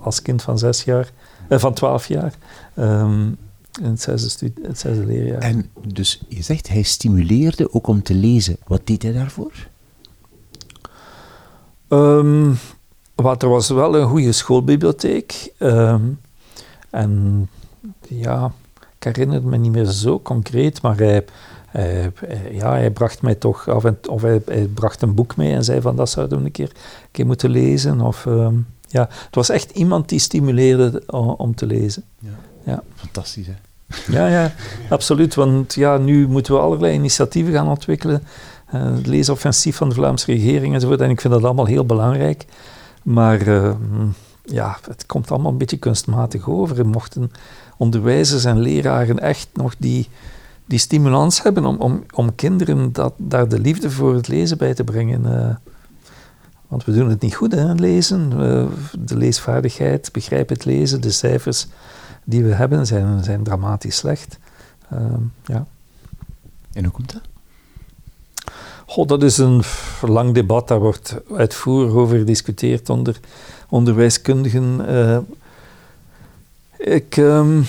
als 0.00 0.22
kind 0.22 0.42
van 0.42 0.58
zes 0.58 0.84
jaar, 0.84 1.10
van 1.48 1.74
twaalf 1.74 2.08
jaar. 2.08 2.34
Um, 2.78 3.36
in 3.82 3.90
het 3.90 4.00
zesde, 4.00 4.52
het 4.62 4.78
zesde 4.78 5.06
leerjaar. 5.06 5.40
En 5.40 5.70
dus 5.86 6.22
je 6.28 6.42
zegt, 6.42 6.68
hij 6.68 6.82
stimuleerde 6.82 7.74
ook 7.74 7.86
om 7.86 8.02
te 8.02 8.14
lezen. 8.14 8.56
Wat 8.66 8.80
deed 8.84 9.02
hij 9.02 9.12
daarvoor? 9.12 9.52
Um, 11.88 12.58
wat, 13.14 13.42
er 13.42 13.48
was 13.48 13.68
wel 13.68 13.96
een 13.96 14.08
goede 14.08 14.32
schoolbibliotheek. 14.32 15.52
en 16.90 17.48
ja, 18.08 18.52
ik 18.98 19.04
herinner 19.04 19.36
het 19.36 19.44
me 19.44 19.56
niet 19.56 19.72
meer 19.72 19.84
zo 19.84 20.20
concreet, 20.20 20.82
maar 20.82 20.96
hij, 20.96 21.24
ja, 22.50 22.70
hij 22.70 22.90
bracht 22.90 23.22
mij 23.22 23.34
toch 23.34 23.68
af 23.68 23.84
en 23.84 23.98
of 24.08 24.22
hij, 24.22 24.42
hij, 24.46 24.66
bracht 24.66 25.02
een 25.02 25.14
boek 25.14 25.36
mee 25.36 25.52
en 25.52 25.64
zei 25.64 25.80
van 25.80 25.96
dat 25.96 26.10
zouden 26.10 26.38
we 26.38 26.44
een 26.44 26.50
keer, 26.50 26.68
een 26.68 27.08
keer 27.10 27.26
moeten 27.26 27.50
lezen. 27.50 28.00
Of, 28.00 28.26
ehm, 28.26 28.54
ja, 28.88 29.08
het 29.24 29.34
was 29.34 29.48
echt 29.48 29.70
iemand 29.70 30.08
die 30.08 30.18
stimuleerde 30.18 31.02
om, 31.36 31.54
te 31.54 31.66
lezen. 31.66 32.04
Ja. 32.18 32.30
ja. 32.64 32.82
Fantastisch, 32.94 33.46
hè? 33.46 33.54
Ja, 34.08 34.26
ja, 34.26 34.52
absoluut. 34.88 35.34
Want 35.34 35.74
ja, 35.74 35.96
nu 35.96 36.28
moeten 36.28 36.54
we 36.54 36.60
allerlei 36.60 36.94
initiatieven 36.94 37.52
gaan 37.52 37.68
ontwikkelen. 37.68 38.22
Uh, 38.74 38.84
het 38.84 39.06
leesoffensief 39.06 39.76
van 39.76 39.88
de 39.88 39.94
Vlaamse 39.94 40.26
regering 40.26 40.74
enzovoort. 40.74 41.00
En 41.00 41.10
ik 41.10 41.20
vind 41.20 41.32
dat 41.32 41.44
allemaal 41.44 41.66
heel 41.66 41.86
belangrijk. 41.86 42.44
Maar 43.04 43.40
ehm, 43.40 44.06
ja, 44.44 44.78
het 44.88 45.06
komt 45.06 45.30
allemaal 45.30 45.52
een 45.52 45.58
beetje 45.58 45.76
kunstmatig 45.76 46.48
over. 46.48 46.86
mochten 46.86 47.30
onderwijzers 47.76 48.44
en 48.44 48.58
leraren 48.58 49.18
echt 49.18 49.48
nog 49.52 49.74
die, 49.78 50.08
die 50.66 50.78
stimulans 50.78 51.42
hebben 51.42 51.64
om, 51.64 51.76
om, 51.76 52.04
om 52.14 52.34
kinderen 52.34 52.92
dat, 52.92 53.14
daar 53.16 53.48
de 53.48 53.60
liefde 53.60 53.90
voor 53.90 54.14
het 54.14 54.28
lezen 54.28 54.58
bij 54.58 54.74
te 54.74 54.84
brengen. 54.84 55.22
Uh, 55.26 55.54
want 56.68 56.84
we 56.84 56.92
doen 56.92 57.08
het 57.08 57.20
niet 57.20 57.34
goed, 57.34 57.52
hè, 57.52 57.72
lezen. 57.72 58.30
De 58.98 59.16
leesvaardigheid, 59.16 60.12
begrijp 60.12 60.48
het 60.48 60.64
lezen, 60.64 61.00
de 61.00 61.10
cijfers 61.10 61.66
die 62.24 62.44
we 62.44 62.54
hebben 62.54 62.86
zijn, 62.86 63.24
zijn 63.24 63.42
dramatisch 63.42 63.96
slecht. 63.96 64.38
Uh, 64.92 64.98
ja. 65.44 65.66
En 66.72 66.84
hoe 66.84 66.92
komt 66.92 67.12
dat? 67.12 67.33
God, 68.86 69.08
dat 69.08 69.22
is 69.22 69.38
een 69.38 69.62
lang 70.02 70.34
debat, 70.34 70.68
daar 70.68 70.80
wordt 70.80 71.16
uitvoerig 71.36 71.92
over 71.92 72.18
gediscuteerd 72.18 72.90
onder 72.90 73.20
onderwijskundigen. 73.68 74.80
Uh, 74.88 75.18
ik, 76.76 77.16
um, 77.16 77.64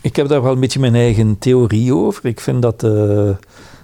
ik 0.00 0.16
heb 0.16 0.28
daar 0.28 0.42
wel 0.42 0.52
een 0.52 0.60
beetje 0.60 0.80
mijn 0.80 0.94
eigen 0.94 1.38
theorie 1.38 1.94
over. 1.94 2.26
Ik 2.26 2.40
vind 2.40 2.62
dat 2.62 2.80
de, 2.80 3.36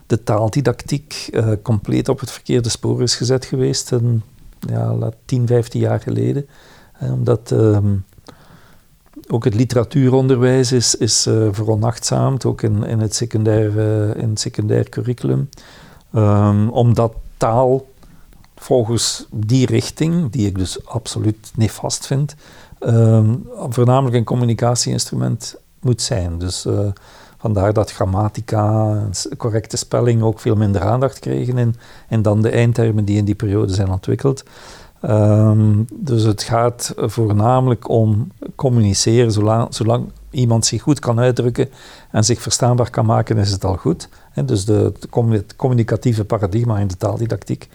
de 0.07 0.23
taaldidactiek 0.23 1.29
uh, 1.33 1.53
compleet 1.63 2.09
op 2.09 2.21
het 2.21 2.31
verkeerde 2.31 2.69
spoor 2.69 3.03
is 3.03 3.15
gezet 3.15 3.45
geweest. 3.45 3.93
En, 3.93 4.23
ja, 4.59 5.11
10, 5.25 5.47
15 5.47 5.81
jaar 5.81 6.01
geleden. 6.01 6.47
Uh, 7.03 7.13
omdat 7.13 7.51
um, 7.51 8.05
ook 9.29 9.45
het 9.45 9.55
literatuuronderwijs 9.55 10.73
is, 10.73 10.95
is 10.95 11.27
uh, 11.27 11.49
veronachtzaamd, 11.51 12.45
ook 12.45 12.63
in, 12.63 12.85
in, 12.85 13.01
het 13.01 13.15
secundair, 13.15 13.79
in 14.17 14.29
het 14.29 14.41
secundair 14.41 14.89
curriculum. 14.89 15.49
Um, 16.15 16.69
omdat 16.69 17.15
taal 17.37 17.87
volgens 18.57 19.27
die 19.31 19.67
richting, 19.67 20.31
die 20.31 20.47
ik 20.47 20.59
dus 20.59 20.87
absoluut 20.87 21.53
nefast 21.55 22.07
vind, 22.07 22.35
um, 22.81 23.49
voornamelijk 23.69 24.17
een 24.17 24.25
communicatieinstrument 24.25 25.57
moet 25.81 26.03
zijn. 26.03 26.39
Dus 26.39 26.67
uh, 26.67 26.79
vandaar 27.39 27.73
dat 27.73 27.93
grammatica 27.93 28.91
en 28.91 29.37
correcte 29.37 29.77
spelling 29.77 30.23
ook 30.23 30.41
veel 30.41 30.57
minder 30.57 30.81
aandacht 30.81 31.19
kregen 31.19 31.59
in, 31.59 31.75
en 32.09 32.23
dan 32.23 32.43
de 32.43 32.51
eindtermen 32.51 33.05
die 33.05 33.17
in 33.17 33.25
die 33.25 33.35
periode 33.35 33.75
zijn 33.75 33.91
ontwikkeld. 33.91 34.45
Um, 35.03 35.87
dus 35.93 36.23
het 36.23 36.43
gaat 36.43 36.93
voornamelijk 36.97 37.89
om 37.89 38.33
communiceren. 38.55 39.33
Zolang, 39.33 39.75
zolang, 39.75 40.13
iemand 40.31 40.67
zich 40.67 40.83
goed 40.83 40.99
kan 40.99 41.21
uitdrukken 41.21 41.71
en 42.11 42.25
zich 42.25 42.43
verstaanbaar 42.43 42.91
kan 42.91 43.07
maken, 43.07 43.37
is 43.37 43.51
het 43.51 43.65
al 43.65 43.77
goed. 43.77 44.09
He, 44.33 44.45
dus 44.45 44.65
de, 44.65 44.93
het 45.29 45.57
communicatieve 45.57 46.25
paradigma 46.25 46.79
in 46.79 46.87
de 46.87 46.97
taaldidactiek. 46.97 47.69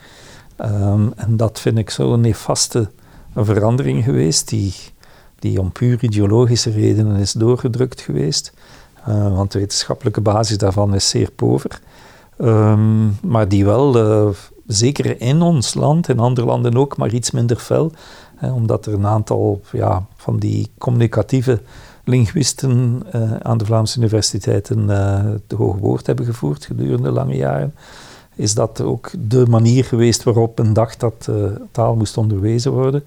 Um, 0.60 1.12
en 1.16 1.36
dat 1.36 1.60
vind 1.60 1.78
ik 1.78 1.90
zo'n 1.90 2.20
nefaste 2.20 2.90
verandering 3.34 4.04
geweest, 4.04 4.48
die 4.48 4.74
die 5.38 5.60
om 5.60 5.72
puur 5.72 6.04
ideologische 6.04 6.70
redenen 6.70 7.16
is 7.16 7.32
doorgedrukt 7.32 8.00
geweest. 8.00 8.52
Uh, 9.08 9.36
want 9.36 9.52
de 9.52 9.58
wetenschappelijke 9.58 10.20
basis 10.20 10.58
daarvan 10.58 10.94
is 10.94 11.08
zeer 11.08 11.30
pover. 11.30 11.80
Um, 12.38 13.18
maar 13.22 13.48
die 13.48 13.64
wel, 13.64 13.96
uh, 13.96 14.34
zeker 14.66 15.20
in 15.20 15.42
ons 15.42 15.74
land, 15.74 16.08
in 16.08 16.18
andere 16.18 16.46
landen 16.46 16.76
ook, 16.76 16.96
maar 16.96 17.12
iets 17.12 17.30
minder 17.30 17.56
fel. 17.56 17.92
Hè, 18.36 18.52
omdat 18.52 18.86
er 18.86 18.92
een 18.92 19.06
aantal 19.06 19.60
ja, 19.72 20.06
van 20.16 20.38
die 20.38 20.70
communicatieve 20.78 21.60
linguisten 22.08 23.02
uh, 23.14 23.36
aan 23.36 23.58
de 23.58 23.64
Vlaamse 23.64 23.98
universiteiten 23.98 24.88
het 24.88 25.52
hoge 25.56 25.78
woord 25.78 26.06
hebben 26.06 26.24
gevoerd 26.24 26.64
gedurende 26.64 27.10
lange 27.10 27.36
jaren. 27.36 27.74
Is 28.34 28.54
dat 28.54 28.80
ook 28.80 29.10
de 29.18 29.46
manier 29.48 29.84
geweest 29.84 30.22
waarop 30.22 30.58
men 30.58 30.72
dacht 30.72 31.00
dat 31.00 31.28
taal 31.70 31.96
moest 31.96 32.16
onderwezen 32.16 32.72
worden. 32.72 33.04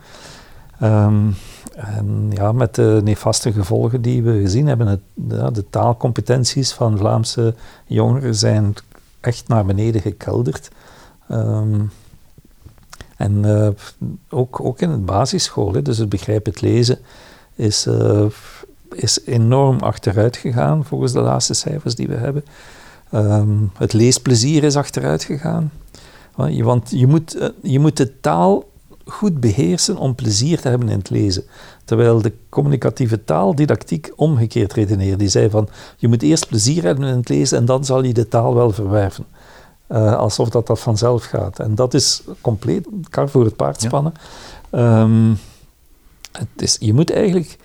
Um, 0.83 1.35
en 1.75 2.31
ja, 2.33 2.51
met 2.51 2.75
de 2.75 3.01
nefaste 3.03 3.51
gevolgen 3.51 4.01
die 4.01 4.23
we 4.23 4.41
gezien 4.41 4.67
hebben. 4.67 4.87
Het, 4.87 5.01
ja, 5.29 5.49
de 5.49 5.69
taalcompetenties 5.69 6.71
van 6.71 6.97
Vlaamse 6.97 7.55
jongeren 7.85 8.35
zijn 8.35 8.73
echt 9.19 9.47
naar 9.47 9.65
beneden 9.65 10.01
gekelderd. 10.01 10.71
Um, 11.31 11.91
en 13.17 13.43
uh, 13.45 13.67
ook, 14.29 14.59
ook 14.59 14.81
in 14.81 14.89
het 14.89 15.05
basisschool, 15.05 15.73
hè, 15.73 15.81
dus 15.81 15.97
het 15.97 16.09
begrijpen, 16.09 16.51
het 16.51 16.61
lezen, 16.61 16.99
is, 17.55 17.87
uh, 17.87 18.25
is 18.95 19.19
enorm 19.25 19.79
achteruit 19.79 20.37
gegaan 20.37 20.85
volgens 20.85 21.11
de 21.11 21.21
laatste 21.21 21.53
cijfers 21.53 21.95
die 21.95 22.07
we 22.07 22.15
hebben. 22.15 22.45
Um, 23.13 23.71
het 23.77 23.93
leesplezier 23.93 24.63
is 24.63 24.75
achteruit 24.75 25.23
gegaan. 25.23 25.71
Want 26.63 26.89
je 26.89 27.07
moet, 27.07 27.35
eh, 27.35 27.49
je 27.61 27.79
moet 27.79 27.97
de 27.97 28.19
taal 28.19 28.69
goed 29.05 29.39
beheersen 29.39 29.97
om 29.97 30.15
plezier 30.15 30.61
te 30.61 30.67
hebben 30.67 30.89
in 30.89 30.97
het 30.97 31.09
lezen. 31.09 31.43
Terwijl 31.85 32.21
de 32.21 32.33
communicatieve 32.49 33.23
taal 33.23 33.55
didactiek 33.55 34.11
omgekeerd 34.15 34.73
redeneert. 34.73 35.19
Die 35.19 35.27
zei 35.27 35.49
van, 35.49 35.69
je 35.97 36.07
moet 36.07 36.21
eerst 36.21 36.47
plezier 36.47 36.83
hebben 36.83 37.07
in 37.07 37.17
het 37.17 37.29
lezen 37.29 37.57
en 37.57 37.65
dan 37.65 37.85
zal 37.85 38.03
je 38.03 38.13
de 38.13 38.27
taal 38.27 38.55
wel 38.55 38.71
verwerven. 38.71 39.25
Uh, 39.89 40.15
alsof 40.17 40.49
dat, 40.49 40.67
dat 40.67 40.79
vanzelf 40.79 41.23
gaat. 41.23 41.59
En 41.59 41.75
dat 41.75 41.93
is 41.93 42.23
compleet 42.41 42.87
kar 43.09 43.29
voor 43.29 43.45
het 43.45 43.55
paard 43.55 43.81
spannen. 43.81 44.13
Ehm, 44.69 45.33
het 46.31 46.47
is, 46.55 46.77
je 46.79 46.93
moet 46.93 47.11
eigenlijk 47.11 47.57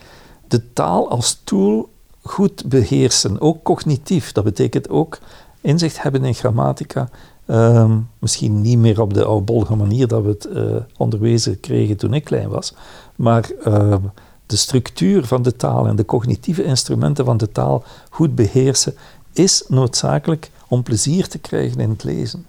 de 0.49 0.73
taal 0.73 1.11
als 1.11 1.41
tool 1.45 1.89
goed 2.23 2.65
beheersen, 2.69 3.41
ook 3.41 3.63
cognitief. 3.63 4.33
Dat 4.33 4.45
betekent 4.45 4.89
ook 4.89 5.19
inzicht 5.61 6.03
hebben 6.03 6.25
in 6.25 6.35
grammatica. 6.35 7.09
Ehm, 7.47 7.99
misschien 8.19 8.61
niet 8.61 8.79
meer 8.79 9.01
op 9.01 9.15
de 9.15 9.25
oudbollige 9.25 9.77
manier 9.77 10.09
dat 10.09 10.23
we 10.23 10.29
het 10.29 10.49
uh, 10.53 10.77
onderwezen 10.97 11.61
kregen 11.61 11.97
toen 11.97 12.15
ik 12.15 12.25
klein 12.25 12.49
was, 12.49 12.75
maar 13.17 13.51
ehm, 13.65 14.03
de 14.47 14.57
structuur 14.57 15.25
van 15.25 15.43
de 15.43 15.57
taal 15.57 15.87
en 15.87 15.97
de 15.97 16.05
cognitieve 16.05 16.65
instrumenten 16.65 17.25
van 17.25 17.37
de 17.37 17.53
taal 17.53 17.85
goed 18.11 18.35
beheersen 18.35 18.95
is 19.33 19.65
noodzakelijk 19.69 20.51
om 20.69 20.83
plezier 20.83 21.29
te 21.29 21.39
krijgen 21.39 21.81
in 21.81 21.91
het 21.91 22.05
lezen. 22.05 22.47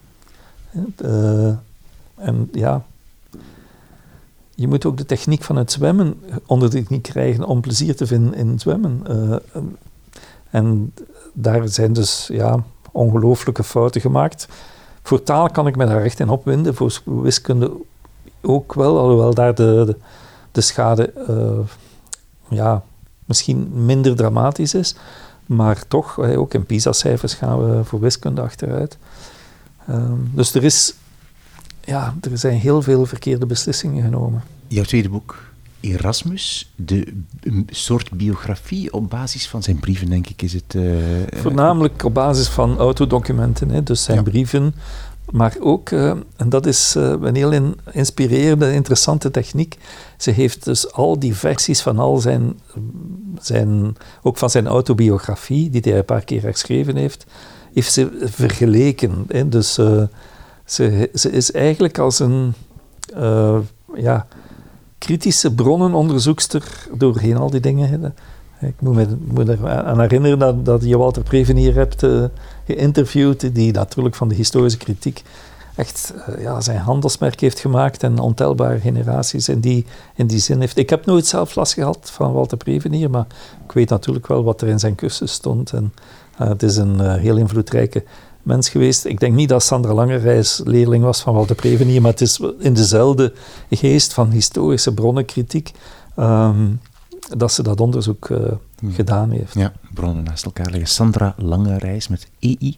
Uh, 1.02 1.54
en 2.16 2.50
ja, 2.52 2.86
je 4.60 4.68
moet 4.68 4.86
ook 4.86 4.98
de 4.98 5.06
techniek 5.06 5.44
van 5.44 5.56
het 5.56 5.72
zwemmen 5.72 6.20
onder 6.46 6.70
de 6.70 6.84
knie 6.84 7.02
krijgen 7.02 7.44
om 7.44 7.62
plezier 7.62 7.96
te 7.96 8.08
vinden 8.08 8.34
in 8.34 8.60
zwemmen. 8.60 9.04
Uh, 9.10 9.36
en 10.50 10.94
daar 11.34 11.68
zijn 11.68 11.94
dus 11.94 12.30
ja, 12.32 12.64
ongelooflijke 12.92 13.64
fouten 13.64 14.02
gemaakt. 14.02 14.48
Voor 15.02 15.24
taal 15.24 15.50
kan 15.50 15.68
ik 15.68 15.76
me 15.76 15.86
daar 15.86 16.04
echt 16.04 16.20
in 16.20 16.30
opwinden, 16.30 16.76
voor 16.76 17.02
wiskunde 17.06 17.72
ook 18.42 18.74
wel, 18.74 19.00
alhoewel 19.00 19.34
daar 19.34 19.56
de, 19.56 19.84
de, 19.86 19.96
de 20.52 20.62
schade 20.62 21.14
uh, 21.30 21.60
ja, 22.48 22.84
misschien 23.26 23.86
minder 23.86 24.16
dramatisch 24.16 24.74
is. 24.74 24.96
Maar 25.46 25.88
toch, 25.88 26.20
ook 26.20 26.54
in 26.54 26.66
PISA-cijfers 26.66 27.34
gaan 27.34 27.66
we 27.66 27.84
voor 27.84 28.00
wiskunde 28.00 28.42
achteruit. 28.42 28.98
Um, 29.90 30.32
dus 30.34 30.54
er, 30.54 30.64
is, 30.64 30.94
ja, 31.88 32.16
er 32.32 32.38
zijn 32.38 32.60
heel 32.60 32.82
veel 32.82 33.06
verkeerde 33.06 33.46
beslissingen 33.46 34.04
genomen. 34.04 34.44
Jouw 34.68 34.84
tweede 34.84 35.10
boek, 35.10 35.44
Erasmus, 35.80 36.74
de 36.76 37.14
soort 37.68 38.12
biografie 38.12 38.94
op 38.94 39.10
basis 39.10 39.48
van 39.48 39.64
zijn 39.64 39.80
brieven, 39.80 40.10
denk 40.10 40.28
ik, 40.28 40.42
is 40.42 40.54
het. 40.54 40.74
Uh, 40.74 40.98
Voornamelijk 41.36 42.04
op 42.04 42.14
basis 42.14 42.48
van 42.48 42.78
autodocumenten, 42.78 43.70
hè, 43.70 43.84
dus 43.84 44.04
zijn 44.04 44.24
brieven. 44.24 44.76
Maar 45.32 45.56
ook, 45.60 45.90
uh, 45.90 46.10
en 46.36 46.50
dat 46.50 46.66
is 46.66 46.96
uh, 46.98 47.14
een 47.22 47.36
heel 47.36 47.52
in, 47.52 47.76
inspirerende, 47.92 48.74
interessante 48.74 49.32
techniek. 49.32 49.78
Ze 50.18 50.32
heeft 50.32 50.66
dus 50.66 50.92
al 50.92 51.20
die 51.20 51.36
versies 51.36 51.82
van 51.82 52.00
al 52.00 52.18
zijn, 52.18 52.60
zijn, 53.40 53.96
ook 54.22 54.38
van 54.38 54.50
zijn 54.50 54.68
autobiografie, 54.68 55.70
die 55.70 55.82
hij 55.84 55.98
een 55.98 56.06
paar 56.06 56.24
keer 56.24 56.42
geschreven 56.42 56.96
heeft, 56.96 57.26
heeft 57.74 57.94
ze 57.94 58.18
vergeleken. 58.22 59.26
Hè. 59.28 59.50
Dus 59.50 59.80
ze, 60.68 61.10
is 61.32 61.52
eigenlijk 61.52 61.98
als 61.98 62.20
een, 62.20 62.54
ja, 63.96 64.28
kritische 64.98 65.54
bronnenonderzoekster 65.54 66.88
doorheen 66.98 67.38
al 67.38 67.50
die 67.50 67.60
dingen. 67.60 68.14
Ik 68.60 68.82
moet 68.82 68.96
me, 68.96 69.08
moet 69.20 69.48
er 69.48 69.70
aan 69.70 70.00
herinneren 70.00 70.40
dat, 70.40 70.66
dat 70.66 70.84
je 70.84 70.98
Walter 70.98 71.24
Prevenier 71.24 71.74
hebt 71.74 72.04
uh, 72.04 72.24
geïnterviewd, 72.66 73.56
die 73.56 73.72
natuurlijk 73.72 74.16
van 74.16 74.28
de 74.28 74.36
historische 74.36 74.78
kritiek 74.78 75.24
echt 75.76 76.14
uh, 76.30 76.42
ja, 76.42 76.62
zijn 76.62 76.78
handelsmerk 76.78 77.40
heeft 77.40 77.60
gemaakt 77.60 78.04
en 78.04 78.20
ontelbare 78.20 78.80
generaties 78.80 79.50
in 79.50 79.60
die, 79.60 79.86
in 80.16 80.28
die 80.28 80.40
zin 80.40 80.60
heeft. 80.60 80.78
Ik 80.78 80.90
heb 80.90 81.06
nooit 81.06 81.26
zelf 81.26 81.56
last 81.56 81.74
gehad 81.74 82.00
van 82.04 82.34
Walter 82.34 82.58
Prevenier, 82.58 83.10
maar 83.10 83.26
ik 83.66 83.72
weet 83.72 83.90
natuurlijk 83.90 84.28
wel 84.28 84.44
wat 84.44 84.62
er 84.62 84.68
in 84.68 84.80
zijn 84.80 84.96
cursus 84.96 85.32
stond. 85.32 85.74
En, 85.74 85.94
het 86.38 86.64
is 86.64 86.78
een 86.78 87.10
heel 87.10 87.38
invloedrijke 87.38 88.04
mens 88.48 88.70
geweest. 88.70 89.06
Ik 89.06 89.20
denk 89.20 89.34
niet 89.34 89.50
dat 89.50 89.64
Sandra 89.64 89.94
Langerijs 89.94 90.62
leerling 90.64 91.04
was 91.04 91.22
van 91.22 91.34
Walter 91.34 91.56
Prevenier, 91.56 92.02
maar 92.02 92.12
het 92.12 92.22
is 92.22 92.40
in 92.60 92.74
dezelfde 92.74 93.34
geest 93.70 94.14
van 94.14 94.32
historische 94.32 94.94
bronnenkritiek 94.94 95.72
um, 96.20 96.80
dat 97.38 97.52
ze 97.54 97.64
dat 97.64 97.82
onderzoek 97.82 98.30
uh, 98.30 98.40
gedaan 98.92 99.32
heeft. 99.32 99.54
Ja, 99.54 99.74
bronnen 99.94 100.24
naast 100.24 100.46
elkaar 100.46 100.70
liggen. 100.70 100.90
Sandra 100.90 101.36
Langerijs 101.38 102.08
met 102.08 102.28
EI. 102.40 102.78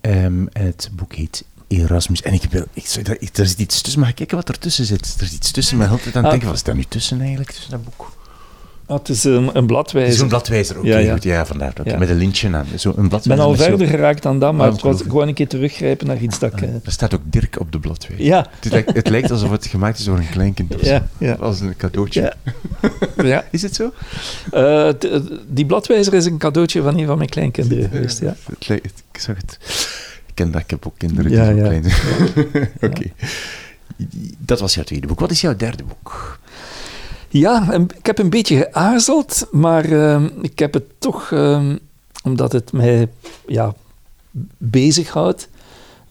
Um, 0.00 0.48
en 0.48 0.66
het 0.66 0.90
boek 0.92 1.14
heet 1.14 1.44
Erasmus. 1.66 2.22
En 2.22 2.32
ik 2.32 2.42
wil, 2.50 2.64
ik, 2.72 2.84
ik, 3.18 3.36
er 3.36 3.46
zit 3.46 3.58
iets 3.58 3.80
tussen, 3.80 4.00
mag 4.00 4.10
ik 4.10 4.14
kijken 4.14 4.36
wat 4.36 4.48
er 4.48 4.58
tussen 4.58 4.84
zit? 4.84 5.16
Er 5.20 5.26
zit 5.26 5.36
iets 5.36 5.50
tussen, 5.50 5.76
maar 5.76 5.88
altijd 5.88 6.16
aan 6.16 6.24
het 6.24 6.24
ah. 6.24 6.30
denken, 6.30 6.48
wat 6.48 6.56
is 6.56 6.62
daar 6.62 6.74
nu 6.74 6.84
tussen 6.84 7.20
eigenlijk, 7.20 7.50
tussen 7.50 7.70
dat 7.70 7.84
boek? 7.84 8.12
Ah, 8.90 8.98
het 8.98 9.08
is 9.08 9.24
een, 9.24 9.50
een 9.52 9.66
bladwijzer. 9.66 10.10
Het 10.10 10.14
is 10.14 10.20
een 10.20 10.28
bladwijzer, 10.28 10.78
oké. 10.78 10.86
Okay, 10.86 11.04
ja, 11.04 11.16
ja. 11.20 11.32
ja, 11.32 11.46
vandaar. 11.46 11.72
Okay, 11.80 11.92
ja. 11.92 11.98
Met 11.98 12.08
een 12.08 12.16
lintje 12.16 12.54
aan. 12.54 12.66
Zo 12.76 12.92
een 12.96 13.04
ik 13.04 13.22
ben 13.22 13.38
al 13.38 13.56
verder 13.56 13.86
zo... 13.86 13.92
geraakt 13.92 14.22
dan 14.22 14.38
dat, 14.38 14.52
maar 14.52 14.66
ah, 14.66 14.72
het 14.72 14.82
was 14.82 15.02
gewoon 15.02 15.28
een 15.28 15.34
keer 15.34 15.48
teruggrijpen 15.48 16.06
naar 16.06 16.18
iets 16.18 16.38
dat 16.38 16.52
ik... 16.52 16.62
Ah, 16.62 16.68
er 16.84 16.92
staat 16.92 17.14
ook 17.14 17.20
Dirk 17.24 17.60
op 17.60 17.72
de 17.72 17.78
bladwijzer. 17.78 18.26
Ja. 18.26 18.46
Het 18.60 18.72
lijkt, 18.72 18.92
het 18.94 19.08
lijkt 19.08 19.30
alsof 19.30 19.50
het 19.50 19.66
gemaakt 19.66 19.98
is 19.98 20.04
door 20.04 20.16
een 20.16 20.30
kleinkind 20.30 20.74
of 20.74 20.84
ja, 20.84 21.08
ja. 21.18 21.32
Als 21.32 21.60
een 21.60 21.76
cadeautje. 21.76 22.20
Ja. 22.20 23.24
ja. 23.24 23.44
Is 23.50 23.62
het 23.62 23.74
zo? 23.74 23.92
Uh, 24.54 24.88
die 25.48 25.66
bladwijzer 25.66 26.14
is 26.14 26.24
een 26.24 26.38
cadeautje 26.38 26.82
van 26.82 26.98
een 26.98 27.06
van 27.06 27.16
mijn 27.16 27.28
kleinkinderen 27.28 27.88
geweest, 27.88 28.20
ja. 28.20 28.36
Het 28.44 28.68
lijkt, 28.68 29.02
ik 29.12 29.20
zag 29.20 29.36
het. 29.36 29.58
Ik 30.26 30.34
ken 30.34 30.50
dat, 30.50 30.60
ik 30.60 30.70
heb 30.70 30.86
ook 30.86 30.98
kinderen 30.98 31.30
die 31.30 31.44
zo 31.44 31.52
klein 31.52 31.84
zijn. 31.84 31.94
Oké. 32.74 32.86
Okay. 32.86 33.12
Dat 34.38 34.60
was 34.60 34.74
jouw 34.74 34.84
tweede 34.84 35.06
boek. 35.06 35.20
Wat 35.20 35.30
is 35.30 35.40
jouw 35.40 35.56
derde 35.56 35.84
boek? 35.84 36.19
Ja, 37.32 37.72
ik 37.72 38.06
heb 38.06 38.18
een 38.18 38.30
beetje 38.30 38.56
geaarzeld, 38.56 39.48
maar 39.50 39.88
uh, 39.88 40.24
ik 40.40 40.58
heb 40.58 40.74
het 40.74 40.84
toch, 40.98 41.30
uh, 41.30 41.74
omdat 42.22 42.52
het 42.52 42.72
mij 42.72 43.08
ja, 43.46 43.74
bezighoudt, 44.58 45.48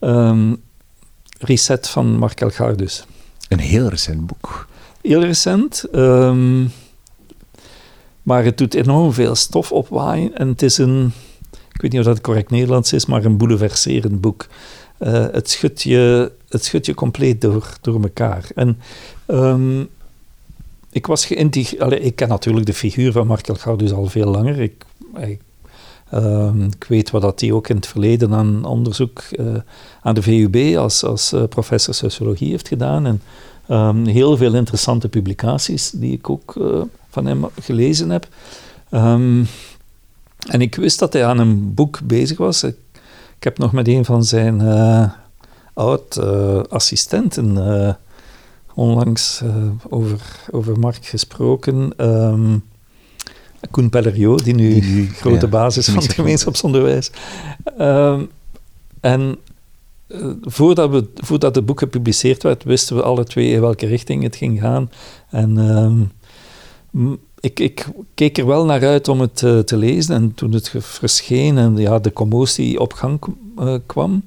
um, 0.00 0.62
Reset 1.38 1.88
van 1.88 2.18
Mark 2.18 2.40
Elgardus. 2.40 3.04
Een 3.48 3.58
heel 3.58 3.88
recent 3.88 4.26
boek. 4.26 4.66
Heel 5.02 5.20
recent, 5.20 5.84
um, 5.94 6.70
maar 8.22 8.44
het 8.44 8.58
doet 8.58 8.74
enorm 8.74 9.12
veel 9.12 9.34
stof 9.34 9.72
opwaaien 9.72 10.34
en 10.36 10.48
het 10.48 10.62
is 10.62 10.78
een, 10.78 11.12
ik 11.72 11.80
weet 11.80 11.92
niet 11.92 12.00
of 12.00 12.06
dat 12.06 12.20
correct 12.20 12.50
Nederlands 12.50 12.92
is, 12.92 13.06
maar 13.06 13.24
een 13.24 13.36
bouleverserend 13.36 14.20
boek. 14.20 14.46
Uh, 14.98 15.26
het, 15.32 15.50
schudt 15.50 15.82
je, 15.82 16.32
het 16.48 16.64
schudt 16.64 16.86
je 16.86 16.94
compleet 16.94 17.40
door, 17.40 17.76
door 17.80 18.02
elkaar. 18.02 18.44
En 18.54 18.78
um, 19.26 19.88
ik 20.90 21.06
was 21.06 21.26
geïntegreerd. 21.26 22.04
Ik 22.04 22.16
ken 22.16 22.28
natuurlijk 22.28 22.66
de 22.66 22.74
figuur 22.74 23.12
van 23.12 23.26
Markel 23.26 23.54
Goudus 23.54 23.92
al 23.92 24.06
veel 24.06 24.26
langer. 24.26 24.60
Ik, 24.60 24.84
ik, 25.16 25.40
ik 26.72 26.84
weet 26.88 27.10
wat 27.10 27.22
dat 27.22 27.40
hij 27.40 27.52
ook 27.52 27.68
in 27.68 27.76
het 27.76 27.86
verleden 27.86 28.34
aan 28.34 28.64
onderzoek 28.64 29.22
uh, 29.32 29.54
aan 30.02 30.14
de 30.14 30.22
VUB 30.22 30.76
als, 30.76 31.04
als 31.04 31.32
uh, 31.32 31.42
professor 31.44 31.94
sociologie 31.94 32.50
heeft 32.50 32.68
gedaan. 32.68 33.06
En 33.06 33.22
um, 33.76 34.06
heel 34.06 34.36
veel 34.36 34.54
interessante 34.54 35.08
publicaties 35.08 35.90
die 35.90 36.12
ik 36.12 36.30
ook 36.30 36.54
uh, 36.58 36.82
van 37.10 37.26
hem 37.26 37.46
gelezen 37.60 38.10
heb. 38.10 38.28
Um, 38.90 39.46
en 40.48 40.60
ik 40.60 40.74
wist 40.74 40.98
dat 40.98 41.12
hij 41.12 41.26
aan 41.26 41.38
een 41.38 41.74
boek 41.74 42.00
bezig 42.04 42.38
was. 42.38 42.62
Ik, 42.62 42.76
ik 43.36 43.44
heb 43.44 43.58
nog 43.58 43.72
met 43.72 43.88
een 43.88 44.04
van 44.04 44.24
zijn 44.24 44.62
oud-assistenten 45.74 47.56
onlangs 48.74 49.40
uh, 49.44 49.70
over, 49.88 50.20
over 50.50 50.78
Mark 50.78 51.06
gesproken. 51.06 51.92
Um, 51.96 52.62
Koen 53.70 53.90
Pellerio, 53.90 54.36
die 54.36 54.54
nu, 54.54 54.80
die 54.80 55.06
grote 55.08 55.44
ja, 55.44 55.50
basis 55.50 55.88
van 55.88 56.02
het 56.02 56.12
gemeenschapsonderwijs. 56.12 57.10
Um, 57.80 58.30
en 59.00 59.36
uh, 60.08 60.32
voordat, 60.40 60.90
we, 60.90 61.08
voordat 61.14 61.54
het 61.54 61.66
boek 61.66 61.78
gepubliceerd 61.78 62.42
werd, 62.42 62.64
wisten 62.64 62.96
we 62.96 63.02
alle 63.02 63.24
twee 63.24 63.50
in 63.50 63.60
welke 63.60 63.86
richting 63.86 64.22
het 64.22 64.36
ging 64.36 64.60
gaan. 64.60 64.90
En 65.30 65.56
um, 65.56 66.10
ik, 67.40 67.60
ik, 67.60 67.86
keek 68.14 68.38
er 68.38 68.46
wel 68.46 68.64
naar 68.64 68.86
uit 68.86 69.08
om 69.08 69.20
het 69.20 69.42
uh, 69.42 69.58
te 69.58 69.76
lezen. 69.76 70.14
En 70.14 70.34
toen 70.34 70.52
het 70.52 70.72
verscheen 70.78 71.58
en 71.58 71.76
ja, 71.76 71.98
de 71.98 72.12
commotie 72.12 72.80
op 72.80 72.92
gang 72.92 73.20
kwam, 73.86 74.22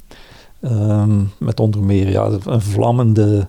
met 1.37 1.59
onder 1.59 1.83
meer 1.83 2.09
ja, 2.09 2.29
een 2.45 2.61
vlammende 2.61 3.47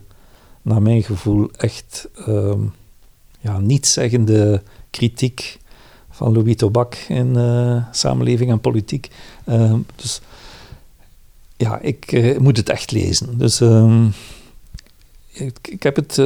naar 0.64 0.82
mijn 0.82 1.02
gevoel, 1.02 1.50
echt 1.56 2.08
um, 2.28 2.72
ja, 3.40 3.58
nietszeggende 3.58 4.62
kritiek 4.90 5.58
van 6.10 6.32
Louis 6.32 6.56
Tobak 6.56 6.94
in 6.94 7.36
uh, 7.36 7.84
samenleving 7.90 8.50
en 8.50 8.60
politiek. 8.60 9.10
Uh, 9.48 9.74
dus 9.96 10.20
ja, 11.56 11.78
ik 11.80 12.12
uh, 12.12 12.38
moet 12.38 12.56
het 12.56 12.68
echt 12.68 12.90
lezen. 12.90 13.38
Dus 13.38 13.60
um, 13.60 14.12
ik, 15.32 15.58
ik, 15.62 15.82
heb 15.82 15.96
het 15.96 16.22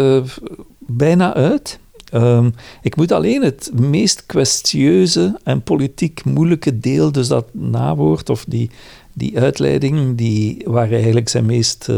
bijna 0.78 1.34
uit. 1.34 1.78
Ehm, 2.11 2.51
ik 2.82 2.97
moet 2.97 3.12
alleen 3.12 3.43
het 3.43 3.70
meest 3.74 4.26
kwestieuze 4.26 5.41
en 5.45 5.62
politiek 5.62 6.24
moeilijke 6.24 6.78
deel, 6.78 7.12
dus 7.12 7.28
dat 7.28 7.55
nawoord 7.55 8.30
of 8.30 8.45
die, 8.49 8.70
die 9.12 9.41
uitleiding, 9.41 10.16
die, 10.16 10.62
waar 10.64 10.93
eigenlijk 10.93 11.28
zijn 11.28 11.47
meest 11.47 11.89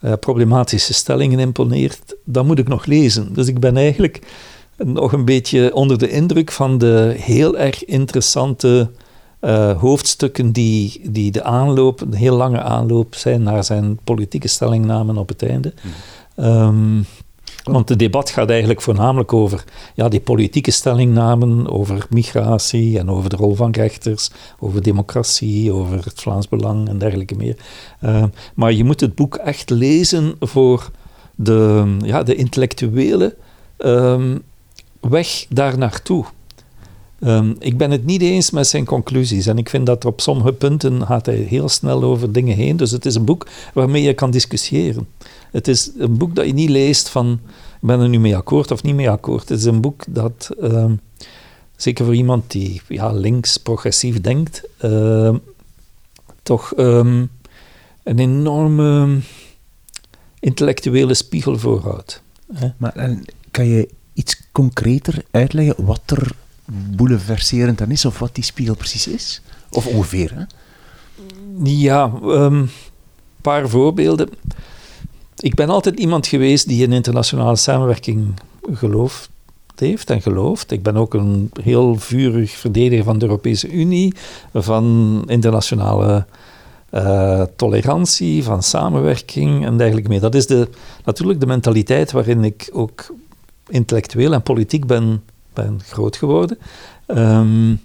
uh, 0.00 0.12
problematische 0.20 0.94
stellingen 0.94 1.38
imponeert, 1.38 2.16
dat 2.24 2.44
moet 2.44 2.58
ik 2.58 2.68
nog 2.68 2.86
lezen. 2.86 3.34
Dus 3.34 3.46
ik 3.46 3.58
ben 3.58 3.76
eigenlijk 3.76 4.20
nog 4.76 5.12
een 5.12 5.24
beetje 5.24 5.74
onder 5.74 5.98
de 5.98 6.10
indruk 6.10 6.52
van 6.52 6.78
de 6.78 7.14
heel 7.18 7.56
erg 7.56 7.84
interessante 7.84 8.90
uh, 9.40 9.80
hoofdstukken 9.80 10.52
die, 10.52 11.00
die 11.10 11.30
de 11.30 11.42
aanloop, 11.42 12.00
een 12.00 12.14
heel 12.14 12.36
lange 12.36 12.62
aanloop 12.62 13.14
zijn 13.14 13.42
naar 13.42 13.64
zijn 13.64 13.98
politieke 14.04 14.48
stellingnamen 14.48 15.16
op 15.16 15.28
het 15.28 15.42
einde. 15.42 15.74
Mm. 16.36 17.04
Want 17.70 17.88
het 17.88 17.98
debat 17.98 18.30
gaat 18.30 18.50
eigenlijk 18.50 18.80
voornamelijk 18.80 19.32
over 19.32 19.64
ja, 19.94 20.08
die 20.08 20.20
politieke 20.20 20.70
stellingnamen, 20.70 21.70
over 21.70 22.06
migratie 22.10 22.98
en 22.98 23.10
over 23.10 23.30
de 23.30 23.36
rol 23.36 23.54
van 23.54 23.70
rechters, 23.70 24.30
over 24.58 24.82
democratie, 24.82 25.72
over 25.72 26.04
het 26.04 26.20
Vlaams 26.20 26.48
Belang 26.48 26.88
en 26.88 26.98
dergelijke 26.98 27.34
meer. 27.34 27.56
Uh, 28.00 28.24
maar 28.54 28.72
je 28.72 28.84
moet 28.84 29.00
het 29.00 29.14
boek 29.14 29.34
echt 29.34 29.70
lezen 29.70 30.34
voor 30.40 30.90
de, 31.34 31.96
ja, 32.04 32.22
de 32.22 32.34
intellectuele 32.34 33.36
um, 33.78 34.42
weg 35.00 35.46
daar 35.48 35.78
naartoe. 35.78 36.24
Um, 37.20 37.56
ik 37.58 37.76
ben 37.76 37.90
het 37.90 38.04
niet 38.04 38.22
eens 38.22 38.50
met 38.50 38.66
zijn 38.66 38.84
conclusies 38.84 39.46
en 39.46 39.58
ik 39.58 39.68
vind 39.68 39.86
dat 39.86 40.04
op 40.04 40.20
sommige 40.20 40.52
punten 40.52 41.06
gaat 41.06 41.26
hij 41.26 41.34
heel 41.36 41.68
snel 41.68 42.02
over 42.02 42.32
dingen 42.32 42.56
heen. 42.56 42.76
Dus 42.76 42.90
het 42.90 43.06
is 43.06 43.14
een 43.14 43.24
boek 43.24 43.46
waarmee 43.74 44.02
je 44.02 44.14
kan 44.14 44.30
discussiëren. 44.30 45.08
Het 45.50 45.68
is 45.68 45.90
een 45.98 46.16
boek 46.16 46.34
dat 46.34 46.46
je 46.46 46.52
niet 46.52 46.70
leest 46.70 47.08
van 47.08 47.40
ik 47.80 47.86
ben 47.88 48.00
er 48.00 48.08
nu 48.08 48.18
mee 48.18 48.36
akkoord 48.36 48.70
of 48.70 48.82
niet 48.82 48.94
mee 48.94 49.10
akkoord. 49.10 49.48
Het 49.48 49.58
is 49.58 49.64
een 49.64 49.80
boek 49.80 50.04
dat, 50.08 50.50
um, 50.62 51.00
zeker 51.76 52.04
voor 52.04 52.14
iemand 52.14 52.50
die 52.50 52.82
ja, 52.88 53.12
links 53.12 53.56
progressief 53.56 54.20
denkt, 54.20 54.62
uh, 54.84 55.34
toch 56.42 56.72
um, 56.76 57.30
een 58.02 58.18
enorme 58.18 59.18
intellectuele 60.40 61.14
spiegel 61.14 61.58
voorhoudt. 61.58 62.22
Maar 62.76 62.96
en, 62.96 63.24
kan 63.50 63.66
je 63.66 63.88
iets 64.12 64.42
concreter 64.52 65.24
uitleggen 65.30 65.84
wat 65.84 66.02
er 66.06 66.30
bouleverserend 66.96 67.78
dan 67.78 67.90
is, 67.90 68.04
of 68.04 68.18
wat 68.18 68.34
die 68.34 68.44
spiegel 68.44 68.74
precies 68.74 69.06
is? 69.06 69.40
Of 69.70 69.86
ongeveer, 69.86 70.34
hè? 70.34 70.44
Ja, 71.62 72.12
een 72.22 72.30
ehm, 72.30 72.66
paar 73.40 73.68
voorbeelden. 73.68 74.28
Ik 75.38 75.54
ben 75.54 75.68
altijd 75.68 75.98
iemand 75.98 76.26
geweest 76.26 76.68
die 76.68 76.82
in 76.82 76.92
internationale 76.92 77.56
samenwerking 77.56 78.34
gelooft 78.72 79.30
heeft 79.76 80.10
en 80.10 80.22
gelooft. 80.22 80.70
Ik 80.70 80.82
ben 80.82 80.96
ook 80.96 81.14
een 81.14 81.50
heel 81.62 81.96
vurig 81.96 82.50
verdediger 82.50 83.04
van 83.04 83.18
de 83.18 83.24
Europese 83.24 83.70
Unie, 83.70 84.14
van 84.52 85.22
internationale 85.26 86.26
uh, 86.90 87.42
tolerantie, 87.56 88.44
van 88.44 88.62
samenwerking 88.62 89.64
en 89.64 89.76
dergelijke 89.76 90.08
meer. 90.08 90.20
Dat 90.20 90.34
is 90.34 90.46
de, 90.46 90.68
natuurlijk 91.04 91.40
de 91.40 91.46
mentaliteit 91.46 92.12
waarin 92.12 92.44
ik 92.44 92.70
ook 92.72 93.14
intellectueel 93.68 94.32
en 94.32 94.42
politiek 94.42 94.86
ben 94.86 95.22
ben 95.52 95.80
groot 95.82 96.16
geworden. 96.16 96.58
Um, 97.06 97.80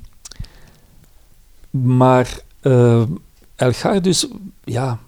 maar 1.69 2.39
uh, 2.61 3.03
Elgar 3.55 4.01
dus, 4.01 4.27
ja, 4.63 4.99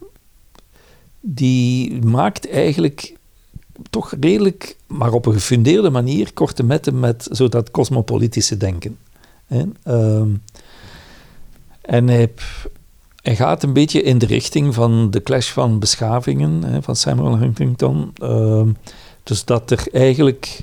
die 1.27 2.05
maakt 2.05 2.49
eigenlijk 2.49 3.15
toch 3.89 4.13
redelijk, 4.19 4.75
maar 4.87 5.13
op 5.13 5.25
een 5.25 5.33
gefundeerde 5.33 5.89
manier, 5.89 6.33
korte 6.33 6.63
metten 6.63 6.99
met 6.99 7.27
zo 7.31 7.49
dat 7.49 7.71
cosmopolitische 7.71 8.57
denken. 8.57 8.97
Hè? 9.45 9.63
Um, 9.87 10.41
en 11.81 12.07
hij, 12.07 12.31
gaat 13.21 13.63
een 13.63 13.73
beetje 13.73 14.01
in 14.01 14.17
de 14.17 14.25
richting 14.25 14.73
van 14.73 15.11
de 15.11 15.23
clash 15.23 15.51
van 15.51 15.79
beschavingen 15.79 16.63
hè, 16.63 16.81
van 16.81 16.95
Samuel 16.95 17.37
Huntington. 17.37 18.13
Uh, 18.23 18.61
dus 19.23 19.45
dat 19.45 19.71
er 19.71 19.87
eigenlijk 19.91 20.59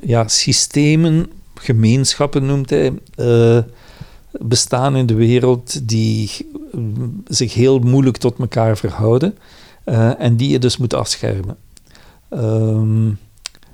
ja, 0.00 0.28
systemen, 0.28 1.30
gemeenschappen 1.54 2.46
noemt 2.46 2.70
hij, 2.70 2.92
uh, 3.16 3.58
bestaan 4.30 4.96
in 4.96 5.06
de 5.06 5.14
wereld 5.14 5.88
die 5.88 6.30
zich 7.26 7.54
heel 7.54 7.78
moeilijk 7.78 8.16
tot 8.16 8.38
elkaar 8.38 8.76
verhouden 8.76 9.34
uh, 9.86 10.20
en 10.20 10.36
die 10.36 10.48
je 10.48 10.58
dus 10.58 10.76
moet 10.76 10.94
afschermen. 10.94 11.56
Um, 12.30 13.18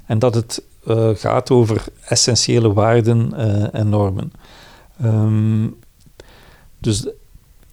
en 0.07 0.19
dat 0.19 0.35
het 0.35 0.63
uh, 0.89 1.09
gaat 1.15 1.51
over 1.51 1.85
essentiële 2.05 2.73
waarden 2.73 3.33
en 3.73 3.89
normen. 3.89 4.33
Um, 5.05 5.77
dus 6.79 7.07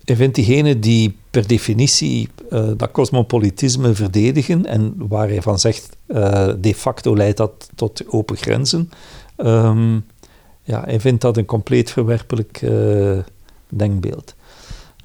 hij 0.03 0.15
vindt 0.15 0.35
diegenen 0.35 0.81
die 0.81 1.17
per 1.29 1.47
definitie 1.47 2.29
dat 2.77 2.91
cosmopolitisme 2.91 3.93
verdedigen 3.93 4.65
en 4.65 4.93
waar 4.97 5.27
hij 5.27 5.41
van 5.41 5.59
zegt 5.59 5.97
uh, 6.07 6.49
de 6.59 6.75
facto 6.75 7.15
leidt 7.15 7.37
dat 7.37 7.69
tot 7.75 8.03
open 8.07 8.37
grenzen, 8.37 8.91
um, 9.37 10.05
ja, 10.63 10.83
hij 10.83 10.99
vindt 10.99 11.21
dat 11.21 11.37
een 11.37 11.45
compleet 11.45 11.91
verwerpelijk 11.91 12.65
denkbeeld. 13.69 14.35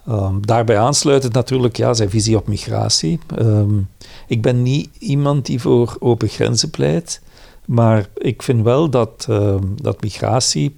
Um, 0.09 0.47
daarbij 0.47 0.79
aansluitend 0.79 1.33
natuurlijk 1.33 1.77
ja, 1.77 1.95
zijn 1.95 2.11
visie 2.11 2.37
op 2.37 2.47
migratie. 2.47 3.19
Um, 3.39 3.89
ik 4.27 4.43
ben 4.43 4.63
niet 4.63 4.89
iemand 4.99 5.47
die 5.47 5.61
voor 5.61 5.97
open 5.99 6.29
grenzen 6.29 6.71
pleit, 6.71 7.21
maar 7.65 8.09
ik 8.17 8.43
vind 8.43 8.63
wel 8.63 8.91
dat, 8.91 9.27
dat 9.83 10.01
migratie 10.01 10.77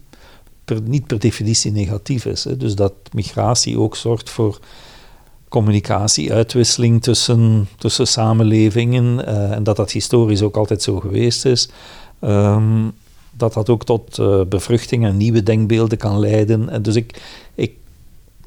per, 0.64 0.83
niet 0.83 1.07
per 1.07 1.18
definitie 1.18 1.72
negatief 1.72 2.24
is. 2.24 2.45
Hè. 2.45 2.57
Dus 2.57 2.74
dat 2.74 2.93
migratie 3.12 3.79
ook 3.79 3.97
zorgt 3.97 4.31
voor 4.31 4.59
communicatie, 5.49 6.33
uitwisseling 6.33 7.03
tussen, 7.03 7.68
tussen 7.79 8.07
samenlevingen 8.07 9.18
uh, 9.18 9.53
en 9.53 9.62
dat 9.62 9.77
dat 9.77 9.91
historisch 9.91 10.43
ook 10.43 10.57
altijd 10.57 10.83
zo 10.83 11.01
geweest 11.01 11.45
is. 11.45 11.68
Dat 13.33 13.55
dat 13.55 13.68
ook 13.68 13.85
tot 13.85 14.18
uh, 14.18 14.41
bevruchting 14.49 15.05
en 15.05 15.16
nieuwe 15.16 15.43
denkbeelden 15.43 15.99
kan 15.99 16.18
leiden. 16.18 16.68
En 16.68 16.83
dus 16.83 16.95
ik, 16.95 17.22
ik, 17.55 17.72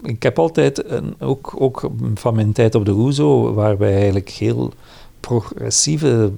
ik 0.04 0.24
heb 0.24 0.40
altijd, 0.40 0.90
een, 0.92 1.16
ook, 1.20 1.54
ook 1.58 1.90
van 2.14 2.36
mijn 2.36 2.52
tijd 2.52 2.76
op 2.76 2.86
de 2.86 2.94
OESO, 2.94 3.54
waar 3.54 3.78
wij 3.78 3.96
eigenlijk 3.96 4.30
heel 4.30 4.72
progressieve, 5.20 6.32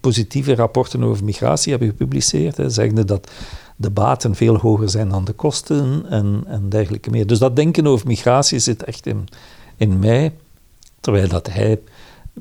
positieve 0.00 0.54
rapporten 0.54 1.02
over 1.02 1.24
migratie 1.24 1.70
hebben 1.70 1.88
gepubliceerd, 1.88 2.56
hè, 2.56 2.70
zeggende 2.70 3.04
dat 3.04 3.30
de 3.76 3.90
baten 3.90 4.34
veel 4.34 4.56
hoger 4.56 4.90
zijn 4.90 5.08
dan 5.08 5.24
de 5.24 5.32
kosten 5.32 6.04
en, 6.08 6.44
en 6.46 6.68
dergelijke 6.68 7.10
meer. 7.10 7.26
Dus 7.26 7.38
dat 7.38 7.56
denken 7.56 7.86
over 7.86 8.06
migratie 8.06 8.58
zit 8.58 8.84
echt 8.84 9.06
in, 9.06 9.28
in 9.76 9.98
mij, 9.98 10.32
terwijl 11.00 11.28
dat 11.28 11.46
hij 11.46 11.80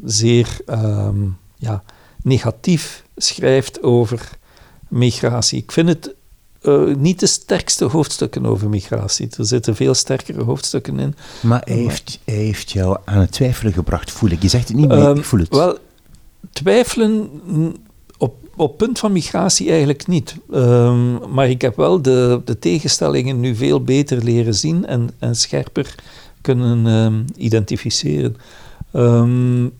zeer 0.03 0.57
um, 0.69 1.37
ja, 1.55 1.83
negatief 2.23 3.05
schrijft 3.15 3.83
over 3.83 4.37
migratie. 4.87 5.61
Ik 5.61 5.71
vind 5.71 5.87
het 5.87 6.13
uh, 6.67 6.95
niet 6.95 7.19
de 7.19 7.25
sterkste 7.25 7.85
hoofdstukken 7.85 8.45
over 8.45 8.69
migratie. 8.69 9.27
Er 9.37 9.45
zitten 9.45 9.75
veel 9.75 9.93
sterkere 9.93 10.43
hoofdstukken 10.43 10.99
in. 10.99 11.15
Maar 11.41 11.61
hij 11.65 11.75
heeft, 11.75 12.19
hij 12.23 12.35
heeft 12.35 12.71
jou 12.71 12.97
aan 13.05 13.19
het 13.19 13.31
twijfelen 13.31 13.73
gebracht, 13.73 14.11
voel 14.11 14.29
ik. 14.29 14.41
Je 14.41 14.47
zegt 14.47 14.67
het 14.67 14.77
niet 14.77 14.87
meer, 14.87 15.07
um, 15.07 15.17
ik 15.17 15.23
voel 15.23 15.39
het. 15.39 15.49
Wel, 15.49 15.77
twijfelen 16.51 17.29
op, 18.17 18.35
op 18.55 18.77
punt 18.77 18.99
van 18.99 19.11
migratie 19.11 19.69
eigenlijk 19.69 20.07
niet. 20.07 20.35
Um, 20.53 21.33
maar 21.33 21.49
ik 21.49 21.61
heb 21.61 21.75
wel 21.75 22.01
de, 22.01 22.41
de 22.45 22.59
tegenstellingen 22.59 23.39
nu 23.39 23.55
veel 23.55 23.83
beter 23.83 24.23
leren 24.23 24.55
zien 24.55 24.85
en, 24.85 25.09
en 25.19 25.35
scherper 25.35 25.95
kunnen 26.41 26.85
um, 26.85 27.25
identificeren. 27.35 28.35
Um, 28.93 29.71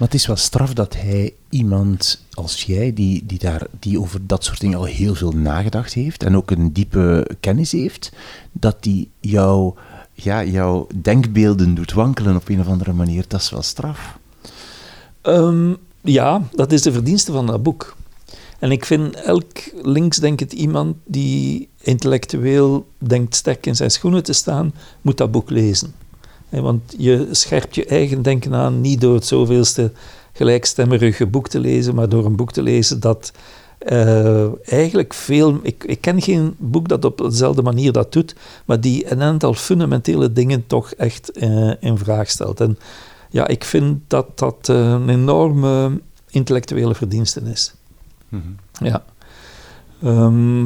maar 0.00 0.08
het 0.08 0.18
is 0.18 0.26
wel 0.26 0.36
straf 0.36 0.72
dat 0.72 0.94
hij 0.96 1.34
iemand 1.48 2.24
als 2.32 2.62
jij, 2.62 2.92
die, 2.92 3.26
die, 3.26 3.38
daar, 3.38 3.66
die 3.78 4.00
over 4.00 4.26
dat 4.26 4.44
soort 4.44 4.60
dingen 4.60 4.78
al 4.78 4.84
heel 4.84 5.14
veel 5.14 5.32
nagedacht 5.32 5.92
heeft 5.92 6.22
en 6.22 6.36
ook 6.36 6.50
een 6.50 6.72
diepe 6.72 7.30
kennis 7.40 7.72
heeft, 7.72 8.12
dat 8.52 8.82
die 8.82 9.10
jou, 9.20 9.74
ja, 10.12 10.44
jouw 10.44 10.86
denkbeelden 11.02 11.74
doet 11.74 11.92
wankelen 11.92 12.36
op 12.36 12.48
een 12.48 12.60
of 12.60 12.68
andere 12.68 12.92
manier. 12.92 13.24
Dat 13.28 13.40
is 13.40 13.50
wel 13.50 13.62
straf. 13.62 14.18
Um, 15.22 15.76
ja, 16.00 16.42
dat 16.52 16.72
is 16.72 16.82
de 16.82 16.92
verdienste 16.92 17.32
van 17.32 17.46
dat 17.46 17.62
boek. 17.62 17.96
En 18.58 18.70
ik 18.70 18.84
vind 18.84 19.14
elk 19.14 19.58
linksdenkend 19.82 20.52
iemand 20.52 20.96
die 21.04 21.68
intellectueel 21.80 22.86
denkt 22.98 23.34
sterk 23.34 23.66
in 23.66 23.76
zijn 23.76 23.90
schoenen 23.90 24.22
te 24.22 24.32
staan, 24.32 24.74
moet 25.00 25.16
dat 25.16 25.30
boek 25.30 25.50
lezen. 25.50 25.94
Want 26.50 26.94
je 26.98 27.28
scherpt 27.30 27.74
je 27.74 27.84
eigen 27.84 28.22
denken 28.22 28.54
aan, 28.54 28.80
niet 28.80 29.00
door 29.00 29.14
het 29.14 29.26
zoveelste 29.26 29.92
gelijkstemmerige 30.32 31.26
boek 31.26 31.48
te 31.48 31.60
lezen, 31.60 31.94
maar 31.94 32.08
door 32.08 32.24
een 32.24 32.36
boek 32.36 32.52
te 32.52 32.62
lezen 32.62 33.00
dat 33.00 33.32
uh, 33.88 34.46
eigenlijk 34.64 35.14
veel. 35.14 35.58
Ik, 35.62 35.84
ik 35.84 36.00
ken 36.00 36.22
geen 36.22 36.54
boek 36.58 36.88
dat 36.88 37.04
op 37.04 37.18
dezelfde 37.18 37.62
manier 37.62 37.92
dat 37.92 38.12
doet, 38.12 38.34
maar 38.64 38.80
die 38.80 39.10
een 39.12 39.22
aantal 39.22 39.54
fundamentele 39.54 40.32
dingen 40.32 40.66
toch 40.66 40.92
echt 40.92 41.30
uh, 41.42 41.72
in 41.80 41.98
vraag 41.98 42.30
stelt. 42.30 42.60
En 42.60 42.78
ja, 43.30 43.46
ik 43.46 43.64
vind 43.64 43.98
dat 44.06 44.38
dat 44.38 44.68
uh, 44.70 44.90
een 44.90 45.08
enorme 45.08 46.00
intellectuele 46.30 46.94
verdienste 46.94 47.40
is. 47.40 47.74
Mhm. 48.28 48.42
Ja. 48.82 49.04
Ehm, 50.02 50.62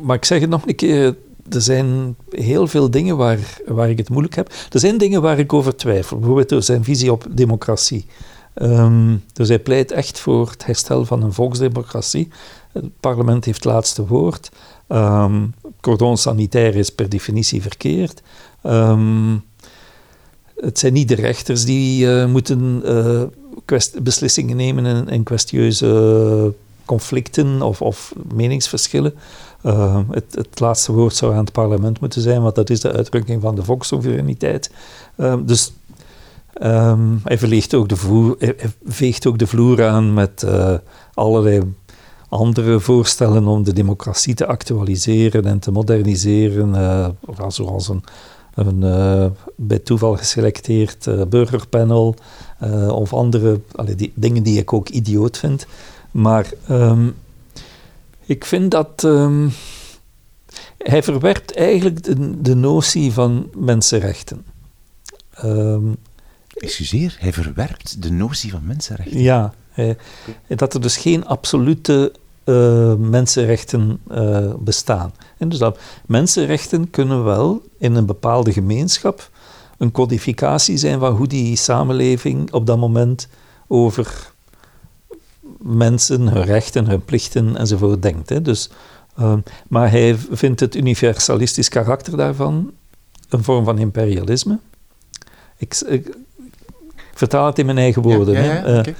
maar 0.00 0.16
ik 0.16 0.24
zeg 0.24 0.40
het 0.40 0.50
nog 0.50 0.66
een 0.66 0.74
keer, 0.74 1.16
er 1.54 1.60
zijn 1.60 2.16
heel 2.30 2.66
veel 2.66 2.90
dingen 2.90 3.16
waar, 3.16 3.38
waar 3.66 3.90
ik 3.90 3.98
het 3.98 4.08
moeilijk 4.08 4.34
heb. 4.34 4.52
Er 4.70 4.80
zijn 4.80 4.98
dingen 4.98 5.22
waar 5.22 5.38
ik 5.38 5.52
over 5.52 5.76
twijfel. 5.76 6.18
Bijvoorbeeld 6.18 6.64
zijn 6.64 6.84
visie 6.84 7.12
op 7.12 7.26
democratie. 7.30 8.06
Um, 8.54 9.24
dus 9.32 9.48
hij 9.48 9.58
pleit 9.58 9.90
echt 9.90 10.18
voor 10.18 10.50
het 10.50 10.66
herstel 10.66 11.04
van 11.04 11.22
een 11.22 11.32
volksdemocratie. 11.32 12.28
Het 12.72 12.84
parlement 13.00 13.44
heeft 13.44 13.64
het 13.64 13.72
laatste 13.72 14.06
woord. 14.06 14.50
Um, 14.88 15.54
cordon 15.80 16.16
sanitair 16.16 16.76
is 16.76 16.90
per 16.90 17.08
definitie 17.08 17.62
verkeerd. 17.62 18.22
Um, 18.62 19.44
het 20.56 20.78
zijn 20.78 20.92
niet 20.92 21.08
de 21.08 21.14
rechters 21.14 21.64
die 21.64 22.06
uh, 22.06 22.26
moeten 22.26 22.82
uh, 22.84 23.22
beslissingen 24.02 24.56
nemen 24.56 24.84
in, 24.84 25.08
in 25.08 25.22
kwestieuze 25.22 26.54
conflicten 26.84 27.62
of, 27.62 27.82
of 27.82 28.12
meningsverschillen. 28.34 29.14
Uh, 29.64 29.98
het, 30.10 30.34
het, 30.34 30.60
laatste 30.60 30.92
woord 30.92 31.14
zou 31.14 31.32
aan 31.32 31.44
het 31.44 31.52
parlement 31.52 32.00
moeten 32.00 32.20
zijn, 32.20 32.42
want 32.42 32.54
dat 32.54 32.70
is 32.70 32.80
de 32.80 32.92
uitdrukking 32.92 33.42
van 33.42 33.54
de 33.54 33.64
volkssoevereiniteit. 33.64 34.70
dus 35.44 35.72
Um, 36.62 37.20
hij, 37.24 37.38
ook 37.74 37.88
de 37.88 38.76
veegt 38.84 39.26
ook 39.26 39.38
de 39.38 39.46
vloer 39.46 39.84
aan 39.84 40.14
met 40.14 40.42
uh, 40.46 40.74
allerlei 41.14 41.74
andere 42.28 42.80
voorstellen 42.80 43.46
om 43.46 43.62
de 43.62 43.72
democratie 43.72 44.34
te 44.34 44.46
actualiseren 44.46 45.44
en 45.44 45.58
te 45.58 45.70
moderniseren, 45.70 46.68
uh, 46.68 47.08
zoals 47.48 47.88
een, 47.88 48.04
een 48.54 49.34
bij 49.56 49.78
toeval 49.78 50.16
geselecteerd 50.16 51.28
burgerpanel 51.28 52.14
of 52.88 53.12
andere 53.12 53.60
die, 53.96 54.12
dingen 54.14 54.42
die 54.42 54.58
ik 54.58 54.72
ook 54.72 54.88
idioot 54.88 55.38
vind. 55.38 55.66
Maar 56.10 56.52
um, 56.70 57.14
ik 58.32 58.44
vind 58.44 58.70
dat 58.70 59.02
um, 59.02 59.52
hij 60.78 61.02
verwerpt 61.02 61.54
eigenlijk 61.56 62.02
de, 62.02 62.40
de 62.40 62.54
notie 62.54 63.12
van 63.12 63.50
mensenrechten. 63.56 64.44
Um, 65.44 65.96
Excuseer, 66.54 67.16
hij 67.18 67.32
verwerpt 67.32 68.02
de 68.02 68.10
notie 68.10 68.50
van 68.50 68.66
mensenrechten. 68.66 69.20
Ja, 69.20 69.54
dat 70.46 70.74
er 70.74 70.80
dus 70.80 70.96
geen 70.96 71.26
absolute 71.26 72.12
uh, 72.44 72.94
mensenrechten 72.94 74.00
uh, 74.10 74.54
bestaan. 74.58 75.12
En 75.38 75.48
dus 75.48 75.58
dat 75.58 75.78
mensenrechten 76.06 76.90
kunnen 76.90 77.24
wel 77.24 77.62
in 77.78 77.94
een 77.94 78.06
bepaalde 78.06 78.52
gemeenschap 78.52 79.30
een 79.78 79.92
codificatie 79.92 80.76
zijn 80.76 80.98
van 80.98 81.16
hoe 81.16 81.26
die 81.26 81.56
samenleving 81.56 82.52
op 82.52 82.66
dat 82.66 82.78
moment 82.78 83.28
over 83.66 84.31
mensen, 85.62 86.28
hun 86.28 86.44
rechten, 86.44 86.86
hun 86.86 87.04
plichten 87.04 87.56
enzovoort 87.56 88.02
denkt. 88.02 88.28
Hè. 88.28 88.42
Dus, 88.42 88.70
uh, 89.20 89.34
maar 89.68 89.90
hij 89.90 90.16
vindt 90.30 90.60
het 90.60 90.74
universalistisch 90.74 91.68
karakter 91.68 92.16
daarvan 92.16 92.72
een 93.28 93.44
vorm 93.44 93.64
van 93.64 93.78
imperialisme. 93.78 94.58
Ik, 95.56 95.80
ik, 95.86 96.16
vertaal 97.14 97.46
het 97.46 97.58
in 97.58 97.66
mijn 97.66 97.78
eigen 97.78 98.02
woorden. 98.02 98.44
Ja, 98.44 98.64
eh, 98.64 98.94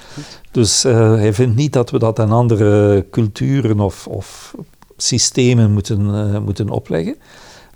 dus 0.50 0.84
uh, 0.84 1.14
hij 1.14 1.32
vindt 1.32 1.56
niet 1.56 1.72
dat 1.72 1.90
we 1.90 1.98
dat 1.98 2.18
aan 2.18 2.32
andere 2.32 3.06
culturen 3.10 3.80
of, 3.80 4.06
of 4.06 4.54
systemen 4.96 5.72
moeten, 5.72 6.00
uh, 6.00 6.38
moeten 6.38 6.68
opleggen. 6.68 7.16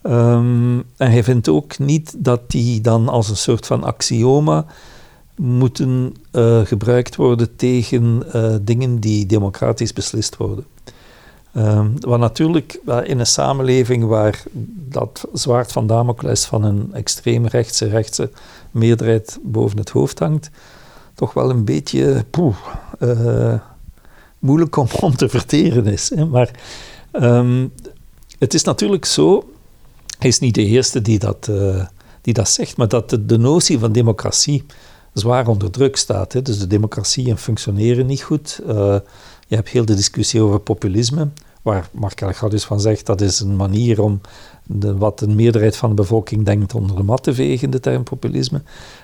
Um, 0.03 0.84
en 0.97 1.11
hij 1.11 1.24
vindt 1.24 1.49
ook 1.49 1.78
niet 1.78 2.14
dat 2.18 2.51
die 2.51 2.80
dan 2.80 3.09
als 3.09 3.28
een 3.28 3.37
soort 3.37 3.66
van 3.66 3.84
axioma 3.84 4.66
moeten 5.37 6.14
gebruikt 6.64 7.16
worden 7.16 7.57
tegen 7.57 8.22
dingen 8.64 9.01
die 9.01 9.26
democratisch 9.26 9.93
beslist 9.93 10.37
worden. 10.37 10.64
Um, 11.57 11.95
wat 12.01 12.18
natuurlijk 12.18 12.80
in 13.05 13.18
een 13.18 13.26
samenleving 13.26 14.05
waar 14.05 14.43
dat 14.89 15.28
zwaard 15.32 15.72
van 15.72 15.87
Damocles 15.87 16.45
van 16.45 16.64
een 16.64 16.95
extreemrechtse 16.95 17.89
rechtse 17.89 18.30
meerderheid 18.70 19.39
boven 19.43 19.78
het 19.78 19.91
hoofd 19.91 20.18
hangt, 20.18 20.51
toch 21.14 21.32
wel 21.32 21.51
een 21.51 21.64
beetje 21.64 22.24
uh, 23.01 23.55
moeilijk 24.39 24.76
om, 24.76 24.87
om 25.01 25.16
te 25.16 25.28
verteren 25.28 25.87
is. 25.87 26.11
Hè. 26.14 26.26
Maar 26.26 26.51
um, 27.12 27.72
het 28.39 28.55
is 28.55 28.64
natuurlijk 28.64 29.05
zo, 29.05 29.51
hij 30.18 30.28
is 30.28 30.39
niet 30.39 30.55
de 30.55 30.64
eerste 30.64 31.03
die 31.03 31.18
dat, 31.18 31.51
die 32.20 32.34
dat 32.34 32.49
zegt, 32.49 32.76
maar 32.76 32.89
dat 32.89 33.11
de, 33.11 33.26
de, 33.26 33.39
notie 33.39 33.78
van 33.78 33.93
democratie 33.93 34.64
zwaar 35.18 35.48
onder 35.48 35.70
druk 35.70 35.96
staat. 35.96 36.32
Hè. 36.32 36.42
Dus 36.42 36.58
de 36.58 36.66
democratie 36.66 37.30
en 37.30 37.38
functioneren 37.38 38.06
niet 38.06 38.22
goed. 38.22 38.60
Uh, 38.66 38.96
je 39.46 39.54
hebt 39.54 39.68
heel 39.68 39.84
de 39.84 39.94
discussie 39.94 40.40
over 40.40 40.60
populisme 40.60 41.28
waar 41.62 41.88
Mark 41.92 42.20
Elgadus 42.20 42.64
van 42.64 42.80
zegt 42.80 43.06
dat 43.06 43.20
is 43.20 43.40
een 43.40 43.56
manier 43.56 44.02
om 44.02 44.20
wat 44.98 45.20
een 45.20 45.34
meerderheid 45.34 45.76
van 45.76 45.88
de 45.88 45.94
bevolking 45.94 46.44
denkt 46.44 46.74
onder 46.74 46.96
de 46.96 47.02
mat 47.02 47.22
te 47.22 47.34
vegen, 47.34 47.70
de 47.70 47.80
term 47.80 48.02
populisme. 48.02 48.62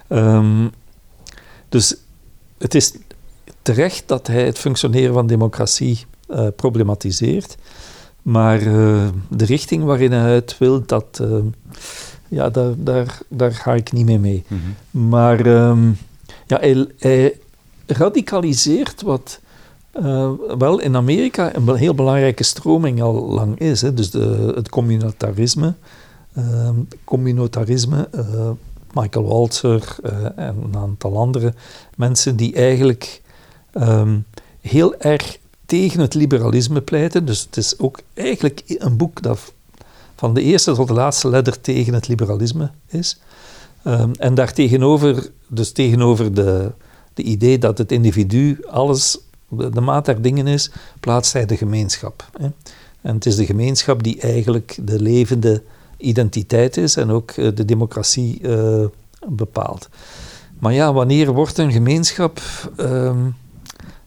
Um, 0.08 0.70
dus 1.68 1.96
het 2.58 2.74
is 2.74 2.94
terecht 3.62 4.02
dat 4.06 4.26
hij 4.26 4.44
het 4.44 4.58
functioneren 4.58 5.14
van 5.14 5.26
democratie 5.26 6.04
uh, 6.28 6.46
problematiseert, 6.56 7.56
maar 8.22 8.62
uh, 8.62 9.08
de 9.28 9.44
richting 9.44 9.84
waarin 9.84 10.12
hij 10.12 10.34
het 10.34 10.58
wil, 10.58 10.86
dat, 10.86 11.22
ja, 12.32 12.50
daar, 12.50 12.72
daar, 12.76 13.18
daar 13.28 13.54
ga 13.54 13.74
ik 13.74 13.92
niet 13.92 14.06
mee 14.06 14.18
mee. 14.18 14.44
Mm 14.48 14.58
-hmm. 14.58 15.08
Maar 15.08 15.46
um, 15.46 15.96
ja, 16.46 16.58
hij, 16.58 16.86
hij 16.98 17.38
radicaliseert 17.86 19.02
wat 19.02 19.40
uh, 20.00 20.30
wel, 20.58 20.80
in 20.80 20.96
Amerika 20.96 21.54
een 21.54 21.74
heel 21.74 21.94
belangrijke 21.94 22.42
stroming 22.42 23.02
al 23.02 23.14
lang 23.14 23.58
is. 23.58 23.82
Hè. 23.82 23.94
Dus 23.94 24.10
de, 24.10 24.52
het 24.54 24.68
communitarisme. 24.68 25.74
Uh, 26.38 26.68
communitarisme 27.04 28.08
uh, 28.14 28.50
Michael 28.92 29.24
Walzer 29.24 29.96
uh, 30.04 30.24
en 30.36 30.56
een 30.62 30.76
aantal 30.76 31.16
andere 31.16 31.54
mensen 31.96 32.36
die 32.36 32.54
eigenlijk 32.54 33.22
um, 33.74 34.24
heel 34.60 34.94
erg 34.94 35.38
tegen 35.66 36.00
het 36.00 36.14
liberalisme 36.14 36.80
pleiten. 36.80 37.24
Dus 37.24 37.42
het 37.42 37.56
is 37.56 37.78
ook 37.78 38.00
eigenlijk 38.14 38.62
een 38.66 38.96
boek 38.96 39.22
dat 39.22 39.52
van 40.22 40.34
de 40.34 40.42
eerste 40.42 40.72
tot 40.74 40.88
de 40.88 40.94
laatste 40.94 41.28
letter 41.28 41.60
tegen 41.60 41.94
het 41.94 42.08
liberalisme 42.08 42.70
is. 42.86 43.20
Um, 43.86 44.12
en 44.18 44.34
daartegenover, 44.34 45.30
dus 45.48 45.72
tegenover 45.72 46.34
de, 46.34 46.72
de 47.14 47.22
idee 47.22 47.58
dat 47.58 47.78
het 47.78 47.92
individu 47.92 48.64
alles 48.70 49.18
de, 49.48 49.80
maat 49.80 50.04
der 50.04 50.22
dingen 50.22 50.46
is, 50.46 50.70
plaatst 51.00 51.32
hij 51.32 51.46
de 51.46 51.56
gemeenschap. 51.56 52.28
Hè. 52.36 52.46
En 53.00 53.14
het 53.14 53.26
is 53.26 53.36
de 53.36 53.46
gemeenschap 53.46 54.02
die 54.02 54.20
eigenlijk 54.20 54.78
de 54.82 55.02
levende 55.02 55.62
identiteit 55.96 56.76
is 56.76 56.96
en 56.96 57.10
ook 57.10 57.36
uh, 57.36 57.50
de 57.54 57.64
democratie 57.64 58.40
uh, 58.42 58.84
bepaalt. 59.28 59.88
Maar 60.58 60.72
ja, 60.72 60.92
wanneer 60.92 61.32
wordt 61.32 61.58
een 61.58 61.72
gemeenschap 61.72 62.40
um, 62.76 63.34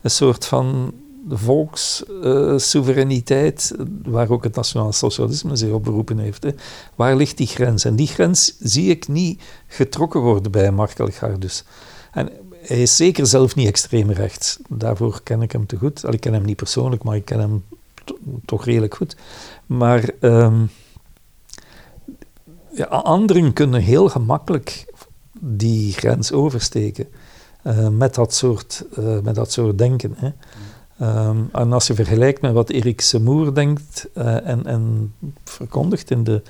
een 0.02 0.12
soort 0.12 0.46
van 0.46 0.94
volkssoevereiniteit, 1.30 3.74
uh, 3.80 3.86
waar 4.06 4.30
ook 4.30 4.44
het 4.44 4.56
nationaal 4.56 4.92
socialisme 4.92 5.56
zich 5.56 5.72
op 5.72 5.84
beroepen 5.84 6.18
heeft. 6.18 6.44
Hè. 6.44 6.50
Waar 6.96 7.16
ligt 7.16 7.38
die 7.38 7.48
grens? 7.48 7.86
En 7.86 7.96
die 7.96 8.08
grens 8.08 8.56
zie 8.60 8.90
ik 8.90 9.08
niet 9.08 9.42
getrokken 9.68 10.20
worden 10.20 10.52
bij 10.52 10.72
Markel 10.72 11.08
Gardus. 11.08 11.64
En 12.12 12.30
hij 12.62 12.82
is 12.82 12.96
zeker 12.96 13.26
zelf 13.26 13.56
niet 13.56 13.68
extreem 13.68 14.12
rechts. 14.12 14.60
Daarvoor 14.70 15.22
ken 15.24 15.42
ik 15.42 15.52
hem 15.52 15.66
te 15.66 15.78
goed. 15.78 16.14
ik 16.14 16.20
ken 16.20 16.34
hem 16.34 16.46
niet 16.46 16.56
persoonlijk, 16.56 17.04
maar 17.04 17.16
ik 17.16 17.26
ken 17.26 17.40
hem 17.40 17.64
toch 18.46 18.66
redelijk 18.66 18.96
goed. 18.96 19.16
Maar 19.66 20.10
um, 20.22 20.70
ja, 22.72 22.86
anderen 22.86 23.54
kunnen 23.54 23.82
heel 23.82 24.10
gemakkelijk 24.10 24.94
die 25.40 25.94
grens 25.94 26.32
oversteken 26.32 27.08
uh, 27.64 27.90
met, 27.90 28.16
dat 28.16 28.34
soort, 28.34 28.86
uh, 29.00 29.20
met 29.20 29.36
dat 29.36 29.52
soort 29.52 29.78
denken. 29.78 30.14
Hè. 30.16 30.30
Um, 31.02 31.50
en 31.52 31.74
als 31.74 31.88
je 31.88 31.94
vergelijkt 31.94 32.42
met 32.42 32.54
wat 32.54 32.70
Erik 32.70 33.02
Semoer 33.02 33.54
denkt 33.54 34.08
uh, 34.18 34.48
en, 34.48 34.66
en 34.66 35.14
verkondigt 35.44 36.12
in 36.12 36.24
de 36.24 36.42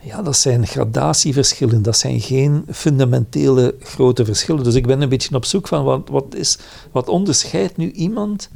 ja, 0.00 0.22
dat 0.22 0.36
zijn 0.36 0.66
gradatieverschillen, 0.66 1.82
dat 1.82 1.96
zijn 1.96 2.20
geen 2.20 2.64
fundamentele 2.70 3.74
grote 3.80 4.24
verschillen. 4.24 4.64
Dus 4.64 4.74
ik 4.74 4.86
ben 4.86 5.00
een 5.00 5.08
beetje 5.08 5.34
op 5.34 5.44
zoek 5.44 5.68
van 5.68 5.84
wat, 5.84 6.08
wat, 6.08 6.34
is, 6.34 6.58
wat 6.92 7.08
onderscheidt 7.08 7.76
nu 7.76 7.90
iemand 7.90 8.50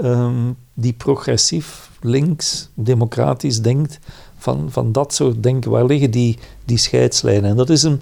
um, 0.00 0.56
die 0.74 0.92
progressief, 0.92 1.90
links, 2.00 2.68
democratisch 2.74 3.62
denkt 3.62 3.98
van, 4.38 4.66
van 4.70 4.92
dat 4.92 5.14
soort 5.14 5.42
denken. 5.42 5.70
Waar 5.70 5.86
liggen 5.86 6.10
die, 6.10 6.38
die 6.64 6.78
scheidslijnen? 6.78 7.50
En 7.50 7.56
dat 7.56 7.70
is 7.70 7.82
een, 7.82 8.00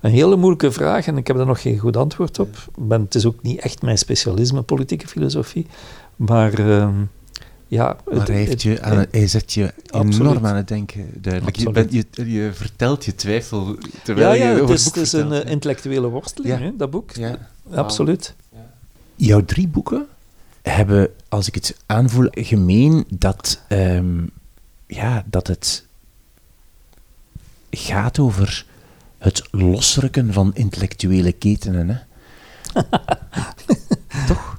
een 0.00 0.10
hele 0.10 0.36
moeilijke 0.36 0.72
vraag 0.72 1.06
en 1.06 1.16
ik 1.16 1.26
heb 1.26 1.36
daar 1.36 1.46
nog 1.46 1.60
geen 1.60 1.78
goed 1.78 1.96
antwoord 1.96 2.38
op. 2.38 2.68
Ben, 2.78 3.00
het 3.00 3.14
is 3.14 3.26
ook 3.26 3.42
niet 3.42 3.60
echt 3.60 3.82
mijn 3.82 3.98
specialisme, 3.98 4.62
politieke 4.62 5.08
filosofie. 5.08 5.66
Maar 6.16 6.58
um, 6.58 7.10
ja, 7.68 7.96
maar 8.14 8.26
hij, 8.26 8.36
heeft 8.36 8.62
je 8.62 8.82
aan, 8.82 9.06
hij 9.10 9.26
zet 9.26 9.52
je 9.52 9.72
enorm 9.90 10.46
aan 10.46 10.56
het 10.56 10.68
denken, 10.68 11.10
duidelijk. 11.14 11.56
Je, 11.56 11.70
bent, 11.70 11.92
je, 11.92 12.32
je, 12.32 12.50
vertelt 12.52 13.04
je 13.04 13.14
twijfel 13.14 13.76
terwijl 14.04 14.34
ja, 14.34 14.44
ja, 14.44 14.50
je 14.50 14.62
over 14.62 14.74
het 14.74 14.78
is, 14.78 14.84
het 14.84 14.96
is 14.96 15.12
een 15.12 15.32
uh, 15.32 15.44
intellectuele 15.44 16.08
worsteling, 16.08 16.58
ja. 16.58 16.64
hè, 16.64 16.76
dat 16.76 16.90
boek. 16.90 17.10
Ja. 17.10 17.38
Absoluut. 17.74 18.34
Ja. 18.52 18.58
Jouw 19.16 19.44
drie 19.44 19.68
boeken 19.68 20.06
hebben, 20.62 21.10
als 21.28 21.46
ik 21.48 21.54
het 21.54 21.76
aanvoel, 21.86 22.28
gemeen 22.30 23.04
dat, 23.08 23.62
ehm, 23.68 24.26
ja, 24.86 25.24
dat 25.26 25.46
het 25.46 25.86
gaat 27.70 28.18
over 28.18 28.66
het 29.18 29.48
losrukken 29.50 30.32
van 30.32 30.50
intellectuele 30.54 31.32
ketenen. 31.32 31.88
Hè? 31.88 31.96
Toch? 34.26 34.56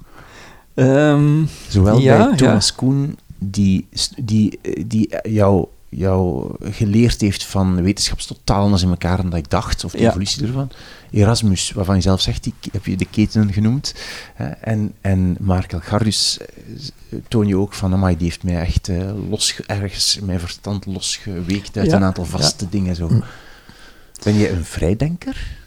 Ehm, 0.74 1.46
Zowel 1.70 1.98
ja, 2.00 2.28
bij 2.28 2.38
Thomas 2.38 2.68
ja. 2.68 2.74
Koen, 2.76 3.18
die, 3.38 3.88
die, 4.18 4.60
die 4.88 5.16
jou, 5.30 5.66
jou 5.90 6.52
geleerd 6.62 7.22
heeft 7.22 7.44
van 7.44 7.82
wetenschap 7.82 8.20
totaal 8.20 8.64
anders 8.64 8.82
in 8.84 8.90
elkaar 8.90 9.18
dan 9.18 9.30
dat 9.30 9.40
ik 9.40 9.50
dacht, 9.50 9.84
of 9.84 9.92
de 9.92 10.00
Ja. 10.00 10.10
evolutie 10.10 10.46
ervan. 10.48 10.70
Erasmus, 11.12 11.72
waarvan 11.72 11.96
je 11.96 12.02
zelf 12.02 12.22
zegt, 12.22 12.44
die 12.44 12.54
heb 12.72 12.86
je 12.86 12.98
de 12.98 13.06
ketenen 13.06 13.54
genoemd. 13.54 13.94
hè, 14.34 14.46
En, 14.48 14.94
en 15.02 15.38
Markel 15.40 15.80
Gardus 15.80 16.38
eh, 16.40 17.20
toon 17.28 17.48
je 17.48 17.58
ook 17.58 17.74
van, 17.74 17.94
amai, 17.94 18.18
die 18.18 18.26
heeft 18.26 18.44
mij 18.44 18.60
echt 18.60 18.88
eh, 18.90 19.30
los, 19.30 19.60
ergens 19.66 20.20
mijn 20.24 20.40
verstand 20.40 20.86
losgeweekt 20.86 21.78
uit 21.78 21.92
een 21.92 22.04
aantal 22.04 22.26
vaste 22.26 22.70
dingen. 22.70 22.96
Zo. 22.96 23.10
Ben 24.24 24.34
je 24.34 24.50
een 24.50 24.66
vrijdenker? 24.66 25.58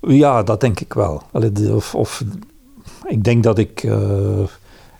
Ja, 0.00 0.42
dat 0.42 0.60
denk 0.60 0.80
ik 0.80 0.92
wel. 0.92 1.22
Allee, 1.32 1.74
of, 1.74 1.94
of, 1.94 2.24
ik 3.06 3.24
denk 3.24 3.42
dat 3.42 3.58
ik 3.58 3.82
eh, 3.82 4.42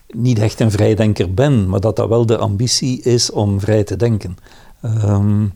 niet 0.09 0.39
echt 0.39 0.61
een 0.61 0.71
vrijdenker 0.71 1.35
ben, 1.35 1.69
maar 1.69 1.81
dat 1.81 1.97
dat 1.97 2.09
wel 2.09 2.27
de 2.27 2.37
ambitie 2.37 3.03
is 3.03 3.31
om 3.31 3.61
vrij 3.61 3.85
te 3.85 3.97
denken. 3.97 4.37
Ehm, 4.83 5.47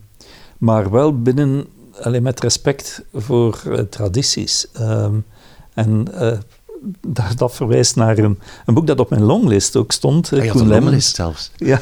maar 0.57 0.91
wel 0.91 1.21
binnen, 1.21 1.65
allee, 2.01 2.21
met 2.21 2.39
respect 2.39 3.05
voor 3.13 3.61
eh, 3.65 3.79
tradities. 3.79 4.67
Ehm, 4.73 5.15
en 5.73 6.07
eh, 6.13 6.37
dat, 7.07 7.37
dat 7.37 7.55
verwijst 7.55 7.95
naar 7.95 8.17
een, 8.17 8.39
een 8.65 8.73
boek 8.73 8.87
dat 8.87 8.99
op 8.99 9.09
mijn 9.09 9.23
longlist 9.23 9.75
ook 9.75 9.91
stond. 9.91 10.29
Koen 10.29 10.39
Lemmens. 10.39 10.69
longlist 10.69 11.15
zelfs. 11.15 11.51
Ja, 11.71 11.81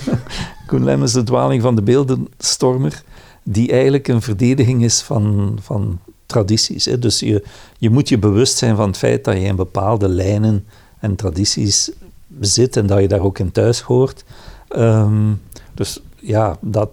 Koen 0.68 0.84
Lemmens, 0.84 1.14
De 1.14 1.24
dwaling 1.24 1.62
van 1.62 1.76
de 1.76 1.82
beeldenstormer, 1.82 3.04
die 3.44 3.72
eigenlijk 3.72 4.08
een 4.08 4.22
verdediging 4.22 4.84
is 4.84 5.02
van, 5.02 5.58
van 5.62 6.00
tradities. 6.26 6.86
Hè. 6.86 7.00
Dus 7.00 7.20
je, 7.20 7.44
je 7.78 7.90
moet 7.90 8.10
je 8.10 8.18
bewust 8.18 8.58
zijn 8.58 8.76
van 8.76 8.88
het 8.88 8.98
feit 8.98 9.24
dat 9.24 9.34
je 9.36 9.42
in 9.42 9.56
bepaalde 9.56 10.08
lijnen 10.10 10.66
en 11.00 11.16
tradities 11.16 11.92
zit 12.40 12.78
en 12.78 12.88
dat 12.88 13.00
je 13.02 13.08
daar 13.08 13.22
ook 13.22 13.40
in 13.40 13.52
thuis 13.52 13.80
hoort. 13.82 14.24
Ehm, 14.68 15.32
dus 15.74 16.00
ja, 16.20 16.58
dat, 16.62 16.90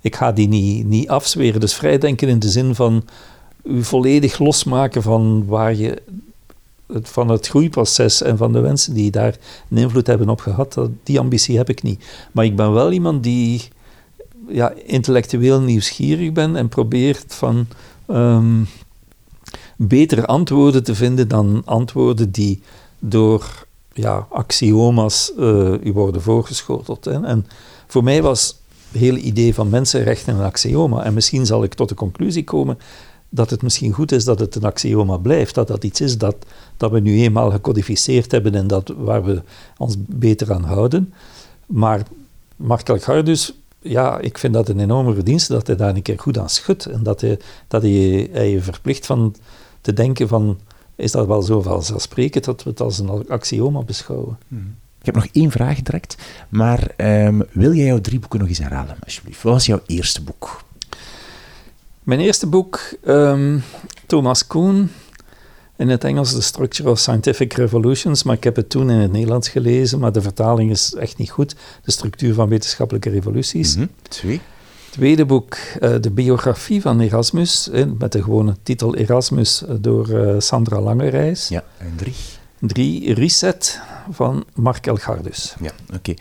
ik 0.00 0.16
ga 0.16 0.32
die 0.32 0.48
niet, 0.48 0.86
niet 0.86 1.08
afzweren. 1.08 1.60
Dus 1.60 1.74
vrijdenken 1.74 2.28
in 2.28 2.38
de 2.38 2.48
zin 2.50 2.74
van 2.74 3.04
u 3.64 3.84
volledig 3.84 4.38
losmaken 4.38 5.02
van 5.02 5.44
waar 5.46 5.74
je 5.74 6.02
het- 6.92 7.08
van 7.08 7.28
het 7.28 7.48
groeiproces 7.48 8.22
en 8.22 8.36
van 8.36 8.52
de 8.52 8.60
wensen 8.60 8.94
die 8.94 9.10
daar 9.10 9.36
een 9.70 9.76
invloed 9.78 10.06
hebben 10.06 10.28
op 10.28 10.40
gehad, 10.40 10.72
dat, 10.72 10.90
die 11.02 11.18
ambitie 11.18 11.56
heb 11.56 11.68
ik 11.68 11.82
niet. 11.82 12.04
Maar 12.32 12.44
ik 12.44 12.56
ben 12.56 12.72
wel 12.72 12.92
iemand 12.92 13.22
die 13.22 13.62
ja, 14.48 14.72
intellectueel 14.84 15.60
nieuwsgierig 15.60 16.32
ben 16.32 16.56
en 16.56 16.68
probeert 16.68 17.34
van 17.34 17.66
ehm, 18.06 18.62
betere 19.76 20.26
antwoorden 20.26 20.84
te 20.84 20.94
vinden 20.94 21.28
dan 21.28 21.62
antwoorden 21.64 22.30
die 22.30 22.62
door 22.98 23.66
ja, 23.92 24.26
axioma's 24.30 25.32
eh, 25.38 25.84
u 25.84 25.92
worden 25.92 26.22
voorgeschoteld. 26.22 27.06
En 27.06 27.46
voor 27.86 28.04
mij 28.04 28.22
was 28.22 28.60
het 28.90 29.00
hele 29.00 29.18
idee 29.18 29.54
van 29.54 29.70
mensenrechten 29.70 30.34
een 30.34 30.44
axioma. 30.44 31.04
En 31.04 31.14
misschien 31.14 31.46
zal 31.46 31.64
ik 31.64 31.74
tot 31.74 31.88
de 31.88 31.94
conclusie 31.94 32.44
komen 32.44 32.78
dat 33.28 33.50
het 33.50 33.62
misschien 33.62 33.92
goed 33.92 34.12
is 34.12 34.24
dat 34.24 34.38
het 34.38 34.54
een 34.54 34.64
axioma 34.64 35.16
blijft. 35.16 35.54
Dat 35.54 35.68
dat 35.68 35.84
iets 35.84 36.00
is 36.00 36.18
dat, 36.18 36.36
dat 36.76 36.90
we 36.90 37.00
nu 37.00 37.20
eenmaal 37.20 37.50
gecodificeerd 37.50 38.32
hebben 38.32 38.54
en 38.54 38.66
dat, 38.66 38.92
waar 38.96 39.24
we 39.24 39.42
ons 39.76 39.94
beter 39.98 40.52
aan 40.52 40.64
houden. 40.64 41.12
Maar 41.66 42.02
Markel 42.56 42.98
Gardus, 42.98 43.54
ja, 43.82 44.18
ik 44.18 44.38
vind 44.38 44.54
dat 44.54 44.68
een 44.68 44.80
enorme 44.80 45.14
verdienste 45.14 45.52
dat 45.52 45.66
hij 45.66 45.76
daar 45.76 45.94
een 45.94 46.02
keer 46.02 46.18
goed 46.18 46.38
aan 46.38 46.50
schudt. 46.50 46.86
En 46.86 47.02
dat 47.02 47.20
hij, 47.20 47.38
dat 47.68 47.82
hij, 47.82 48.28
hij 48.32 48.50
je 48.50 48.60
verplicht 48.60 49.06
van 49.06 49.34
te 49.80 49.92
denken 49.92 50.28
van, 50.28 50.58
is 50.96 51.12
dat 51.12 51.26
wel 51.26 51.42
zo 51.42 51.60
vanzelfsprekend 51.62 52.44
dat 52.44 52.62
we 52.62 52.70
het 52.70 52.80
als 52.80 52.98
een 52.98 53.28
axioma 53.28 53.82
beschouwen? 53.82 54.38
Ik 54.98 55.06
heb 55.06 55.14
nog 55.14 55.26
één 55.32 55.50
vraag 55.50 55.82
direct, 55.82 56.16
maar 56.48 56.86
ehm, 56.96 57.40
wil 57.52 57.72
jij 57.72 57.86
jouw 57.86 58.00
drie 58.00 58.18
boeken 58.18 58.38
nog 58.38 58.48
eens 58.48 58.58
herhalen, 58.58 58.96
alsjeblieft? 59.04 59.42
Wat 59.42 59.52
was 59.52 59.66
jouw 59.66 59.80
eerste 59.86 60.22
boek? 60.22 60.62
Mijn 62.02 62.20
eerste 62.20 62.46
boek, 62.46 62.80
ehm, 63.04 63.58
Thomas 64.06 64.46
Kuhn, 64.46 64.90
in 65.82 65.88
het 65.88 66.04
Engels 66.04 66.32
The 66.32 66.42
Structure 66.42 66.90
of 66.90 66.98
Scientific 66.98 67.52
Revolutions, 67.52 68.22
maar 68.22 68.36
ik 68.36 68.44
heb 68.44 68.56
het 68.56 68.70
toen 68.70 68.90
in 68.90 68.98
het 68.98 69.12
Nederlands 69.12 69.48
gelezen, 69.48 69.98
maar 69.98 70.12
de 70.12 70.22
vertaling 70.22 70.70
is 70.70 70.94
echt 70.94 71.16
niet 71.16 71.30
goed. 71.30 71.54
De 71.84 71.90
structuur 71.90 72.34
van 72.34 72.48
wetenschappelijke 72.48 73.10
revoluties. 73.10 73.76
Mhm. 73.76 73.86
Twee. 74.08 74.40
Tweede 74.90 75.24
boek, 75.24 75.54
eh, 75.54 75.94
de 76.00 76.10
biografie 76.10 76.80
van 76.80 77.00
Erasmus, 77.00 77.70
eh, 77.70 77.84
met 77.98 78.12
de 78.12 78.22
gewone 78.22 78.56
titel 78.62 78.94
Erasmus 78.96 79.62
door 79.80 80.08
eh, 80.08 80.34
Sandra 80.38 80.80
Langerijs. 80.80 81.48
Ja, 81.48 81.64
en 81.78 81.92
drie. 81.96 82.14
Drie, 82.60 83.14
Reset 83.14 83.80
van 84.10 84.44
Mark 84.54 84.86
Elgardus. 84.86 85.54
Ja, 85.60 85.70
oké. 85.94 86.14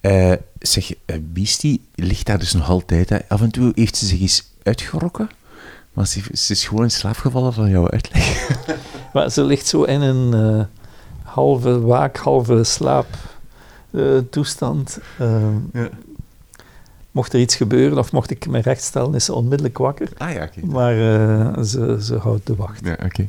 Eh, 0.00 0.32
zeg, 0.58 0.90
Beastie 1.22 1.80
ligt 1.94 2.26
daar 2.26 2.38
dus 2.38 2.52
nog 2.52 2.68
altijd. 2.68 3.08
Hè? 3.08 3.18
Af 3.28 3.40
en 3.40 3.50
toe 3.50 3.72
heeft 3.74 3.96
ze 3.96 4.06
zich 4.06 4.20
eens 4.20 4.52
uitgerokken, 4.62 5.28
maar 5.98 6.06
ze, 6.06 6.20
ze 6.32 6.52
is 6.52 6.66
gewoon 6.66 6.82
in 6.82 6.90
slaap 6.90 7.16
gevallen 7.16 7.52
van 7.52 7.70
jouw 7.70 7.88
uitleg. 7.90 8.48
Maar 9.12 9.30
ze 9.30 9.44
ligt 9.44 9.66
zo 9.66 9.82
in 9.82 10.00
een 10.00 10.34
eh, 10.58 10.64
halve 11.22 11.80
waak, 11.80 12.16
halve 12.16 12.64
slaap 12.64 13.06
eh, 13.90 14.18
toestand. 14.30 14.98
Ehm, 15.18 15.54
Ja. 15.72 15.88
Mocht 17.10 17.32
er 17.32 17.40
iets 17.40 17.56
gebeuren 17.56 17.98
of 17.98 18.12
mocht 18.12 18.30
ik 18.30 18.46
me 18.46 18.60
rechtstellen, 18.60 19.14
is 19.14 19.24
ze 19.24 19.34
onmiddellijk 19.34 19.78
wakker. 19.78 20.08
Ah 20.16 20.32
ja, 20.32 20.42
oké. 20.42 20.66
Maar 20.66 20.92
eh, 20.92 21.62
ze, 21.62 21.98
ze 22.02 22.16
houdt 22.16 22.46
de 22.46 22.56
wacht. 22.56 22.84
Ja, 22.84 22.96
oké. 23.04 23.26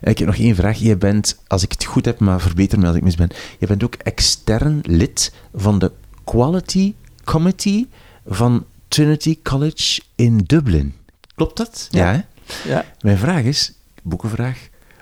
Ik 0.00 0.18
heb 0.18 0.26
nog 0.26 0.36
één 0.36 0.54
vraag. 0.54 0.78
Je 0.78 0.96
bent, 0.96 1.38
als 1.46 1.62
ik 1.62 1.72
het 1.72 1.84
goed 1.84 2.04
heb, 2.04 2.18
maar 2.18 2.40
verbeter 2.40 2.78
me 2.78 2.86
als 2.86 2.96
ik 2.96 3.02
mis 3.02 3.14
ben, 3.16 3.30
je 3.58 3.66
bent 3.66 3.84
ook 3.84 3.94
extern 3.94 4.78
lid 4.82 5.32
van 5.54 5.78
de 5.78 5.92
Quality 6.24 6.94
Committee 7.24 7.88
van 8.26 8.64
Trinity 8.88 9.38
College 9.42 10.00
in 10.14 10.36
Dublin. 10.38 10.94
Klopt 11.40 11.56
dat? 11.56 11.86
Ja. 11.90 12.24
Ja, 12.66 12.84
Mijn 13.00 13.18
vraag 13.18 13.42
is, 13.42 13.72
boekenvraag, 14.02 14.58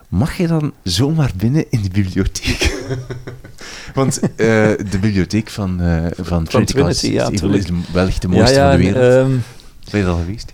mag 0.08 0.36
je 0.36 0.46
dan 0.46 0.72
zomaar 0.82 1.30
binnen 1.36 1.64
in 1.70 1.82
de 1.82 1.88
bibliotheek? 1.90 2.86
Want 3.94 4.20
eh, 4.20 4.26
de 4.36 4.98
bibliotheek 5.00 5.48
van, 5.48 5.80
eh, 5.80 6.06
van 6.20 6.44
Trinity, 6.44 7.10
ja, 7.10 7.28
is, 7.30 7.38
tuurlijk. 7.40 7.62
is 7.62 7.68
de- 7.68 7.80
wellicht 7.92 8.22
de 8.22 8.28
mooiste 8.28 8.54
ja 8.54 8.70
van 8.70 8.80
de 8.80 8.84
wereld. 8.92 9.26
ehm, 9.30 9.38
ben 9.90 10.00
je 10.00 10.06
er 10.06 10.12
al 10.12 10.18
geweest? 10.18 10.52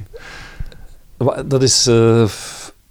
Dat 1.49 1.63
is. 1.63 1.87
eh, 1.87 2.29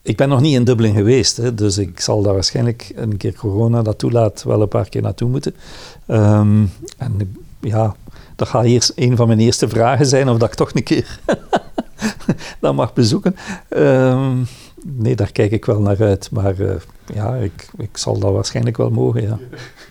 ik 0.02 0.18
ben 0.18 0.30
nog 0.30 0.42
niet 0.42 0.56
in 0.56 0.64
Dublin 0.64 0.94
geweest, 0.96 1.38
hè, 1.38 1.54
dus 1.54 1.78
ik 1.78 2.00
zal 2.00 2.22
daar 2.22 2.34
waarschijnlijk 2.34 2.92
een 2.96 3.18
keer 3.18 3.34
corona 3.34 3.82
dat 3.82 4.00
toelaat 4.00 4.44
wel 4.44 4.62
een 4.62 4.68
paar 4.68 4.90
keer 4.90 5.02
naartoe 5.02 5.30
moeten. 5.30 5.56
Ehm, 6.08 6.64
en 6.98 7.36
ja, 7.62 7.96
dat 8.36 8.48
gaat 8.48 8.66
eerst 8.66 8.92
een 8.96 9.16
van 9.16 9.28
mijn 9.28 9.40
eerste 9.40 9.70
vragen 9.70 10.06
zijn 10.06 10.30
of 10.30 10.38
dat 10.38 10.50
ik 10.50 10.56
toch 10.56 10.72
een 10.74 10.84
keer 10.84 11.20
dat 12.62 12.74
mag 12.74 12.94
bezoeken. 12.94 13.36
Ehm, 13.70 14.38
nee, 14.84 15.16
daar 15.16 15.32
kijk 15.32 15.52
ik 15.52 15.66
wel 15.66 15.82
naar 15.82 16.02
uit, 16.02 16.32
maar 16.32 16.60
eh, 16.60 16.76
ja, 17.14 17.36
ik, 17.36 17.68
ik 17.78 17.98
zal 17.98 18.20
dat 18.20 18.34
waarschijnlijk 18.34 18.78
wel 18.78 18.90
mogen. 18.90 19.22
Ja, 19.22 19.40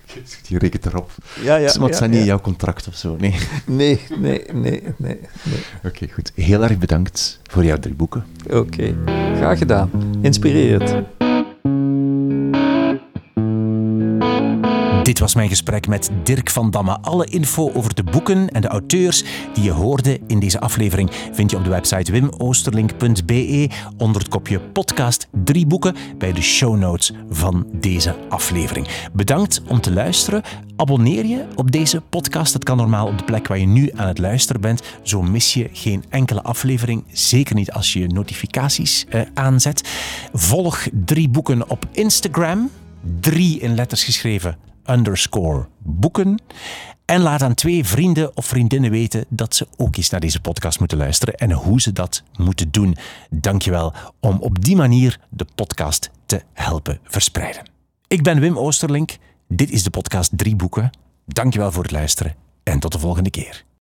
Je 0.48 0.58
rekent 0.58 0.86
erop. 0.86 1.10
ja, 1.42 1.56
ja. 1.56 1.62
maar 1.62 1.72
het 1.72 1.88
ja, 1.88 1.92
staat 1.92 2.08
niet 2.08 2.18
in 2.18 2.24
jouw 2.24 2.40
contract 2.40 2.88
of 2.88 2.96
zo. 2.96 3.16
Nee. 3.18 3.34
Nee, 3.66 4.00
nee, 4.18 4.44
nee, 4.52 4.82
nee. 4.96 5.18
nee. 5.42 5.60
Oké, 5.84 6.08
goed. 6.12 6.32
Heel 6.34 6.62
erg 6.62 6.78
bedankt 6.78 7.40
voor 7.50 7.64
jouw 7.64 7.78
drie 7.78 7.94
boeken. 7.94 8.24
Oké, 8.50 8.94
graag 9.36 9.58
gedaan. 9.58 9.90
Inspirerend. 10.20 11.21
Dit 15.12 15.20
was 15.20 15.34
mijn 15.34 15.48
gesprek 15.48 15.86
met 15.86 16.10
Dirk 16.22 16.50
van 16.50 16.70
Damme. 16.70 16.98
Alle 17.00 17.26
info 17.26 17.72
over 17.72 17.94
de 17.94 18.02
boeken 18.02 18.48
en 18.48 18.60
de 18.60 18.68
auteurs 18.68 19.24
die 19.54 19.64
je 19.64 19.70
hoorde 19.70 20.20
in 20.26 20.40
deze 20.40 20.60
aflevering 20.60 21.10
vind 21.32 21.50
je 21.50 21.56
op 21.56 21.64
de 21.64 21.70
website 21.70 22.12
wimoosterlink.be 22.12 23.70
onder 23.98 24.22
het 24.22 24.30
kopje 24.30 24.60
podcast 24.60 25.28
drie 25.44 25.66
boeken 25.66 25.94
bij 26.18 26.32
de 26.32 26.42
show 26.42 26.76
notes 26.76 27.12
van 27.30 27.66
deze 27.72 28.16
aflevering. 28.28 28.88
Bedankt 29.12 29.62
om 29.68 29.80
te 29.80 29.92
luisteren. 29.92 30.42
Abonneer 30.76 31.26
je 31.26 31.44
op 31.54 31.70
deze 31.70 32.00
podcast. 32.00 32.52
Dat 32.52 32.64
kan 32.64 32.76
normaal 32.76 33.06
op 33.06 33.18
de 33.18 33.24
plek 33.24 33.48
waar 33.48 33.58
je 33.58 33.66
nu 33.66 33.90
aan 33.94 34.08
het 34.08 34.18
luisteren 34.18 34.60
bent. 34.60 34.82
Zo 35.02 35.22
mis 35.22 35.54
je 35.54 35.68
geen 35.72 36.04
enkele 36.08 36.42
aflevering. 36.42 37.04
Zeker 37.10 37.54
niet 37.54 37.72
als 37.72 37.92
je 37.92 38.06
notificaties 38.06 39.06
eh, 39.08 39.20
aanzet. 39.34 39.88
Volg 40.32 40.86
drie 40.92 41.28
boeken 41.28 41.70
op 41.70 41.86
Instagram. 41.90 42.70
Drie 43.20 43.58
in 43.60 43.74
letters 43.74 44.04
geschreven 44.04 44.71
underscore 44.87 45.68
boeken. 45.78 46.43
En 47.05 47.20
laat 47.20 47.43
aan 47.43 47.55
twee 47.55 47.85
vrienden 47.85 48.37
of 48.37 48.47
vriendinnen 48.47 48.91
weten 48.91 49.24
dat 49.28 49.55
ze 49.55 49.68
ook 49.76 49.97
eens 49.97 50.11
naar 50.11 50.20
deze 50.20 50.41
podcast 50.41 50.78
moeten 50.78 50.99
luisteren 50.99 51.35
en 51.35 51.53
hoe 51.53 51.80
ze 51.80 51.93
dat 51.93 52.22
moeten 52.39 52.70
doen. 52.70 52.97
Dankjewel 53.30 53.93
om 54.20 54.39
op 54.41 54.64
die 54.64 54.76
manier 54.76 55.20
de 55.30 55.47
podcast 55.55 56.11
te 56.26 56.43
helpen 56.53 56.99
verspreiden. 57.05 57.70
Ik 58.07 58.22
ben 58.22 58.41
Wim 58.41 58.59
Oosterlink. 58.59 59.16
Dit 59.49 59.70
is 59.70 59.83
de 59.83 59.91
podcast 59.91 60.30
Drie 60.37 60.57
Boeken. 60.57 60.91
Dankjewel 61.26 61.72
voor 61.72 61.83
het 61.83 61.93
luisteren 61.93 62.35
en 62.62 62.78
tot 62.78 62.93
de 62.93 62.99
volgende 62.99 63.30
keer. 63.30 63.64